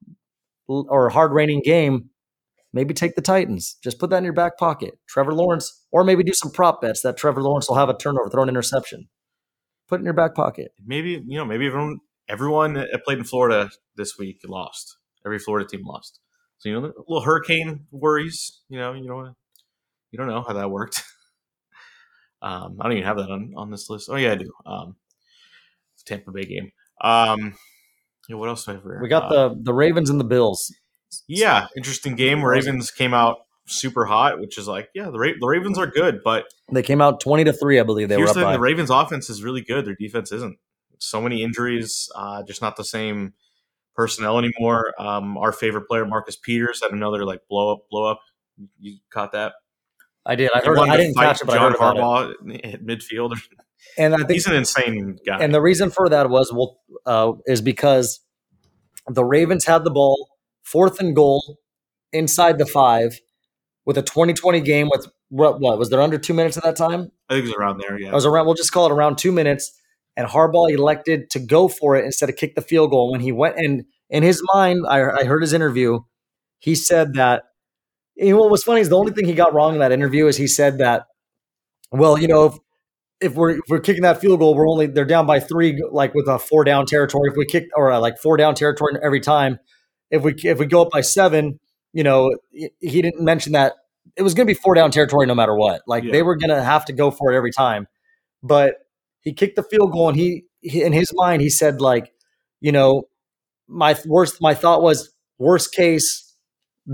or 0.67 1.09
hard 1.09 1.31
raining 1.31 1.61
game, 1.63 2.09
maybe 2.73 2.93
take 2.93 3.15
the 3.15 3.21
Titans. 3.21 3.77
Just 3.83 3.99
put 3.99 4.09
that 4.11 4.17
in 4.17 4.23
your 4.23 4.33
back 4.33 4.57
pocket. 4.57 4.99
Trevor 5.07 5.33
Lawrence, 5.33 5.85
or 5.91 6.03
maybe 6.03 6.23
do 6.23 6.33
some 6.33 6.51
prop 6.51 6.81
bets 6.81 7.01
that 7.01 7.17
Trevor 7.17 7.41
Lawrence 7.41 7.67
will 7.67 7.75
have 7.75 7.89
a 7.89 7.97
turnover, 7.97 8.29
throw 8.29 8.43
an 8.43 8.49
interception. 8.49 9.07
Put 9.87 9.95
it 9.95 10.01
in 10.01 10.05
your 10.05 10.13
back 10.13 10.35
pocket. 10.35 10.71
maybe 10.85 11.23
you 11.25 11.37
know 11.37 11.45
maybe 11.45 11.65
everyone 11.65 11.99
everyone 12.27 12.73
that 12.73 13.03
played 13.03 13.17
in 13.17 13.23
Florida 13.23 13.71
this 13.95 14.17
week 14.17 14.41
lost. 14.47 14.97
Every 15.25 15.39
Florida 15.39 15.67
team 15.67 15.85
lost. 15.85 16.19
So 16.59 16.69
you 16.69 16.79
know, 16.79 16.93
little 17.07 17.21
hurricane 17.21 17.87
worries. 17.91 18.61
You 18.69 18.77
know, 18.77 18.93
you 18.93 19.07
know, 19.07 19.33
you 20.11 20.17
don't 20.17 20.27
know 20.27 20.43
how 20.43 20.53
that 20.53 20.69
worked. 20.69 21.03
um, 22.41 22.77
I 22.79 22.83
don't 22.83 22.93
even 22.93 23.03
have 23.03 23.17
that 23.17 23.31
on, 23.31 23.53
on 23.57 23.71
this 23.71 23.89
list. 23.89 24.09
Oh 24.11 24.15
yeah, 24.15 24.33
I 24.33 24.35
do. 24.35 24.51
Um, 24.65 24.95
Tampa 26.09 26.31
Bay 26.31 26.43
game. 26.43 26.71
Um, 27.01 27.55
yeah, 28.27 28.35
what 28.35 28.49
else 28.49 28.65
do 28.65 28.71
I 28.71 28.75
have 28.75 28.83
here? 28.83 28.99
We 29.01 29.07
got 29.09 29.31
Uh, 29.31 29.49
the 29.49 29.55
the 29.61 29.73
Ravens 29.73 30.09
and 30.09 30.19
the 30.19 30.23
Bills. 30.25 30.73
yeah, 31.27 31.67
interesting 31.77 32.15
game. 32.15 32.43
Ravens 32.43 32.91
came 32.91 33.13
out 33.13 33.37
super 33.67 34.05
hot, 34.05 34.39
which 34.39 34.57
is 34.57 34.67
like, 34.67 34.89
yeah, 34.93 35.09
the 35.09 35.19
Ra- 35.19 35.33
the 35.39 35.47
Ravens 35.47 35.77
are 35.77 35.87
good, 35.87 36.19
but 36.23 36.45
They 36.71 36.83
came 36.83 37.01
out 37.01 37.19
twenty 37.21 37.43
to 37.45 37.53
three, 37.53 37.79
I 37.79 37.83
believe 37.83 38.09
they 38.09 38.17
were 38.17 38.25
the 38.25 38.31
up 38.31 38.35
by. 38.43 38.53
the 38.53 38.59
Ravens' 38.59 38.89
offense 38.89 39.29
is 39.29 39.43
really 39.43 39.61
good. 39.61 39.85
Their 39.85 39.95
defense 39.95 40.31
isn't. 40.31 40.57
So 40.99 41.21
many 41.21 41.43
injuries, 41.43 42.09
uh, 42.15 42.43
just 42.43 42.61
not 42.61 42.75
the 42.75 42.83
same 42.83 43.33
personnel 43.95 44.37
anymore. 44.37 44.93
Um, 44.99 45.37
our 45.37 45.51
favorite 45.53 45.87
player, 45.87 46.05
Marcus 46.05 46.35
Peters, 46.35 46.81
had 46.83 46.91
another 46.91 47.23
like 47.25 47.41
blow 47.49 47.71
up, 47.73 47.79
blow 47.89 48.05
up. 48.11 48.19
You 48.79 48.97
caught 49.11 49.31
that? 49.31 49.53
I 50.25 50.35
did. 50.35 50.51
I 50.53 50.59
He 50.59 50.67
heard. 50.67 50.77
I 50.79 50.97
didn't 50.97 51.15
catch 51.15 51.41
it, 51.41 51.45
but 51.47 51.53
I 51.53 51.57
John 51.59 51.71
heard 51.71 51.75
about 51.97 52.31
it. 52.31 52.37
Harbaugh 52.63 52.73
at 52.73 52.83
midfield. 52.83 53.39
And 53.97 54.13
I 54.13 54.17
think 54.17 54.31
He's 54.31 54.47
an 54.47 54.55
insane 54.55 55.17
guy. 55.25 55.39
And 55.39 55.53
the 55.53 55.61
reason 55.61 55.89
for 55.89 56.09
that 56.09 56.29
was 56.29 56.51
well, 56.53 56.79
uh, 57.05 57.33
is 57.45 57.61
because 57.61 58.19
the 59.07 59.23
Ravens 59.23 59.65
had 59.65 59.83
the 59.83 59.91
ball 59.91 60.29
fourth 60.63 60.99
and 60.99 61.15
goal 61.15 61.57
inside 62.13 62.57
the 62.57 62.65
five 62.65 63.19
with 63.85 63.97
a 63.97 64.01
2020 64.01 64.61
game 64.61 64.89
with 64.91 65.07
what, 65.29 65.59
what 65.59 65.77
was 65.77 65.89
there 65.89 66.01
under 66.01 66.17
two 66.17 66.33
minutes 66.33 66.57
at 66.57 66.63
that 66.63 66.75
time? 66.75 67.11
I 67.29 67.35
think 67.35 67.45
it 67.45 67.49
was 67.49 67.55
around 67.55 67.79
there. 67.79 67.99
Yeah, 67.99 68.09
It 68.09 68.13
was 68.13 68.25
around. 68.25 68.45
We'll 68.45 68.55
just 68.55 68.71
call 68.71 68.85
it 68.87 68.91
around 68.91 69.17
two 69.17 69.31
minutes. 69.31 69.71
And 70.17 70.27
Harbaugh 70.27 70.71
elected 70.71 71.29
to 71.31 71.39
go 71.39 71.67
for 71.67 71.95
it 71.95 72.03
instead 72.03 72.29
of 72.29 72.35
kick 72.35 72.55
the 72.55 72.61
field 72.61 72.91
goal. 72.91 73.11
When 73.11 73.21
he 73.21 73.31
went 73.31 73.57
and 73.57 73.85
in 74.09 74.23
his 74.23 74.43
mind, 74.53 74.85
I, 74.87 75.01
I 75.09 75.23
heard 75.23 75.41
his 75.41 75.53
interview. 75.53 75.99
He 76.59 76.75
said 76.75 77.13
that. 77.13 77.43
You 78.15 78.31
know 78.31 78.41
what 78.41 78.51
was 78.51 78.63
funny 78.63 78.81
is 78.81 78.89
the 78.89 78.97
only 78.97 79.13
thing 79.13 79.25
he 79.25 79.33
got 79.33 79.53
wrong 79.53 79.75
in 79.75 79.79
that 79.79 79.93
interview 79.93 80.27
is 80.27 80.35
he 80.35 80.47
said 80.47 80.79
that. 80.79 81.05
Well, 81.91 82.19
you 82.19 82.27
know, 82.27 82.59
if, 83.21 83.35
we're 83.35 83.51
if 83.51 83.61
we're 83.69 83.79
kicking 83.79 84.03
that 84.03 84.21
field 84.21 84.39
goal, 84.39 84.55
we're 84.55 84.69
only 84.69 84.87
they're 84.87 85.05
down 85.05 85.25
by 85.25 85.39
three, 85.39 85.81
like 85.91 86.13
with 86.13 86.27
a 86.27 86.39
four 86.39 86.63
down 86.63 86.85
territory. 86.85 87.29
If 87.29 87.37
we 87.37 87.45
kick 87.45 87.65
or 87.75 87.91
uh, 87.91 87.99
like 87.99 88.17
four 88.17 88.37
down 88.37 88.55
territory 88.55 88.93
every 89.03 89.19
time, 89.19 89.59
if 90.11 90.23
we 90.23 90.33
if 90.43 90.57
we 90.59 90.65
go 90.65 90.81
up 90.81 90.89
by 90.91 91.01
seven, 91.01 91.59
you 91.93 92.03
know, 92.03 92.35
he 92.51 92.69
he 92.79 93.01
didn't 93.01 93.23
mention 93.23 93.53
that 93.53 93.73
it 94.15 94.21
was 94.23 94.33
going 94.33 94.47
to 94.47 94.53
be 94.53 94.59
four 94.59 94.73
down 94.73 94.91
territory 94.91 95.25
no 95.27 95.35
matter 95.35 95.55
what. 95.55 95.81
Like 95.87 96.03
Yeah. 96.03 96.11
they 96.11 96.23
were 96.23 96.35
going 96.35 96.49
to 96.49 96.63
have 96.63 96.85
to 96.85 96.93
go 96.93 97.11
for 97.11 97.31
it 97.31 97.35
every 97.35 97.51
time. 97.51 97.87
But 98.41 98.75
he 99.21 99.33
kicked 99.33 99.55
the 99.57 99.63
field 99.63 99.91
goal, 99.91 100.09
and 100.09 100.17
he, 100.17 100.45
he 100.61 100.81
in 100.81 100.93
his 100.93 101.11
mind 101.13 101.41
he 101.41 101.49
said 101.49 101.81
like, 101.81 102.11
you 102.61 102.71
know, 102.71 103.03
my 103.67 103.95
worst 104.07 104.37
my 104.41 104.53
thought 104.53 104.81
was 104.81 105.13
worst 105.37 105.73
case. 105.73 106.25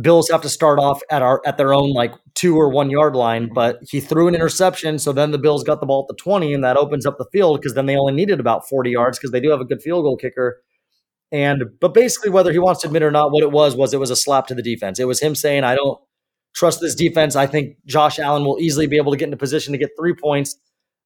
Bills 0.02 0.30
have 0.30 0.42
to 0.42 0.50
start 0.50 0.80
off 0.80 1.02
at 1.10 1.22
our 1.22 1.42
at 1.46 1.58
their 1.58 1.74
own 1.74 1.94
like 1.94 2.14
two 2.36 2.58
or 2.58 2.70
one 2.70 2.90
yard 2.90 3.16
line, 3.16 3.50
but 3.54 3.80
he 3.90 4.00
threw 4.00 4.28
an 4.28 4.36
interception, 4.36 5.00
so 5.00 5.12
then 5.14 5.32
the 5.32 5.38
Bills 5.38 5.64
got 5.64 5.80
the 5.80 5.86
ball 5.86 6.04
at 6.04 6.14
the 6.16 6.22
twenty, 6.22 6.54
and 6.54 6.64
that 6.64 6.78
opens 6.78 7.06
up 7.06 7.18
the 7.18 7.26
field 7.32 7.60
because 7.60 7.74
then 7.74 7.86
they 7.86 7.96
only 7.96 8.14
needed 8.14 8.40
about 8.40 8.68
forty 8.68 8.92
yards 8.92 9.18
because 9.18 9.32
they 9.32 9.40
do 9.40 9.50
have 9.50 9.62
a 9.62 9.66
good 9.66 9.82
field 9.82 10.04
goal 10.04 10.18
kicker. 10.18 10.62
And 11.32 11.64
but 11.82 11.94
basically, 11.94 12.30
whether 12.30 12.52
he 12.52 12.60
wants 12.60 12.82
to 12.82 12.88
admit 12.88 13.04
or 13.04 13.12
not, 13.12 13.32
what 13.32 13.44
it 13.44 13.52
was 13.52 13.76
was 13.76 13.94
it 13.94 14.00
was 14.00 14.12
a 14.12 14.16
slap 14.16 14.48
to 14.48 14.56
the 14.56 14.62
defense. 14.62 15.00
It 15.00 15.06
was 15.08 15.22
him 15.22 15.36
saying, 15.36 15.64
"I 15.64 15.76
don't 15.76 16.00
trust 16.54 16.82
this 16.82 16.96
defense. 16.96 17.36
I 17.36 17.48
think 17.48 17.78
Josh 17.86 18.20
Allen 18.20 18.46
will 18.46 18.60
easily 18.60 18.88
be 18.88 18.98
able 18.98 19.12
to 19.12 19.18
get 19.18 19.26
into 19.26 19.38
position 19.38 19.74
to 19.74 19.78
get 19.78 19.92
three 19.98 20.14
points. 20.14 20.58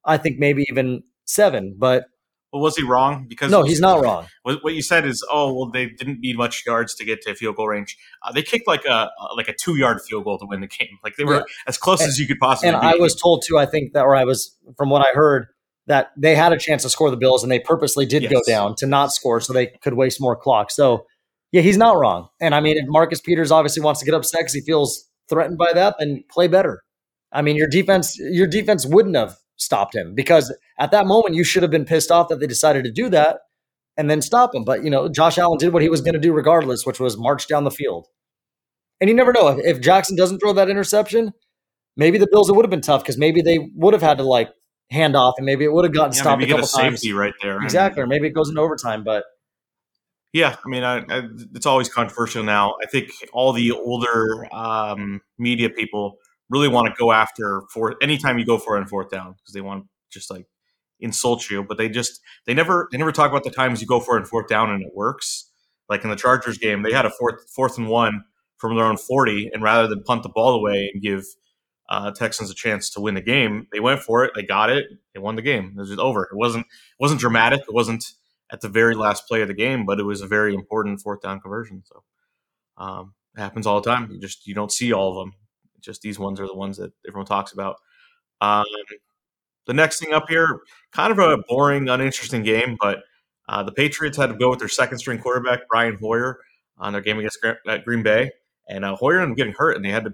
I 0.06 0.18
think 0.18 0.40
maybe 0.40 0.66
even 0.70 1.04
seven. 1.26 1.76
But 1.78 2.06
Well, 2.52 2.62
was 2.64 2.76
he 2.76 2.84
wrong? 2.84 3.26
Because 3.30 3.52
no, 3.52 3.62
he's 3.64 3.80
not 3.80 4.02
wrong. 4.02 4.26
What 4.44 4.64
what 4.64 4.74
you 4.74 4.82
said 4.82 5.06
is, 5.06 5.24
oh 5.32 5.54
well, 5.54 5.70
they 5.72 5.88
didn't 5.88 6.20
need 6.20 6.36
much 6.38 6.64
yards 6.66 6.96
to 6.96 7.06
get 7.06 7.22
to 7.24 7.36
field 7.36 7.56
goal 7.58 7.68
range. 7.68 7.96
Uh, 8.26 8.32
they 8.32 8.42
kicked 8.42 8.68
like 8.68 8.86
a 8.86 9.10
like 9.36 9.48
a 9.48 9.54
two 9.54 9.76
yard 9.76 10.02
field 10.02 10.24
goal 10.24 10.40
to 10.40 10.46
win 10.48 10.62
the 10.62 10.68
game. 10.68 10.98
Like 11.04 11.16
they 11.16 11.24
were 11.26 11.36
Yeah. 11.36 11.42
as 11.68 11.78
close 11.78 12.02
And- 12.02 12.10
as 12.10 12.20
you 12.20 12.26
could 12.28 12.40
possibly. 12.40 12.70
And 12.70 12.82
be. 12.82 12.88
I 12.88 12.94
was 12.96 13.14
told 13.16 13.44
too. 13.48 13.58
I 13.60 13.66
think 13.68 13.94
that, 13.94 14.02
or 14.04 14.16
I 14.16 14.24
was 14.24 14.56
from 14.78 14.90
what 14.90 15.02
I 15.06 15.12
heard 15.14 15.48
that 15.88 16.12
they 16.18 16.36
had 16.36 16.52
a 16.54 16.58
chance 16.58 16.84
to 16.84 16.90
score 16.90 17.10
the 17.12 17.18
Bills, 17.18 17.44
and 17.44 17.52
they 17.52 17.60
purposely 17.60 18.06
did 18.06 18.28
go 18.30 18.42
down 18.48 18.76
to 18.78 18.86
not 18.88 19.12
score 19.12 19.40
so 19.42 19.54
they 19.54 19.68
could 19.84 19.94
waste 19.94 20.20
more 20.20 20.36
clock. 20.36 20.72
So 20.72 21.06
yeah, 21.52 21.62
he's 21.62 21.78
not 21.78 21.98
wrong. 21.98 22.30
And 22.42 22.54
I 22.56 22.60
mean, 22.62 22.78
if 22.78 22.86
Marcus 22.88 23.22
Peters 23.22 23.52
obviously 23.52 23.82
wants 23.84 24.00
to 24.00 24.06
get 24.06 24.14
upset 24.16 24.42
because 24.42 24.54
he 24.54 24.62
feels 24.62 25.08
threatened 25.30 25.58
by 25.60 25.72
that, 25.74 25.96
then 26.00 26.24
play 26.32 26.48
better. 26.48 26.82
I 27.32 27.44
mean, 27.44 27.56
your 27.56 27.68
defense, 27.68 28.18
your 28.20 28.48
defense 28.48 28.86
wouldn't 28.88 29.16
have 29.16 29.36
stopped 29.60 29.96
him 29.96 30.16
because 30.16 30.56
at 30.80 30.92
that 30.92 31.06
moment 31.06 31.36
you 31.36 31.44
should 31.44 31.62
have 31.62 31.72
been 31.72 31.86
pissed 31.86 32.10
off 32.10 32.30
that 32.30 32.40
they 32.40 32.48
decided 32.48 32.84
to 32.86 32.92
do 32.92 33.10
that 33.10 33.40
and 33.98 34.10
then 34.10 34.22
stop 34.22 34.56
him. 34.56 34.64
But 34.64 34.84
you 34.84 34.90
know, 34.90 35.10
Josh 35.10 35.38
Allen 35.38 35.58
did 35.60 35.74
what 35.74 35.84
he 35.84 35.90
was 35.90 36.02
going 36.02 36.14
to 36.14 36.20
do 36.20 36.34
regardless, 36.34 36.86
which 36.86 37.00
was 37.00 37.18
march 37.18 37.48
down 37.48 37.66
the 37.66 37.72
field. 37.72 38.08
And 39.02 39.10
you 39.10 39.16
never 39.16 39.32
know 39.32 39.50
if, 39.50 39.60
if 39.66 39.82
Jackson 39.82 40.16
doesn't 40.16 40.40
throw 40.40 40.54
that 40.54 40.70
interception, 40.70 41.34
maybe 41.96 42.18
the 42.18 42.28
Bills 42.32 42.50
it 42.50 42.56
would 42.56 42.66
have 42.66 42.72
been 42.72 42.82
tough 42.82 43.04
because 43.04 43.18
maybe 43.18 43.42
they 43.42 43.70
would 43.76 43.94
have 43.94 44.02
had 44.02 44.18
to 44.18 44.24
like 44.24 44.50
hand 44.90 45.16
off 45.16 45.36
and 45.38 45.46
maybe 45.46 45.66
it 45.66 45.72
would 45.72 45.86
have 45.86 45.94
gotten 45.94 46.14
yeah, 46.16 46.22
stopped 46.22 46.40
maybe 46.40 46.52
a 46.52 46.56
get 46.56 46.64
a 46.64 46.68
times. 46.68 47.02
safety 47.02 47.14
right 47.14 47.34
there. 47.42 47.62
Exactly, 47.62 48.02
or 48.02 48.08
maybe 48.08 48.28
it 48.28 48.34
goes 48.34 48.50
into 48.50 48.62
overtime. 48.62 49.04
But 49.04 49.26
Yeah, 50.34 50.56
I 50.66 50.70
mean, 50.70 50.84
I, 50.84 51.00
I, 51.10 51.24
it's 51.54 51.66
always 51.66 51.90
controversial 51.90 52.44
now. 52.44 52.76
I 52.82 52.88
think 52.88 53.10
all 53.34 53.54
the 53.54 53.72
older 53.72 54.48
um, 54.54 55.22
media 55.38 55.70
people 55.70 56.18
really 56.50 56.68
want 56.68 56.88
to 56.88 56.94
go 56.98 57.12
after 57.12 57.64
for 57.72 57.96
anytime 58.02 58.40
you 58.40 58.46
go 58.46 58.58
for 58.58 58.76
it 58.76 58.82
on 58.82 58.88
fourth 58.88 59.10
down 59.10 59.34
because 59.34 59.54
they 59.54 59.62
want 59.62 59.84
to 59.84 59.90
just 60.10 60.32
like 60.32 60.46
insult 61.00 61.50
you, 61.50 61.64
but 61.64 61.78
they 61.78 61.90
just 61.90 62.22
they 62.46 62.54
never 62.54 62.88
they 62.92 62.98
never 62.98 63.12
talk 63.12 63.30
about 63.30 63.44
the 63.44 63.52
times 63.52 63.82
you 63.82 63.88
go 63.88 64.00
for 64.00 64.18
it 64.18 64.22
on 64.22 64.26
fourth 64.26 64.48
down 64.48 64.70
and 64.70 64.84
it 64.84 64.92
works. 64.94 65.46
Like 65.88 66.04
in 66.04 66.10
the 66.10 66.16
Chargers 66.16 66.58
game, 66.58 66.84
they 66.84 66.92
had 66.92 67.06
a 67.06 67.10
fourth 67.12 67.50
fourth 67.56 67.78
and 67.78 67.88
one 67.88 68.24
from 68.58 68.76
their 68.76 68.86
own 68.86 68.98
forty, 68.98 69.50
and 69.54 69.64
rather 69.64 69.88
than 69.88 70.04
punt 70.04 70.24
the 70.24 70.30
ball 70.30 70.54
away 70.54 70.90
and 70.94 71.02
give 71.02 71.24
uh, 71.90 72.12
Texans 72.12 72.52
a 72.52 72.56
chance 72.56 72.90
to 72.92 73.02
win 73.02 73.16
the 73.16 73.22
game, 73.22 73.68
they 73.72 73.80
went 73.80 74.02
for 74.02 74.24
it. 74.24 74.32
They 74.36 74.44
got 74.44 74.70
it. 74.70 74.86
They 75.14 75.20
won 75.20 75.36
the 75.36 75.42
game. 75.42 75.74
It 75.76 75.80
was 75.80 75.90
just 75.90 76.00
over. 76.00 76.24
It 76.24 76.36
wasn't 76.36 76.66
it 76.66 77.02
wasn't 77.02 77.20
dramatic. 77.20 77.62
It 77.62 77.74
wasn't 77.74 78.06
at 78.52 78.62
the 78.62 78.70
very 78.70 78.96
last 78.96 79.28
play 79.28 79.42
of 79.42 79.48
the 79.48 79.54
game, 79.54 79.86
but 79.86 80.00
it 80.00 80.04
was 80.04 80.22
a 80.22 80.28
very 80.28 80.54
important 80.54 81.02
fourth 81.02 81.22
down 81.22 81.40
conversion. 81.40 81.84
So 81.86 82.04
um, 82.78 83.14
it 83.36 83.42
happens 83.42 83.66
all 83.68 83.82
the 83.82 83.90
time. 83.90 84.12
You 84.12 84.20
just 84.20 84.46
you 84.48 84.54
don't 84.54 84.72
see 84.72 84.94
all 84.94 85.10
of 85.12 85.26
them. 85.26 85.34
Just 85.82 86.02
these 86.02 86.20
ones 86.20 86.40
are 86.40 86.48
the 86.48 86.56
ones 86.56 86.78
that 86.78 86.92
everyone 87.08 87.26
talks 87.26 87.52
about. 87.52 87.78
Um, 88.42 88.66
the 89.68 89.74
next 89.74 90.00
thing 90.00 90.14
up 90.14 90.30
here, 90.30 90.60
kind 90.92 91.12
of 91.12 91.20
a 91.20 91.38
boring, 91.48 91.90
uninteresting 91.90 92.44
game, 92.44 92.78
but 92.80 93.00
uh, 93.48 93.64
the 93.64 93.72
Patriots 93.72 94.18
had 94.18 94.28
to 94.28 94.36
go 94.36 94.50
with 94.50 94.60
their 94.60 94.68
second 94.68 95.00
string 95.00 95.20
quarterback 95.20 95.62
Brian 95.70 95.98
Hoyer 96.00 96.40
on 96.78 96.94
their 96.94 97.02
game 97.02 97.20
against 97.20 97.46
Green 97.86 98.04
Bay, 98.04 98.32
and 98.68 98.86
uh, 98.86 98.96
Hoyer 98.96 99.20
ended 99.20 99.32
up 99.32 99.38
getting 99.38 99.54
hurt, 99.58 99.76
and 99.76 99.84
they 99.84 99.90
had 99.90 100.06
to 100.06 100.14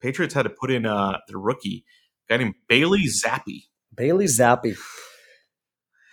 Patriots 0.00 0.34
had 0.34 0.42
to 0.42 0.50
put 0.50 0.70
in 0.70 0.84
uh, 0.84 1.18
their 1.28 1.38
rookie 1.38 1.84
guy 2.28 2.36
named 2.36 2.54
Bailey 2.68 3.04
Zappe. 3.04 3.64
Bailey 3.94 4.26
Zappe. 4.26 4.76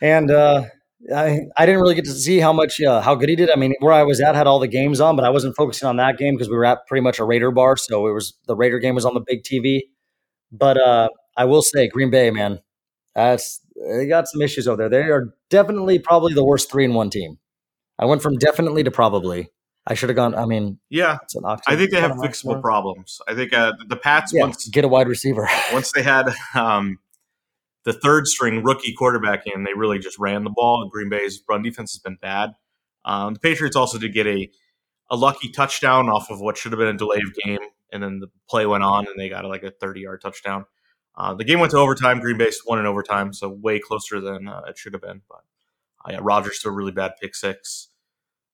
And 0.01 0.31
uh, 0.31 0.65
I, 1.15 1.41
I 1.57 1.65
didn't 1.65 1.81
really 1.81 1.95
get 1.95 2.05
to 2.05 2.11
see 2.11 2.39
how 2.39 2.53
much 2.53 2.79
uh, 2.81 3.01
how 3.01 3.15
good 3.15 3.29
he 3.29 3.35
did. 3.35 3.49
I 3.49 3.55
mean, 3.55 3.73
where 3.79 3.93
I 3.93 4.03
was 4.03 4.21
at 4.21 4.35
had 4.35 4.47
all 4.47 4.59
the 4.59 4.67
games 4.67 4.99
on, 5.01 5.15
but 5.15 5.25
I 5.25 5.29
wasn't 5.29 5.55
focusing 5.55 5.87
on 5.87 5.97
that 5.97 6.17
game 6.17 6.35
because 6.35 6.49
we 6.49 6.55
were 6.55 6.65
at 6.65 6.85
pretty 6.87 7.01
much 7.01 7.19
a 7.19 7.23
Raider 7.23 7.51
bar, 7.51 7.75
so 7.77 8.07
it 8.07 8.11
was 8.11 8.33
the 8.47 8.55
Raider 8.55 8.79
game 8.79 8.95
was 8.95 9.05
on 9.05 9.13
the 9.13 9.23
big 9.25 9.43
TV. 9.43 9.81
But 10.51 10.77
uh, 10.77 11.09
I 11.37 11.45
will 11.45 11.61
say, 11.61 11.87
Green 11.87 12.11
Bay, 12.11 12.29
man, 12.29 12.59
that's 13.15 13.61
they 13.89 14.05
got 14.07 14.27
some 14.27 14.41
issues 14.41 14.67
over 14.67 14.77
there. 14.77 14.89
They 14.89 15.09
are 15.09 15.33
definitely 15.49 15.97
probably 15.97 16.33
the 16.33 16.45
worst 16.45 16.71
three 16.71 16.85
and 16.85 16.93
one 16.93 17.09
team. 17.09 17.39
I 17.97 18.05
went 18.05 18.21
from 18.21 18.37
definitely 18.37 18.83
to 18.83 18.91
probably. 18.91 19.49
I 19.87 19.95
should 19.95 20.09
have 20.09 20.15
gone. 20.15 20.35
I 20.35 20.45
mean, 20.45 20.79
Yeah, 20.89 21.17
it's 21.23 21.35
an 21.35 21.43
octave. 21.43 21.73
I 21.73 21.75
think 21.75 21.89
they 21.91 21.99
have 21.99 22.11
What 22.11 22.19
am 22.19 22.23
I 22.23 22.27
fixable 22.27 22.61
problems. 22.61 23.19
I 23.27 23.33
think 23.33 23.51
uh, 23.53 23.73
the 23.87 23.95
Pats 23.95 24.31
Yeah, 24.33 24.43
once 24.43 24.67
get 24.69 24.85
a 24.85 24.87
wide 24.87 25.07
receiver. 25.07 25.49
once 25.73 25.91
they 25.91 26.03
had 26.03 26.31
um, 26.53 26.99
the 27.84 27.93
third 27.93 28.27
string 28.27 28.63
rookie 28.63 28.93
quarterback 28.93 29.43
in, 29.45 29.63
they 29.63 29.73
really 29.75 29.99
just 29.99 30.19
ran 30.19 30.43
the 30.43 30.49
ball. 30.49 30.89
Green 30.91 31.09
Bay's 31.09 31.41
run 31.47 31.61
defense 31.61 31.93
has 31.93 31.99
been 31.99 32.17
bad. 32.21 32.51
Um, 33.05 33.34
the 33.34 33.39
Patriots 33.39 33.75
also 33.75 33.97
did 33.97 34.13
get 34.13 34.27
a 34.27 34.49
a 35.09 35.15
lucky 35.15 35.49
touchdown 35.49 36.07
off 36.07 36.29
of 36.29 36.39
what 36.39 36.57
should 36.57 36.71
have 36.71 36.79
been 36.79 36.88
a 36.88 36.97
delay 36.97 37.17
of 37.17 37.34
game, 37.45 37.59
and 37.91 38.01
then 38.01 38.19
the 38.19 38.27
play 38.49 38.65
went 38.65 38.84
on, 38.84 39.07
and 39.07 39.19
they 39.19 39.29
got 39.29 39.43
like 39.45 39.63
a 39.63 39.71
thirty 39.71 40.01
yard 40.01 40.21
touchdown. 40.21 40.65
Uh, 41.15 41.34
the 41.34 41.43
game 41.43 41.59
went 41.59 41.71
to 41.71 41.77
overtime. 41.77 42.19
Green 42.19 42.38
Bay 42.38 42.51
won 42.65 42.79
in 42.79 42.86
overtime, 42.86 43.34
so 43.34 43.49
way 43.49 43.79
closer 43.79 44.21
than 44.21 44.47
uh, 44.47 44.61
it 44.67 44.77
should 44.77 44.93
have 44.93 45.01
been. 45.01 45.21
But 45.27 45.41
uh, 46.05 46.11
yeah, 46.11 46.19
Rodgers 46.21 46.59
threw 46.59 46.71
a 46.71 46.75
really 46.75 46.91
bad 46.91 47.13
pick 47.21 47.36
six. 47.36 47.89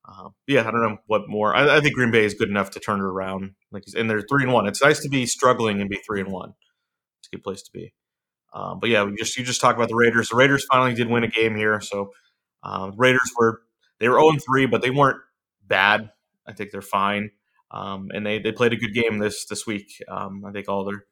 Uh, 0.07 0.29
yeah, 0.47 0.61
I 0.61 0.71
don't 0.71 0.81
know 0.81 0.97
what 1.07 1.27
more. 1.27 1.53
I, 1.53 1.77
I 1.77 1.81
think 1.81 1.95
Green 1.95 2.11
Bay 2.11 2.25
is 2.25 2.33
good 2.33 2.49
enough 2.49 2.71
to 2.71 2.79
turn 2.79 2.99
it 2.99 3.03
around. 3.03 3.55
Like, 3.71 3.83
and 3.95 4.09
they're 4.09 4.21
three 4.21 4.43
and 4.43 4.53
one. 4.53 4.65
It's 4.65 4.81
nice 4.81 4.99
to 5.01 5.09
be 5.09 5.25
struggling 5.25 5.81
and 5.81 5.89
be 5.89 5.97
three 5.97 6.21
and 6.21 6.31
one. 6.31 6.53
It's 7.19 7.27
a 7.27 7.35
good 7.35 7.43
place 7.43 7.61
to 7.63 7.71
be. 7.71 7.93
Um, 8.57 8.79
but 8.79 8.89
yeah, 8.89 9.03
we 9.03 9.15
just 9.15 9.37
you 9.37 9.43
just 9.43 9.61
talk 9.61 9.75
about 9.75 9.87
the 9.87 9.95
Raiders. 9.95 10.29
The 10.29 10.35
Raiders 10.35 10.65
finally 10.71 10.95
did 10.95 11.09
win 11.09 11.23
a 11.23 11.27
game 11.27 11.55
here. 11.55 11.79
So 11.79 12.11
um, 12.63 12.93
Raiders 12.97 13.31
were 13.37 13.61
they 13.99 14.09
were 14.09 14.15
zero 14.15 14.29
and 14.29 14.41
three, 14.43 14.65
but 14.65 14.81
they 14.81 14.89
weren't 14.89 15.21
bad. 15.67 16.09
I 16.47 16.53
think 16.53 16.71
they're 16.71 16.81
fine. 16.81 17.31
Um, 17.69 18.09
and 18.13 18.25
they, 18.25 18.39
they 18.39 18.51
played 18.51 18.73
a 18.73 18.77
good 18.77 18.93
game 18.93 19.19
this 19.19 19.45
this 19.45 19.67
week. 19.67 20.01
Um, 20.07 20.43
I 20.43 20.51
think 20.51 20.67
all 20.69 20.85
their 20.85 21.05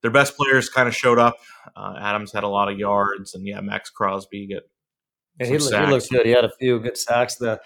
their 0.00 0.10
best 0.10 0.36
players 0.36 0.68
kind 0.68 0.88
of 0.88 0.96
showed 0.96 1.18
up. 1.18 1.36
Uh, 1.76 1.94
Adams 2.00 2.32
had 2.32 2.42
a 2.42 2.48
lot 2.48 2.68
of 2.68 2.78
yards, 2.78 3.34
and 3.34 3.46
yeah, 3.46 3.60
Maxx 3.60 3.90
Crosby 3.90 4.48
get 4.48 4.68
Yeah, 5.38 5.46
he, 5.46 5.58
looked, 5.58 5.74
he 5.74 5.86
looked 5.86 6.10
good. 6.10 6.26
He 6.26 6.32
had 6.32 6.44
a 6.44 6.50
few 6.58 6.80
good 6.80 6.96
sacks. 6.96 7.36
The 7.36 7.60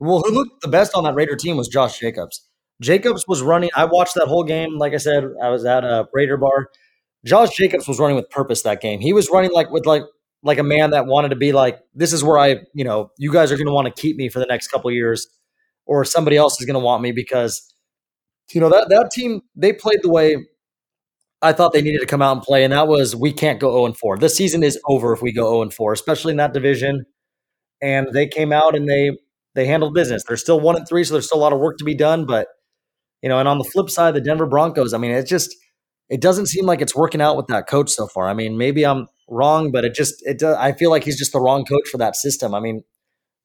well, 0.00 0.22
who 0.26 0.32
looked 0.32 0.62
the 0.62 0.68
best 0.68 0.94
on 0.96 1.04
that 1.04 1.14
Raider 1.14 1.36
team 1.36 1.56
was 1.56 1.68
Josh 1.68 2.00
Jacobs. 2.00 2.48
Jacobs 2.82 3.26
was 3.28 3.42
running. 3.42 3.70
I 3.76 3.84
watched 3.84 4.14
that 4.16 4.26
whole 4.26 4.44
game. 4.44 4.76
Like 4.76 4.92
I 4.92 4.98
said, 4.98 5.24
I 5.40 5.50
was 5.50 5.64
at 5.64 5.84
a 5.84 6.08
Raider 6.12 6.36
bar. 6.36 6.68
Josh 7.26 7.56
Jacobs 7.56 7.88
was 7.88 7.98
running 7.98 8.16
with 8.16 8.30
purpose 8.30 8.62
that 8.62 8.80
game. 8.80 9.00
He 9.00 9.12
was 9.12 9.28
running 9.30 9.52
like 9.52 9.70
with 9.70 9.84
like 9.84 10.02
like 10.42 10.58
a 10.58 10.62
man 10.62 10.90
that 10.90 11.06
wanted 11.06 11.30
to 11.30 11.36
be 11.36 11.52
like, 11.52 11.80
this 11.94 12.12
is 12.12 12.22
where 12.22 12.38
I, 12.38 12.58
you 12.72 12.84
know, 12.84 13.10
you 13.18 13.32
guys 13.32 13.50
are 13.50 13.56
going 13.56 13.66
to 13.66 13.72
want 13.72 13.86
to 13.94 14.00
keep 14.00 14.16
me 14.16 14.28
for 14.28 14.38
the 14.38 14.46
next 14.46 14.68
couple 14.68 14.90
years, 14.92 15.26
or 15.86 16.04
somebody 16.04 16.36
else 16.36 16.60
is 16.60 16.66
going 16.66 16.74
to 16.74 16.84
want 16.84 17.02
me 17.02 17.10
because, 17.12 17.74
you 18.52 18.60
know, 18.60 18.68
that 18.68 18.88
that 18.90 19.10
team 19.12 19.42
they 19.56 19.72
played 19.72 19.98
the 20.02 20.10
way 20.10 20.36
I 21.42 21.52
thought 21.52 21.72
they 21.72 21.82
needed 21.82 22.00
to 22.00 22.06
come 22.06 22.22
out 22.22 22.32
and 22.32 22.42
play, 22.42 22.64
and 22.64 22.72
that 22.72 22.88
was 22.88 23.14
we 23.14 23.32
can't 23.32 23.60
go 23.60 23.72
0 23.72 23.86
and 23.86 23.96
4. 23.96 24.18
This 24.18 24.36
season 24.36 24.62
is 24.62 24.78
over 24.86 25.12
if 25.12 25.20
we 25.20 25.32
go 25.32 25.50
0 25.50 25.62
and 25.62 25.74
4, 25.74 25.92
especially 25.92 26.30
in 26.30 26.38
that 26.38 26.54
division. 26.54 27.04
And 27.82 28.08
they 28.12 28.26
came 28.26 28.52
out 28.52 28.74
and 28.74 28.88
they 28.88 29.10
they 29.54 29.66
handled 29.66 29.94
business. 29.94 30.24
They're 30.24 30.36
still 30.36 30.60
one 30.60 30.76
and 30.76 30.88
three, 30.88 31.04
so 31.04 31.14
there's 31.14 31.26
still 31.26 31.38
a 31.38 31.42
lot 31.42 31.52
of 31.52 31.58
work 31.58 31.78
to 31.78 31.84
be 31.84 31.94
done. 31.94 32.26
But 32.26 32.48
you 33.22 33.28
know, 33.28 33.38
and 33.38 33.48
on 33.48 33.58
the 33.58 33.64
flip 33.64 33.90
side, 33.90 34.14
the 34.14 34.20
Denver 34.20 34.46
Broncos, 34.46 34.94
I 34.94 34.98
mean, 34.98 35.10
it 35.10 35.26
just 35.26 35.54
it 36.08 36.20
doesn't 36.20 36.46
seem 36.46 36.66
like 36.66 36.80
it's 36.80 36.94
working 36.94 37.20
out 37.20 37.36
with 37.36 37.46
that 37.48 37.66
coach 37.66 37.90
so 37.90 38.06
far. 38.06 38.28
I 38.28 38.34
mean, 38.34 38.56
maybe 38.56 38.84
I'm 38.84 39.08
wrong, 39.28 39.72
but 39.72 39.84
it 39.84 39.94
just 39.94 40.14
it 40.26 40.38
does, 40.38 40.56
I 40.56 40.72
feel 40.72 40.90
like 40.90 41.04
he's 41.04 41.18
just 41.18 41.32
the 41.32 41.40
wrong 41.40 41.64
coach 41.64 41.88
for 41.90 41.98
that 41.98 42.16
system. 42.16 42.54
I 42.54 42.60
mean, 42.60 42.84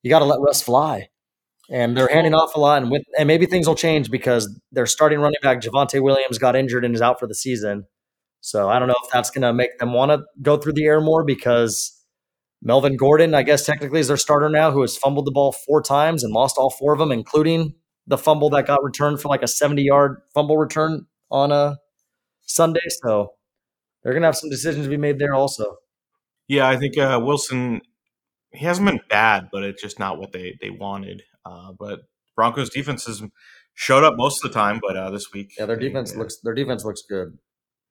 you 0.04 0.10
got 0.10 0.20
to 0.20 0.26
let 0.26 0.40
Russ 0.40 0.62
fly. 0.62 1.10
And 1.70 1.96
they're 1.96 2.10
handing 2.10 2.34
off 2.34 2.54
a 2.56 2.60
lot, 2.60 2.82
and 2.82 2.92
with 2.92 3.04
and 3.18 3.28
maybe 3.28 3.46
things 3.46 3.66
will 3.66 3.76
change 3.76 4.12
because 4.12 4.60
their 4.74 4.86
starting 4.86 5.20
running 5.20 5.40
back 5.42 5.62
Javonte 5.62 6.02
Williams 6.02 6.38
got 6.38 6.54
injured 6.54 6.84
and 6.84 6.94
is 6.94 7.02
out 7.02 7.18
for 7.18 7.28
the 7.28 7.36
season. 7.36 7.86
So 8.42 8.68
I 8.70 8.78
don't 8.78 8.90
know 8.90 8.96
if 9.06 9.10
that's 9.10 9.30
going 9.30 9.44
to 9.44 9.54
make 9.54 9.78
them 9.78 9.94
want 9.94 10.12
to 10.12 10.26
go 10.42 10.58
through 10.58 10.74
the 10.74 10.84
air 10.84 11.00
more 11.00 11.24
because 11.24 11.98
Melvin 12.62 12.98
Gordon, 12.98 13.34
I 13.34 13.44
guess 13.44 13.66
technically 13.66 14.00
is 14.00 14.08
their 14.08 14.18
starter 14.18 14.50
now, 14.50 14.72
who 14.72 14.82
has 14.82 14.98
fumbled 14.98 15.28
the 15.28 15.32
ball 15.32 15.52
four 15.52 15.82
times 15.82 16.24
and 16.24 16.34
lost 16.34 16.58
all 16.58 16.72
four 16.72 16.92
of 16.92 17.00
them, 17.00 17.12
including 17.12 17.76
the 18.08 18.18
fumble 18.18 18.50
that 18.50 18.68
got 18.68 18.84
returned 18.84 19.22
for 19.22 19.30
like 19.30 19.44
a 19.44 19.48
70 19.48 19.84
yard 19.84 20.18
fumble 20.34 20.58
return 20.58 21.06
on 21.30 21.52
a 21.52 21.78
Sunday. 22.56 22.82
So 23.04 23.34
they're 24.04 24.14
going 24.14 24.22
to 24.24 24.28
have 24.28 24.38
some 24.38 24.50
decisions 24.50 24.86
to 24.86 24.90
be 24.90 24.98
made 24.98 25.20
there 25.20 25.34
also. 25.34 25.78
Yeah, 26.48 26.68
I 26.68 26.78
think 26.78 26.98
uh, 26.98 27.20
Wilson 27.24 27.82
he 28.54 28.66
hasn't 28.66 28.86
been 28.88 29.00
bad, 29.10 29.48
but 29.52 29.64
it's 29.64 29.82
just 29.82 30.00
not 30.00 30.18
what 30.20 30.32
they 30.34 30.58
they 30.62 30.70
wanted. 30.70 31.24
Uh, 31.46 31.72
but 31.78 32.02
Broncos 32.36 32.70
defense 32.70 33.06
has 33.06 33.22
showed 33.74 34.04
up 34.04 34.16
most 34.18 34.44
of 34.44 34.52
the 34.52 34.54
time, 34.60 34.80
but 34.86 34.98
uh, 34.98 35.10
this 35.12 35.32
week, 35.34 35.52
Yeah, 35.58 35.66
their 35.66 35.78
they- 35.78 35.88
defense 35.88 36.16
looks 36.16 36.38
their 36.44 36.54
defense 36.54 36.84
looks 36.84 37.02
good. 37.08 37.38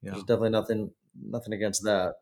Yeah. 0.03 0.13
There's 0.13 0.25
definitely 0.25 0.51
nothing 0.51 0.91
nothing 1.21 1.53
against 1.53 1.83
that. 1.85 2.15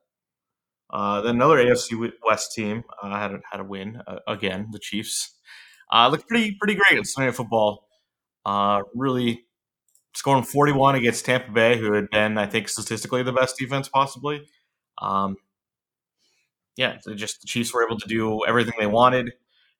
Uh, 0.91 1.21
then 1.21 1.35
another 1.37 1.57
AFC 1.59 2.11
West 2.27 2.55
team 2.55 2.83
uh, 3.03 3.11
had 3.19 3.33
a, 3.33 3.41
had 3.51 3.61
a 3.61 3.65
win 3.65 4.01
uh, 4.07 4.21
again. 4.27 4.69
The 4.73 4.79
Chiefs 4.79 5.35
uh, 5.93 6.09
looked 6.09 6.29
pretty 6.29 6.57
pretty 6.59 6.75
great 6.77 6.99
at 6.99 7.07
Sunday 7.07 7.27
Night 7.29 7.37
Football. 7.37 7.87
Uh, 8.47 8.83
really 8.95 9.45
scoring 10.19 10.43
41 10.43 10.97
against 10.97 11.25
Tampa 11.25 11.53
Bay, 11.53 11.79
who 11.79 11.93
had 11.93 12.11
been, 12.11 12.39
I 12.39 12.47
think, 12.47 12.69
statistically 12.69 13.23
the 13.23 13.33
best 13.33 13.57
defense 13.57 13.89
possibly. 13.89 14.49
Um, 15.01 15.37
yeah, 16.77 16.99
they 17.07 17.15
just 17.15 17.41
the 17.41 17.47
Chiefs 17.47 17.73
were 17.73 17.87
able 17.87 17.99
to 17.99 18.09
do 18.09 18.45
everything 18.45 18.75
they 18.81 18.89
wanted. 18.89 19.33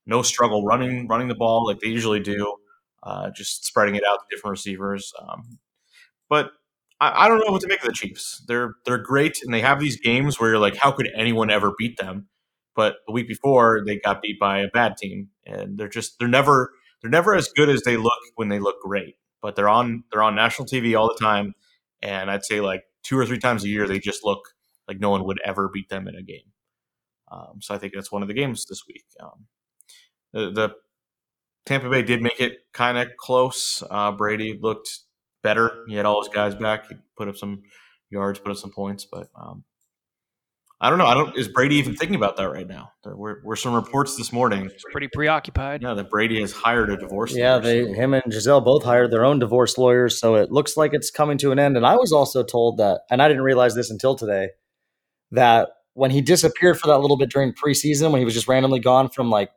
No 0.07 0.23
struggle 0.23 0.65
running 0.65 1.09
running 1.09 1.27
the 1.27 1.35
ball 1.35 1.67
like 1.67 1.81
they 1.81 1.89
usually 1.89 2.21
do. 2.21 2.55
Uh, 3.03 3.31
just 3.31 3.65
spreading 3.65 3.97
it 3.97 4.05
out 4.09 4.19
to 4.21 4.37
different 4.37 4.53
receivers. 4.53 5.13
Um, 5.21 5.59
but 6.29 6.53
I, 7.01 7.25
I 7.25 7.29
don't 7.29 7.39
know 7.45 7.53
what 7.53 7.61
to 7.63 7.69
make 7.69 7.81
of 7.83 7.89
the 7.89 7.93
Chiefs. 7.93 8.45
They're 8.47 8.75
they're 8.85 8.99
great, 8.99 9.43
and 9.43 9.53
they 9.53 9.61
have 9.61 9.81
these 9.81 10.01
games 10.01 10.39
where 10.39 10.51
you're 10.51 10.59
like, 10.61 10.77
how 10.77 10.93
could 10.93 11.11
anyone 11.17 11.51
ever 11.51 11.73
beat 11.77 11.99
them? 11.99 12.29
But 12.77 12.99
the 13.09 13.13
week 13.13 13.27
before, 13.27 13.83
they 13.85 13.99
got 13.99 14.23
beat 14.23 14.39
by 14.39 14.61
a 14.61 14.69
bad 14.69 14.97
team, 14.97 15.31
and 15.45 15.77
they're 15.79 15.89
just 15.89 16.21
they're 16.21 16.29
never 16.29 16.71
they're 17.03 17.11
never 17.11 17.35
as 17.35 17.49
good 17.49 17.69
as 17.69 17.83
they 17.83 17.97
look 17.97 18.19
when 18.37 18.49
they 18.49 18.61
look 18.61 18.81
great. 18.83 19.17
But 19.41 19.57
they're 19.57 19.69
on 19.69 20.05
they're 20.11 20.23
on 20.23 20.35
national 20.35 20.67
TV 20.67 20.99
all 20.99 21.09
the 21.09 21.25
time, 21.25 21.55
and 22.03 22.31
I'd 22.31 22.45
say 22.45 22.61
like 22.61 22.83
two 23.03 23.19
or 23.19 23.25
three 23.25 23.39
times 23.39 23.65
a 23.65 23.69
year 23.69 23.87
they 23.87 23.99
just 23.99 24.25
look 24.25 24.41
like 24.89 24.99
no 24.99 25.11
one 25.11 25.25
would 25.25 25.41
ever 25.45 25.69
beat 25.69 25.89
them 25.89 26.09
in 26.09 26.17
a 26.17 26.23
game. 26.23 26.53
Um, 27.31 27.61
so 27.61 27.75
I 27.75 27.79
think 27.79 27.93
that's 27.95 28.11
one 28.11 28.23
of 28.23 28.29
the 28.29 28.35
games 28.35 28.65
this 28.67 28.83
week. 28.87 29.05
Um, 29.21 29.47
the, 30.33 30.51
the 30.51 30.75
Tampa 31.67 31.91
Bay 31.91 32.03
did 32.03 32.23
make 32.23 32.41
it 32.41 32.61
kind 32.73 32.97
of 32.97 33.09
close. 33.19 33.83
Uh, 33.91 34.13
Brady 34.13 34.59
looked 34.61 35.01
better. 35.43 35.85
He 35.89 35.95
had 35.95 36.07
all 36.07 36.23
his 36.23 36.33
guys 36.33 36.55
back. 36.55 36.89
He 36.89 36.97
put 37.17 37.29
up 37.29 37.37
some 37.37 37.63
yards, 38.11 38.39
put 38.39 38.51
up 38.51 38.57
some 38.57 38.73
points, 38.73 39.05
but 39.05 39.29
um, 39.39 39.65
I 40.81 40.91
don't 40.91 40.99
know. 40.99 41.07
I 41.07 41.15
don't. 41.15 41.37
Is 41.37 41.49
Brady 41.49 41.75
even 41.77 41.97
thinking 41.97 42.15
about 42.15 42.37
that 42.37 42.51
right 42.51 42.67
now? 42.67 42.93
There 43.03 43.17
were, 43.17 43.41
were 43.45 43.57
some 43.57 43.75
reports 43.75 44.17
this 44.17 44.33
morning. 44.33 44.69
He's 44.71 44.85
pretty 44.93 45.09
preoccupied. 45.09 45.83
Yeah, 45.83 45.95
that 45.95 46.09
Brady 46.09 46.41
has 46.41 46.53
hired 46.53 46.91
a 46.91 46.97
divorce. 46.97 47.35
Yeah, 47.35 47.55
lawyer, 47.55 47.61
they 47.63 47.85
so- 47.85 47.93
him 47.95 48.15
and 48.15 48.23
Gisele 48.31 48.61
both 48.61 48.85
hired 48.85 49.11
their 49.11 49.25
own 49.25 49.41
divorce 49.41 49.77
lawyers, 49.77 50.21
so 50.21 50.37
it 50.37 50.53
looks 50.53 50.77
like 50.77 50.95
it's 50.95 51.11
coming 51.11 51.37
to 51.39 51.51
an 51.51 51.59
end. 51.59 51.77
And 51.77 51.85
I 51.85 51.97
was 51.97 52.13
also 52.13 52.45
told 52.45 52.77
that, 52.77 53.01
and 53.11 53.21
I 53.21 53.27
didn't 53.27 53.43
realize 53.43 53.75
this 53.75 53.91
until 53.91 54.15
today, 54.15 54.51
that 55.33 55.71
when 55.95 56.13
he 56.13 56.21
disappeared 56.21 56.79
for 56.79 56.87
that 56.87 56.99
little 56.99 57.17
bit 57.17 57.31
during 57.31 57.53
preseason, 57.53 58.13
when 58.13 58.21
he 58.21 58.25
was 58.25 58.35
just 58.35 58.47
randomly 58.47 58.79
gone 58.79 59.09
from 59.09 59.31
like 59.31 59.51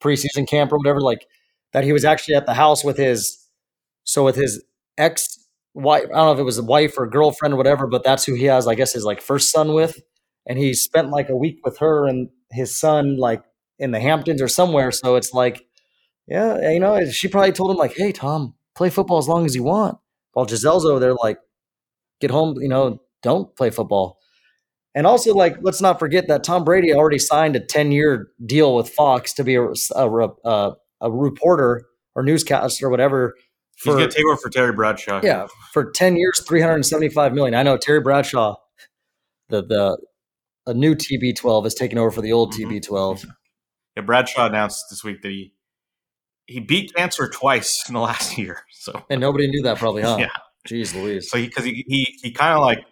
preseason 0.00 0.48
camp 0.48 0.72
or 0.72 0.78
whatever, 0.78 1.02
like 1.02 1.26
that 1.74 1.84
he 1.84 1.92
was 1.92 2.06
actually 2.06 2.34
at 2.34 2.46
the 2.46 2.54
house 2.54 2.82
with 2.82 2.96
his 2.96 3.46
so 4.04 4.24
with 4.24 4.36
his 4.36 4.64
ex 4.96 5.38
wife. 5.74 6.04
I 6.04 6.16
don't 6.16 6.26
know 6.26 6.32
if 6.32 6.38
it 6.38 6.44
was 6.44 6.56
a 6.56 6.64
wife 6.64 6.94
or 6.96 7.06
girlfriend 7.06 7.52
or 7.52 7.56
whatever, 7.58 7.86
but 7.86 8.04
that's 8.04 8.24
who 8.24 8.34
he 8.34 8.44
has, 8.46 8.66
I 8.66 8.74
guess, 8.74 8.94
his 8.94 9.04
like 9.04 9.20
first 9.20 9.50
son 9.50 9.74
with. 9.74 10.00
And 10.46 10.58
he 10.58 10.74
spent 10.74 11.10
like 11.10 11.28
a 11.28 11.36
week 11.36 11.58
with 11.64 11.78
her 11.78 12.06
and 12.06 12.28
his 12.50 12.76
son, 12.76 13.16
like 13.16 13.42
in 13.78 13.90
the 13.92 14.00
Hamptons 14.00 14.42
or 14.42 14.48
somewhere. 14.48 14.90
So 14.90 15.16
it's 15.16 15.32
like, 15.32 15.66
yeah, 16.26 16.70
you 16.70 16.80
know, 16.80 17.04
she 17.10 17.28
probably 17.28 17.52
told 17.52 17.70
him 17.70 17.76
like, 17.76 17.94
"Hey, 17.96 18.12
Tom, 18.12 18.54
play 18.74 18.90
football 18.90 19.18
as 19.18 19.28
long 19.28 19.44
as 19.44 19.54
you 19.54 19.62
want." 19.62 19.98
While 20.32 20.46
Gisele's 20.46 20.84
over 20.84 20.98
there, 21.00 21.14
like, 21.14 21.38
get 22.20 22.30
home, 22.30 22.56
you 22.60 22.68
know, 22.68 23.02
don't 23.22 23.54
play 23.56 23.70
football. 23.70 24.18
And 24.94 25.06
also, 25.06 25.34
like, 25.34 25.56
let's 25.62 25.80
not 25.80 25.98
forget 25.98 26.28
that 26.28 26.44
Tom 26.44 26.64
Brady 26.64 26.92
already 26.92 27.18
signed 27.18 27.56
a 27.56 27.60
ten-year 27.60 28.28
deal 28.44 28.74
with 28.76 28.88
Fox 28.88 29.32
to 29.34 29.44
be 29.44 29.56
a 29.56 29.62
a, 29.94 30.28
a, 30.44 30.72
a 31.00 31.10
reporter 31.10 31.86
or 32.14 32.22
newscaster 32.22 32.86
or 32.86 32.90
whatever. 32.90 33.34
He's 33.76 33.84
For, 33.84 33.98
going 33.98 34.08
to 34.08 34.14
take 34.14 34.26
over 34.26 34.36
for 34.36 34.50
Terry 34.50 34.72
Bradshaw. 34.72 35.20
yeah, 35.22 35.46
for 35.72 35.90
ten 35.90 36.16
years, 36.16 36.40
three 36.46 36.60
hundred 36.60 36.74
and 36.74 36.86
seventy-five 36.86 37.32
million. 37.32 37.54
I 37.54 37.62
know 37.62 37.76
Terry 37.76 38.00
Bradshaw, 38.00 38.56
the 39.48 39.62
the 39.62 39.98
a 40.66 40.74
new 40.74 40.94
TB12 40.94 41.66
is 41.66 41.74
taking 41.74 41.98
over 41.98 42.10
for 42.10 42.20
the 42.20 42.32
old 42.32 42.52
Mhm. 42.52 42.56
TB12. 42.82 43.24
Yeah, 43.96 44.02
Bradshaw 44.02 44.46
announced 44.46 44.86
this 44.90 45.02
week 45.04 45.22
that 45.22 45.28
he 45.30 45.54
he 46.48 46.58
beat 46.60 46.92
cancer 46.94 47.28
twice 47.28 47.84
in 47.88 47.94
the 47.94 48.00
last 48.00 48.36
year. 48.38 48.60
So 48.72 49.04
And 49.08 49.20
nobody 49.20 49.46
knew 49.48 49.62
that 49.62 49.78
probably, 49.78 50.02
huh? 50.02 50.16
Yeah. 50.20 50.30
Jeez 50.68 50.94
Louise. 50.94 51.30
so 51.30 51.38
because 51.38 51.64
he 51.64 51.84
he, 51.88 52.18
he, 52.22 52.30
kind 52.32 52.54
of 52.54 52.60
like 52.62 52.84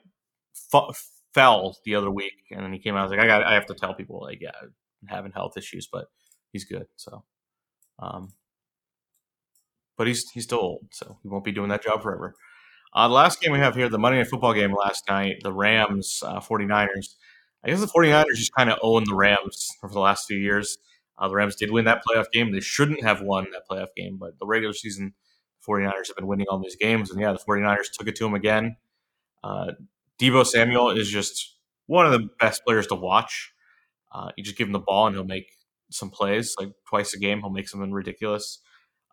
fu- 0.72 0.92
fell 1.34 1.76
the 1.84 1.94
other 1.94 2.10
week, 2.10 2.32
and 2.50 2.60
then 2.64 2.72
he 2.72 2.78
came 2.80 2.94
out. 2.96 3.00
I 3.00 3.02
was 3.04 3.10
like, 3.12 3.20
I 3.20 3.26
got 3.26 3.44
I 3.44 3.54
have 3.54 3.66
to 3.66 3.74
tell 3.74 3.94
people 3.94 4.20
like, 4.20 4.38
yeah, 4.40 4.50
and 4.62 4.72
having 5.08 5.30
health 5.32 5.56
issues, 5.56 5.86
but 5.90 6.06
he's 6.52 6.64
good. 6.64 6.86
So, 6.96 7.24
um, 8.00 8.32
but 9.96 10.06
he's 10.08 10.28
he's 10.30 10.44
still 10.44 10.58
old, 10.58 10.86
so 10.92 11.18
he 11.22 11.28
won't 11.28 11.44
be 11.44 11.52
doing 11.52 11.68
that 11.68 11.82
job 11.84 12.02
forever. 12.02 12.34
Uh, 12.92 13.06
the 13.06 13.14
last 13.14 13.40
game 13.40 13.52
we 13.52 13.58
have 13.60 13.76
here, 13.76 13.88
the 13.88 13.98
Monday 13.98 14.18
Night 14.18 14.26
Football 14.28 14.52
game 14.54 14.74
last 14.74 15.04
night, 15.08 15.36
the 15.44 15.52
Rams 15.52 16.22
uh, 16.26 16.40
49ers. 16.40 17.14
I 17.64 17.68
guess 17.68 17.80
the 17.80 17.86
49ers 17.86 18.36
just 18.36 18.54
kind 18.54 18.70
of 18.70 18.78
own 18.82 19.04
the 19.04 19.14
Rams 19.14 19.68
for 19.80 19.90
the 19.90 20.00
last 20.00 20.26
few 20.26 20.38
years. 20.38 20.78
Uh, 21.18 21.28
the 21.28 21.34
Rams 21.34 21.56
did 21.56 21.70
win 21.70 21.84
that 21.84 22.02
playoff 22.04 22.30
game. 22.32 22.52
They 22.52 22.60
shouldn't 22.60 23.02
have 23.02 23.20
won 23.20 23.46
that 23.52 23.62
playoff 23.70 23.88
game, 23.94 24.16
but 24.18 24.38
the 24.38 24.46
regular 24.46 24.72
season 24.72 25.12
49ers 25.68 26.06
have 26.06 26.16
been 26.16 26.26
winning 26.26 26.46
all 26.48 26.58
these 26.58 26.76
games. 26.76 27.10
And 27.10 27.20
yeah, 27.20 27.32
the 27.32 27.38
49ers 27.38 27.92
took 27.92 28.08
it 28.08 28.16
to 28.16 28.24
them 28.24 28.34
again. 28.34 28.76
Uh, 29.44 29.72
Deebo 30.18 30.46
Samuel 30.46 30.90
is 30.90 31.10
just 31.10 31.56
one 31.86 32.06
of 32.06 32.12
the 32.12 32.28
best 32.38 32.64
players 32.64 32.86
to 32.88 32.94
watch. 32.94 33.52
Uh, 34.12 34.30
you 34.36 34.44
just 34.44 34.56
give 34.56 34.66
him 34.66 34.72
the 34.72 34.78
ball 34.78 35.06
and 35.06 35.16
he'll 35.16 35.24
make 35.24 35.50
some 35.90 36.10
plays 36.10 36.54
like 36.58 36.70
twice 36.88 37.14
a 37.14 37.18
game. 37.18 37.40
He'll 37.40 37.50
make 37.50 37.68
something 37.68 37.92
ridiculous. 37.92 38.60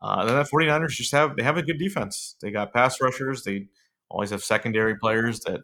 Uh, 0.01 0.17
and 0.19 0.29
then 0.29 0.37
the 0.37 0.43
49ers 0.43 0.89
just 0.89 1.11
have 1.11 1.35
they 1.35 1.43
have 1.43 1.57
a 1.57 1.63
good 1.63 1.79
defense. 1.79 2.35
They 2.41 2.51
got 2.51 2.73
pass 2.73 3.01
rushers. 3.01 3.43
They 3.43 3.67
always 4.09 4.29
have 4.29 4.43
secondary 4.43 4.95
players 4.95 5.39
that 5.41 5.61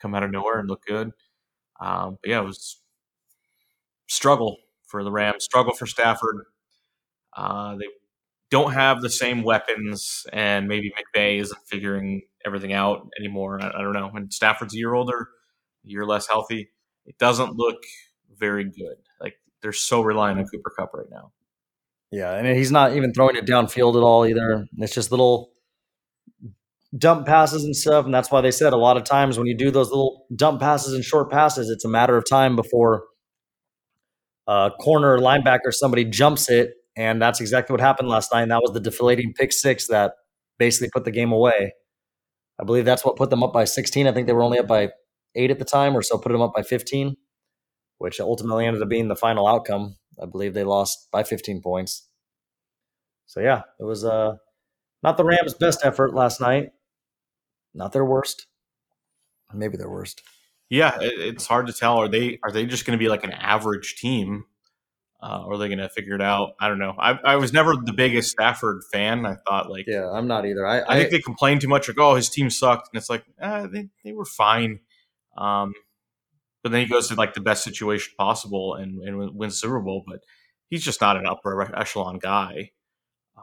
come 0.00 0.14
out 0.14 0.22
of 0.22 0.30
nowhere 0.30 0.58
and 0.58 0.68
look 0.68 0.84
good. 0.84 1.12
Um, 1.80 2.18
but 2.22 2.30
yeah, 2.30 2.40
it 2.40 2.44
was 2.44 2.80
struggle 4.08 4.58
for 4.86 5.04
the 5.04 5.10
Rams, 5.10 5.44
struggle 5.44 5.74
for 5.74 5.86
Stafford. 5.86 6.44
Uh, 7.36 7.76
they 7.76 7.86
don't 8.50 8.72
have 8.72 9.02
the 9.02 9.10
same 9.10 9.42
weapons, 9.42 10.26
and 10.32 10.68
maybe 10.68 10.92
McVay 10.92 11.40
isn't 11.40 11.60
figuring 11.66 12.22
everything 12.44 12.72
out 12.72 13.08
anymore. 13.18 13.60
I, 13.60 13.68
I 13.68 13.82
don't 13.82 13.92
know. 13.92 14.10
And 14.14 14.32
Stafford's 14.32 14.74
a 14.74 14.78
year 14.78 14.94
older, 14.94 15.28
a 15.84 15.88
year 15.88 16.06
less 16.06 16.28
healthy. 16.28 16.70
It 17.04 17.18
doesn't 17.18 17.56
look 17.56 17.82
very 18.38 18.64
good. 18.64 18.96
Like 19.20 19.34
they're 19.62 19.72
so 19.72 20.00
reliant 20.00 20.40
on 20.40 20.46
Cooper 20.46 20.72
Kupp 20.76 20.94
right 20.94 21.10
now. 21.10 21.32
Yeah, 22.12 22.32
and 22.34 22.46
he's 22.56 22.70
not 22.70 22.94
even 22.96 23.12
throwing 23.12 23.36
it 23.36 23.46
downfield 23.46 23.96
at 23.96 24.02
all 24.02 24.24
either. 24.24 24.66
It's 24.78 24.94
just 24.94 25.10
little 25.10 25.50
dump 26.96 27.26
passes 27.26 27.64
and 27.64 27.74
stuff, 27.74 28.04
and 28.04 28.14
that's 28.14 28.30
why 28.30 28.40
they 28.40 28.50
said 28.50 28.72
a 28.72 28.76
lot 28.76 28.96
of 28.96 29.04
times 29.04 29.38
when 29.38 29.46
you 29.46 29.56
do 29.56 29.70
those 29.70 29.88
little 29.88 30.26
dump 30.34 30.60
passes 30.60 30.94
and 30.94 31.04
short 31.04 31.30
passes, 31.30 31.70
it's 31.70 31.84
a 31.84 31.88
matter 31.88 32.16
of 32.16 32.24
time 32.28 32.56
before 32.56 33.04
a 34.46 34.70
corner 34.80 35.18
linebacker 35.18 35.72
somebody 35.72 36.04
jumps 36.04 36.48
it, 36.48 36.70
and 36.96 37.20
that's 37.20 37.40
exactly 37.40 37.72
what 37.74 37.80
happened 37.80 38.08
last 38.08 38.32
night. 38.32 38.42
And 38.42 38.50
that 38.50 38.62
was 38.62 38.72
the 38.72 38.80
deflating 38.80 39.32
pick 39.34 39.52
six 39.52 39.88
that 39.88 40.12
basically 40.58 40.88
put 40.92 41.04
the 41.04 41.10
game 41.10 41.32
away. 41.32 41.72
I 42.58 42.64
believe 42.64 42.84
that's 42.84 43.04
what 43.04 43.16
put 43.16 43.30
them 43.30 43.42
up 43.42 43.52
by 43.52 43.64
16. 43.64 44.06
I 44.06 44.12
think 44.12 44.26
they 44.26 44.32
were 44.32 44.42
only 44.42 44.58
up 44.58 44.66
by 44.66 44.90
eight 45.34 45.50
at 45.50 45.58
the 45.58 45.64
time, 45.64 45.96
or 45.96 46.02
so 46.02 46.16
put 46.16 46.32
them 46.32 46.40
up 46.40 46.54
by 46.54 46.62
15, 46.62 47.16
which 47.98 48.20
ultimately 48.20 48.64
ended 48.64 48.82
up 48.82 48.88
being 48.88 49.08
the 49.08 49.16
final 49.16 49.46
outcome. 49.46 49.96
I 50.20 50.26
believe 50.26 50.54
they 50.54 50.64
lost 50.64 51.08
by 51.12 51.22
15 51.22 51.60
points. 51.60 52.08
So 53.26 53.40
yeah, 53.40 53.62
it 53.78 53.84
was 53.84 54.04
uh, 54.04 54.36
not 55.02 55.16
the 55.16 55.24
Rams' 55.24 55.54
best 55.54 55.84
effort 55.84 56.14
last 56.14 56.40
night. 56.40 56.70
Not 57.76 57.92
their 57.92 58.04
worst. 58.04 58.46
Maybe 59.52 59.76
their 59.76 59.90
worst. 59.90 60.22
Yeah, 60.68 60.96
it's 61.00 61.46
hard 61.46 61.68
to 61.68 61.72
tell. 61.72 61.98
Are 61.98 62.08
they 62.08 62.40
are 62.42 62.50
they 62.50 62.66
just 62.66 62.84
going 62.84 62.98
to 62.98 63.02
be 63.02 63.08
like 63.08 63.22
an 63.22 63.32
average 63.32 63.96
team, 63.96 64.46
uh, 65.22 65.44
or 65.46 65.52
are 65.52 65.58
they 65.58 65.68
going 65.68 65.78
to 65.78 65.88
figure 65.88 66.16
it 66.16 66.22
out? 66.22 66.54
I 66.58 66.68
don't 66.68 66.80
know. 66.80 66.94
I, 66.98 67.12
I 67.24 67.36
was 67.36 67.52
never 67.52 67.74
the 67.76 67.92
biggest 67.92 68.30
Stafford 68.30 68.82
fan. 68.92 69.24
I 69.24 69.36
thought 69.46 69.70
like 69.70 69.84
Yeah, 69.86 70.10
I'm 70.10 70.26
not 70.26 70.44
either. 70.44 70.66
I, 70.66 70.82
I 70.88 70.98
think 70.98 71.10
they 71.10 71.20
complain 71.20 71.60
too 71.60 71.68
much. 71.68 71.86
Like, 71.86 72.00
oh, 72.00 72.16
his 72.16 72.28
team 72.28 72.50
sucked, 72.50 72.88
and 72.92 72.98
it's 72.98 73.08
like 73.08 73.24
eh, 73.40 73.66
they 73.72 73.88
they 74.04 74.12
were 74.12 74.24
fine. 74.24 74.80
Um, 75.38 75.74
but 76.64 76.72
then 76.72 76.80
he 76.80 76.88
goes 76.88 77.08
to 77.08 77.14
like 77.14 77.34
the 77.34 77.40
best 77.40 77.62
situation 77.62 78.14
possible 78.18 78.74
and, 78.74 79.00
and 79.02 79.36
wins 79.36 79.60
Super 79.60 79.78
Bowl. 79.78 80.02
But 80.04 80.20
he's 80.68 80.82
just 80.82 81.00
not 81.00 81.16
an 81.16 81.26
upper 81.26 81.78
echelon 81.78 82.18
guy. 82.18 82.72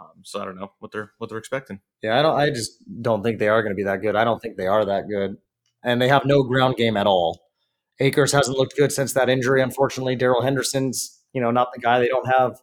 Um, 0.04 0.22
so 0.24 0.42
I 0.42 0.46
don't 0.46 0.56
know 0.56 0.72
what 0.80 0.92
they're 0.92 1.12
what 1.18 1.30
they're 1.30 1.40
expecting. 1.40 1.80
Yeah, 2.02 2.20
I 2.20 2.22
don't. 2.22 2.36
I 2.36 2.50
just 2.50 2.72
don't 3.02 3.24
think 3.24 3.40
they 3.40 3.48
are 3.48 3.62
going 3.62 3.72
to 3.72 3.76
be 3.76 3.84
that 3.84 4.02
good. 4.02 4.16
I 4.16 4.24
don't 4.24 4.42
think 4.42 4.58
they 4.58 4.68
are 4.68 4.86
that 4.86 5.08
good, 5.08 5.38
and 5.84 6.02
they 6.02 6.08
have 6.08 6.26
no 6.26 6.44
ground 6.44 6.76
game 6.76 6.98
at 6.98 7.08
all. 7.08 7.42
Akers 8.00 8.32
hasn't 8.32 8.58
looked 8.58 8.76
good 8.76 8.92
since 8.92 9.14
that 9.14 9.30
injury. 9.30 9.62
Unfortunately, 9.62 10.16
Darrell 10.16 10.42
Henderson's 10.42 11.22
you 11.34 11.42
know 11.42 11.52
not 11.52 11.70
the 11.74 11.80
guy. 11.80 12.00
They 12.00 12.08
don't 12.08 12.28
have 12.28 12.58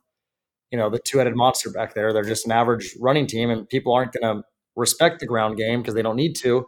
you 0.70 0.78
know 0.78 0.90
the 0.90 0.98
two 0.98 1.18
headed 1.18 1.36
monster 1.36 1.70
back 1.70 1.94
there. 1.94 2.12
They're 2.12 2.24
just 2.24 2.46
an 2.46 2.52
average 2.52 2.94
running 3.00 3.26
team, 3.26 3.50
and 3.50 3.68
people 3.68 3.92
aren't 3.92 4.12
going 4.12 4.36
to 4.36 4.42
respect 4.76 5.20
the 5.20 5.26
ground 5.26 5.56
game 5.56 5.80
because 5.80 5.94
they 5.94 6.02
don't 6.02 6.16
need 6.16 6.34
to. 6.36 6.66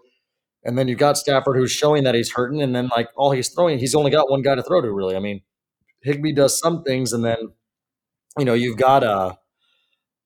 And 0.64 0.78
then 0.78 0.86
you've 0.86 0.98
got 0.98 1.16
Stafford 1.16 1.56
who's 1.56 1.72
showing 1.72 2.04
that 2.04 2.14
he's 2.14 2.32
hurting, 2.32 2.62
and 2.62 2.74
then 2.74 2.88
like 2.94 3.08
all 3.16 3.32
he's 3.32 3.48
throwing, 3.48 3.78
he's 3.78 3.94
only 3.94 4.10
got 4.10 4.30
one 4.30 4.42
guy 4.42 4.54
to 4.54 4.62
throw 4.62 4.80
to. 4.80 4.92
Really, 4.92 5.16
I 5.16 5.20
mean, 5.20 5.42
Higbee 6.02 6.32
does 6.32 6.58
some 6.58 6.84
things, 6.84 7.12
and 7.12 7.24
then 7.24 7.38
you 8.38 8.44
know 8.44 8.54
you've 8.54 8.76
got 8.76 9.02
uh 9.04 9.34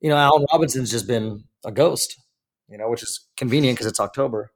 you 0.07 0.11
know, 0.11 0.19
Allen 0.19 0.47
Robinson's 0.53 0.93
just 0.93 1.09
been 1.09 1.43
a 1.65 1.73
ghost, 1.73 2.21
you 2.69 2.79
know, 2.79 2.89
which 2.89 3.03
is 3.03 3.27
convenient 3.37 3.77
because 3.77 3.91
it's 3.91 3.99
October, 3.99 4.53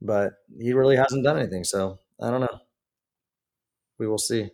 but 0.00 0.32
he 0.58 0.72
really 0.72 0.96
hasn't 0.96 1.22
done 1.22 1.38
anything. 1.38 1.64
So 1.64 1.98
I 2.18 2.30
don't 2.30 2.40
know. 2.40 2.60
We 3.98 4.08
will 4.08 4.16
see 4.16 4.48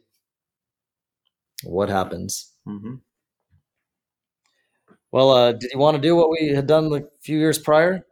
what 1.62 1.90
happens. 1.90 2.54
Mm-hmm. 2.66 2.94
Well, 5.12 5.30
uh, 5.30 5.52
did 5.52 5.70
you 5.72 5.78
want 5.78 5.94
to 5.94 6.02
do 6.02 6.16
what 6.16 6.28
we 6.28 6.48
had 6.48 6.66
done 6.66 6.90
like 6.90 7.04
a 7.04 7.22
few 7.22 7.38
years 7.38 7.60
prior? 7.60 8.04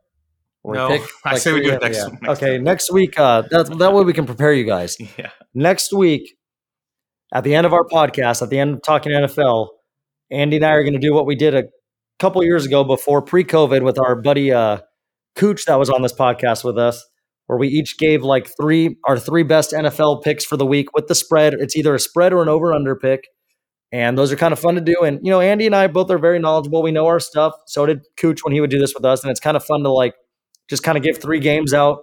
Or 0.62 0.74
no, 0.74 1.04
I 1.24 1.36
say 1.38 1.52
we 1.52 1.62
do 1.62 1.72
it 1.72 1.82
next, 1.82 1.98
yeah. 1.98 2.16
next 2.22 2.28
okay, 2.28 2.58
time. 2.58 2.62
next 2.62 2.92
week. 2.92 3.18
Uh, 3.18 3.42
that, 3.50 3.76
that 3.76 3.92
way 3.92 4.04
we 4.04 4.12
can 4.12 4.24
prepare 4.24 4.52
you 4.52 4.64
guys. 4.64 4.96
Yeah. 5.18 5.30
Next 5.52 5.92
week, 5.92 6.36
at 7.32 7.42
the 7.42 7.56
end 7.56 7.66
of 7.66 7.72
our 7.72 7.84
podcast, 7.84 8.40
at 8.40 8.50
the 8.50 8.60
end 8.60 8.74
of 8.74 8.82
talking 8.82 9.10
NFL, 9.10 9.70
Andy 10.30 10.56
and 10.56 10.64
I 10.64 10.70
are 10.74 10.84
going 10.84 10.94
to 10.94 11.00
do 11.00 11.12
what 11.12 11.26
we 11.26 11.34
did 11.34 11.56
a 11.56 11.64
couple 12.18 12.42
years 12.44 12.66
ago 12.66 12.84
before 12.84 13.22
pre-COVID 13.22 13.82
with 13.82 13.98
our 13.98 14.20
buddy 14.20 14.52
uh, 14.52 14.78
Cooch 15.36 15.64
that 15.66 15.78
was 15.78 15.90
on 15.90 16.02
this 16.02 16.12
podcast 16.12 16.64
with 16.64 16.78
us, 16.78 17.04
where 17.46 17.58
we 17.58 17.68
each 17.68 17.98
gave 17.98 18.22
like 18.22 18.48
three 18.60 18.96
our 19.06 19.18
three 19.18 19.42
best 19.42 19.72
NFL 19.72 20.22
picks 20.22 20.44
for 20.44 20.56
the 20.56 20.66
week 20.66 20.94
with 20.94 21.08
the 21.08 21.14
spread. 21.14 21.54
It's 21.54 21.76
either 21.76 21.94
a 21.94 21.98
spread 21.98 22.32
or 22.32 22.42
an 22.42 22.48
over/under 22.48 22.96
pick, 22.96 23.26
and 23.92 24.16
those 24.16 24.32
are 24.32 24.36
kind 24.36 24.52
of 24.52 24.58
fun 24.58 24.76
to 24.76 24.80
do. 24.80 25.02
And 25.02 25.20
you 25.22 25.30
know, 25.30 25.40
Andy 25.40 25.66
and 25.66 25.74
I 25.74 25.86
both 25.88 26.10
are 26.10 26.18
very 26.18 26.38
knowledgeable. 26.38 26.82
We 26.82 26.92
know 26.92 27.06
our 27.06 27.20
stuff. 27.20 27.54
So 27.66 27.86
did 27.86 28.00
Cooch 28.16 28.44
when 28.44 28.52
he 28.52 28.60
would 28.60 28.70
do 28.70 28.78
this 28.78 28.94
with 28.94 29.04
us, 29.04 29.22
and 29.22 29.30
it's 29.30 29.40
kind 29.40 29.56
of 29.56 29.64
fun 29.64 29.82
to 29.82 29.90
like 29.90 30.14
just 30.68 30.82
kind 30.82 30.96
of 30.96 31.02
give 31.04 31.18
three 31.18 31.40
games 31.40 31.74
out 31.74 31.98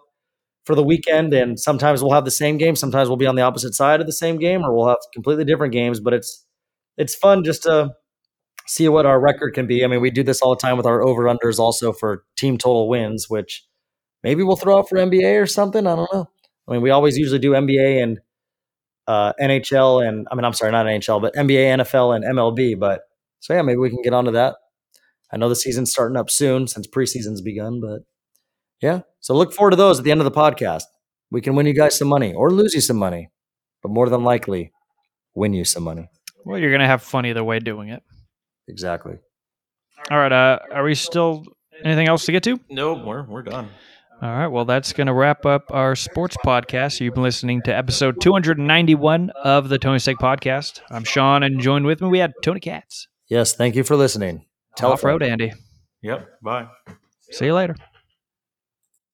for 0.66 0.76
the 0.76 0.84
weekend. 0.84 1.34
And 1.34 1.60
sometimes 1.60 2.04
we'll 2.04 2.14
have 2.14 2.26
the 2.26 2.32
same 2.32 2.58
game, 2.58 2.76
sometimes 2.76 3.10
we'll 3.10 3.18
be 3.18 3.28
on 3.28 3.36
the 3.36 3.42
opposite 3.42 3.74
side 3.74 4.02
of 4.02 4.08
the 4.08 4.14
same 4.14 4.38
game, 4.38 4.62
or 4.64 4.76
we'll 4.76 4.88
have 4.88 4.98
completely 5.14 5.46
different 5.46 5.74
games. 5.74 6.00
But 6.00 6.14
it's 6.14 6.46
it's 6.98 7.16
fun 7.16 7.44
just 7.44 7.64
to 7.64 7.92
see 8.68 8.88
what 8.88 9.06
our 9.06 9.20
record 9.20 9.54
can 9.54 9.68
be. 9.68 9.84
I 9.84 9.88
mean, 9.88 10.02
we 10.02 10.12
do 10.12 10.24
this 10.24 10.42
all 10.42 10.56
the 10.56 10.62
time 10.62 10.78
with 10.78 10.86
our 10.86 11.02
over 11.02 11.24
unders 11.24 11.60
also 11.60 11.94
for 11.94 12.24
team 12.36 12.58
total 12.58 12.88
wins, 12.88 13.30
which 13.30 13.66
maybe 14.24 14.44
we'll 14.44 14.56
throw 14.56 14.80
out 14.80 14.90
for 14.90 14.98
NBA 14.98 15.42
or 15.42 15.48
something. 15.48 15.88
I 15.88 15.96
don't 15.96 16.14
know. 16.14 16.30
I 16.68 16.72
mean, 16.72 16.82
we 16.82 16.90
always 16.90 17.18
usually 17.18 17.40
do 17.40 17.52
NBA 17.52 18.02
and 18.02 18.20
uh, 19.08 19.34
NHL 19.42 20.08
and 20.08 20.28
I 20.32 20.36
mean, 20.36 20.46
I'm 20.46 20.54
sorry, 20.54 20.72
not 20.72 20.86
NHL, 20.86 21.22
but 21.22 21.36
NBA, 21.36 21.82
NFL, 21.82 22.16
and 22.16 22.26
MLB. 22.26 22.80
But 22.80 23.02
so 23.40 23.54
yeah, 23.54 23.62
maybe 23.62 23.78
we 23.78 23.90
can 23.90 24.02
get 24.02 24.14
onto 24.14 24.32
that. 24.32 24.56
I 25.32 25.38
know 25.38 25.50
the 25.50 25.56
season's 25.56 25.92
starting 25.92 26.18
up 26.18 26.30
soon 26.30 26.68
since 26.68 26.88
preseason's 26.88 27.42
begun, 27.42 27.80
but 27.82 28.04
yeah. 28.82 29.02
So 29.20 29.34
look 29.34 29.54
forward 29.54 29.72
to 29.72 29.78
those 29.78 30.00
at 30.00 30.06
the 30.06 30.12
end 30.12 30.20
of 30.20 30.26
the 30.26 30.32
podcast. 30.32 30.84
We 31.30 31.42
can 31.42 31.56
win 31.56 31.66
you 31.66 31.74
guys 31.74 31.98
some 31.98 32.10
money 32.10 32.34
or 32.34 32.52
lose 32.52 32.74
you 32.74 32.82
some 32.82 32.98
money, 32.98 33.30
but 33.82 33.90
more 33.90 34.10
than 34.10 34.24
likely, 34.24 34.74
win 35.34 35.54
you 35.54 35.64
some 35.64 35.84
money. 35.84 36.10
Well, 36.44 36.58
you're 36.58 36.72
gonna 36.72 36.88
have 36.88 37.02
fun 37.02 37.26
either 37.26 37.44
way 37.44 37.60
doing 37.60 37.90
it. 37.90 38.04
Exactly. 38.72 39.18
All 40.10 40.18
right. 40.18 40.32
Uh, 40.32 40.60
are 40.72 40.84
we 40.84 40.96
still 40.96 41.44
anything 41.84 42.08
else 42.08 42.26
to 42.26 42.32
get 42.32 42.42
to? 42.44 42.60
No, 42.70 42.94
we're 42.94 43.24
we're 43.24 43.44
done. 43.44 43.70
All 44.22 44.30
right. 44.30 44.48
Well, 44.48 44.66
that's 44.66 44.94
going 44.94 45.08
to 45.08 45.14
wrap 45.14 45.46
up 45.46 45.66
our 45.72 45.96
sports 45.96 46.38
podcast. 46.46 47.00
You've 47.00 47.14
been 47.16 47.24
listening 47.24 47.62
to 47.64 47.76
episode 47.76 48.22
291 48.22 49.32
of 49.32 49.68
the 49.68 49.78
Tony 49.78 50.00
Steak 50.00 50.18
Podcast. 50.18 50.80
I'm 50.90 51.04
Sean, 51.04 51.44
and 51.44 51.60
joined 51.60 51.86
with 51.86 52.02
me 52.02 52.08
we 52.08 52.20
had 52.20 52.32
Tony 52.42 52.60
Katz. 52.60 53.08
Yes. 53.28 53.54
Thank 53.54 53.76
you 53.76 53.84
for 53.84 53.96
listening. 53.96 54.46
Tell 54.78 54.94
Off 54.94 55.04
road, 55.04 55.22
Andy. 55.22 55.52
Yep. 56.02 56.28
Bye. 56.42 56.68
See 57.32 57.46
you 57.46 57.54
later. 57.54 57.76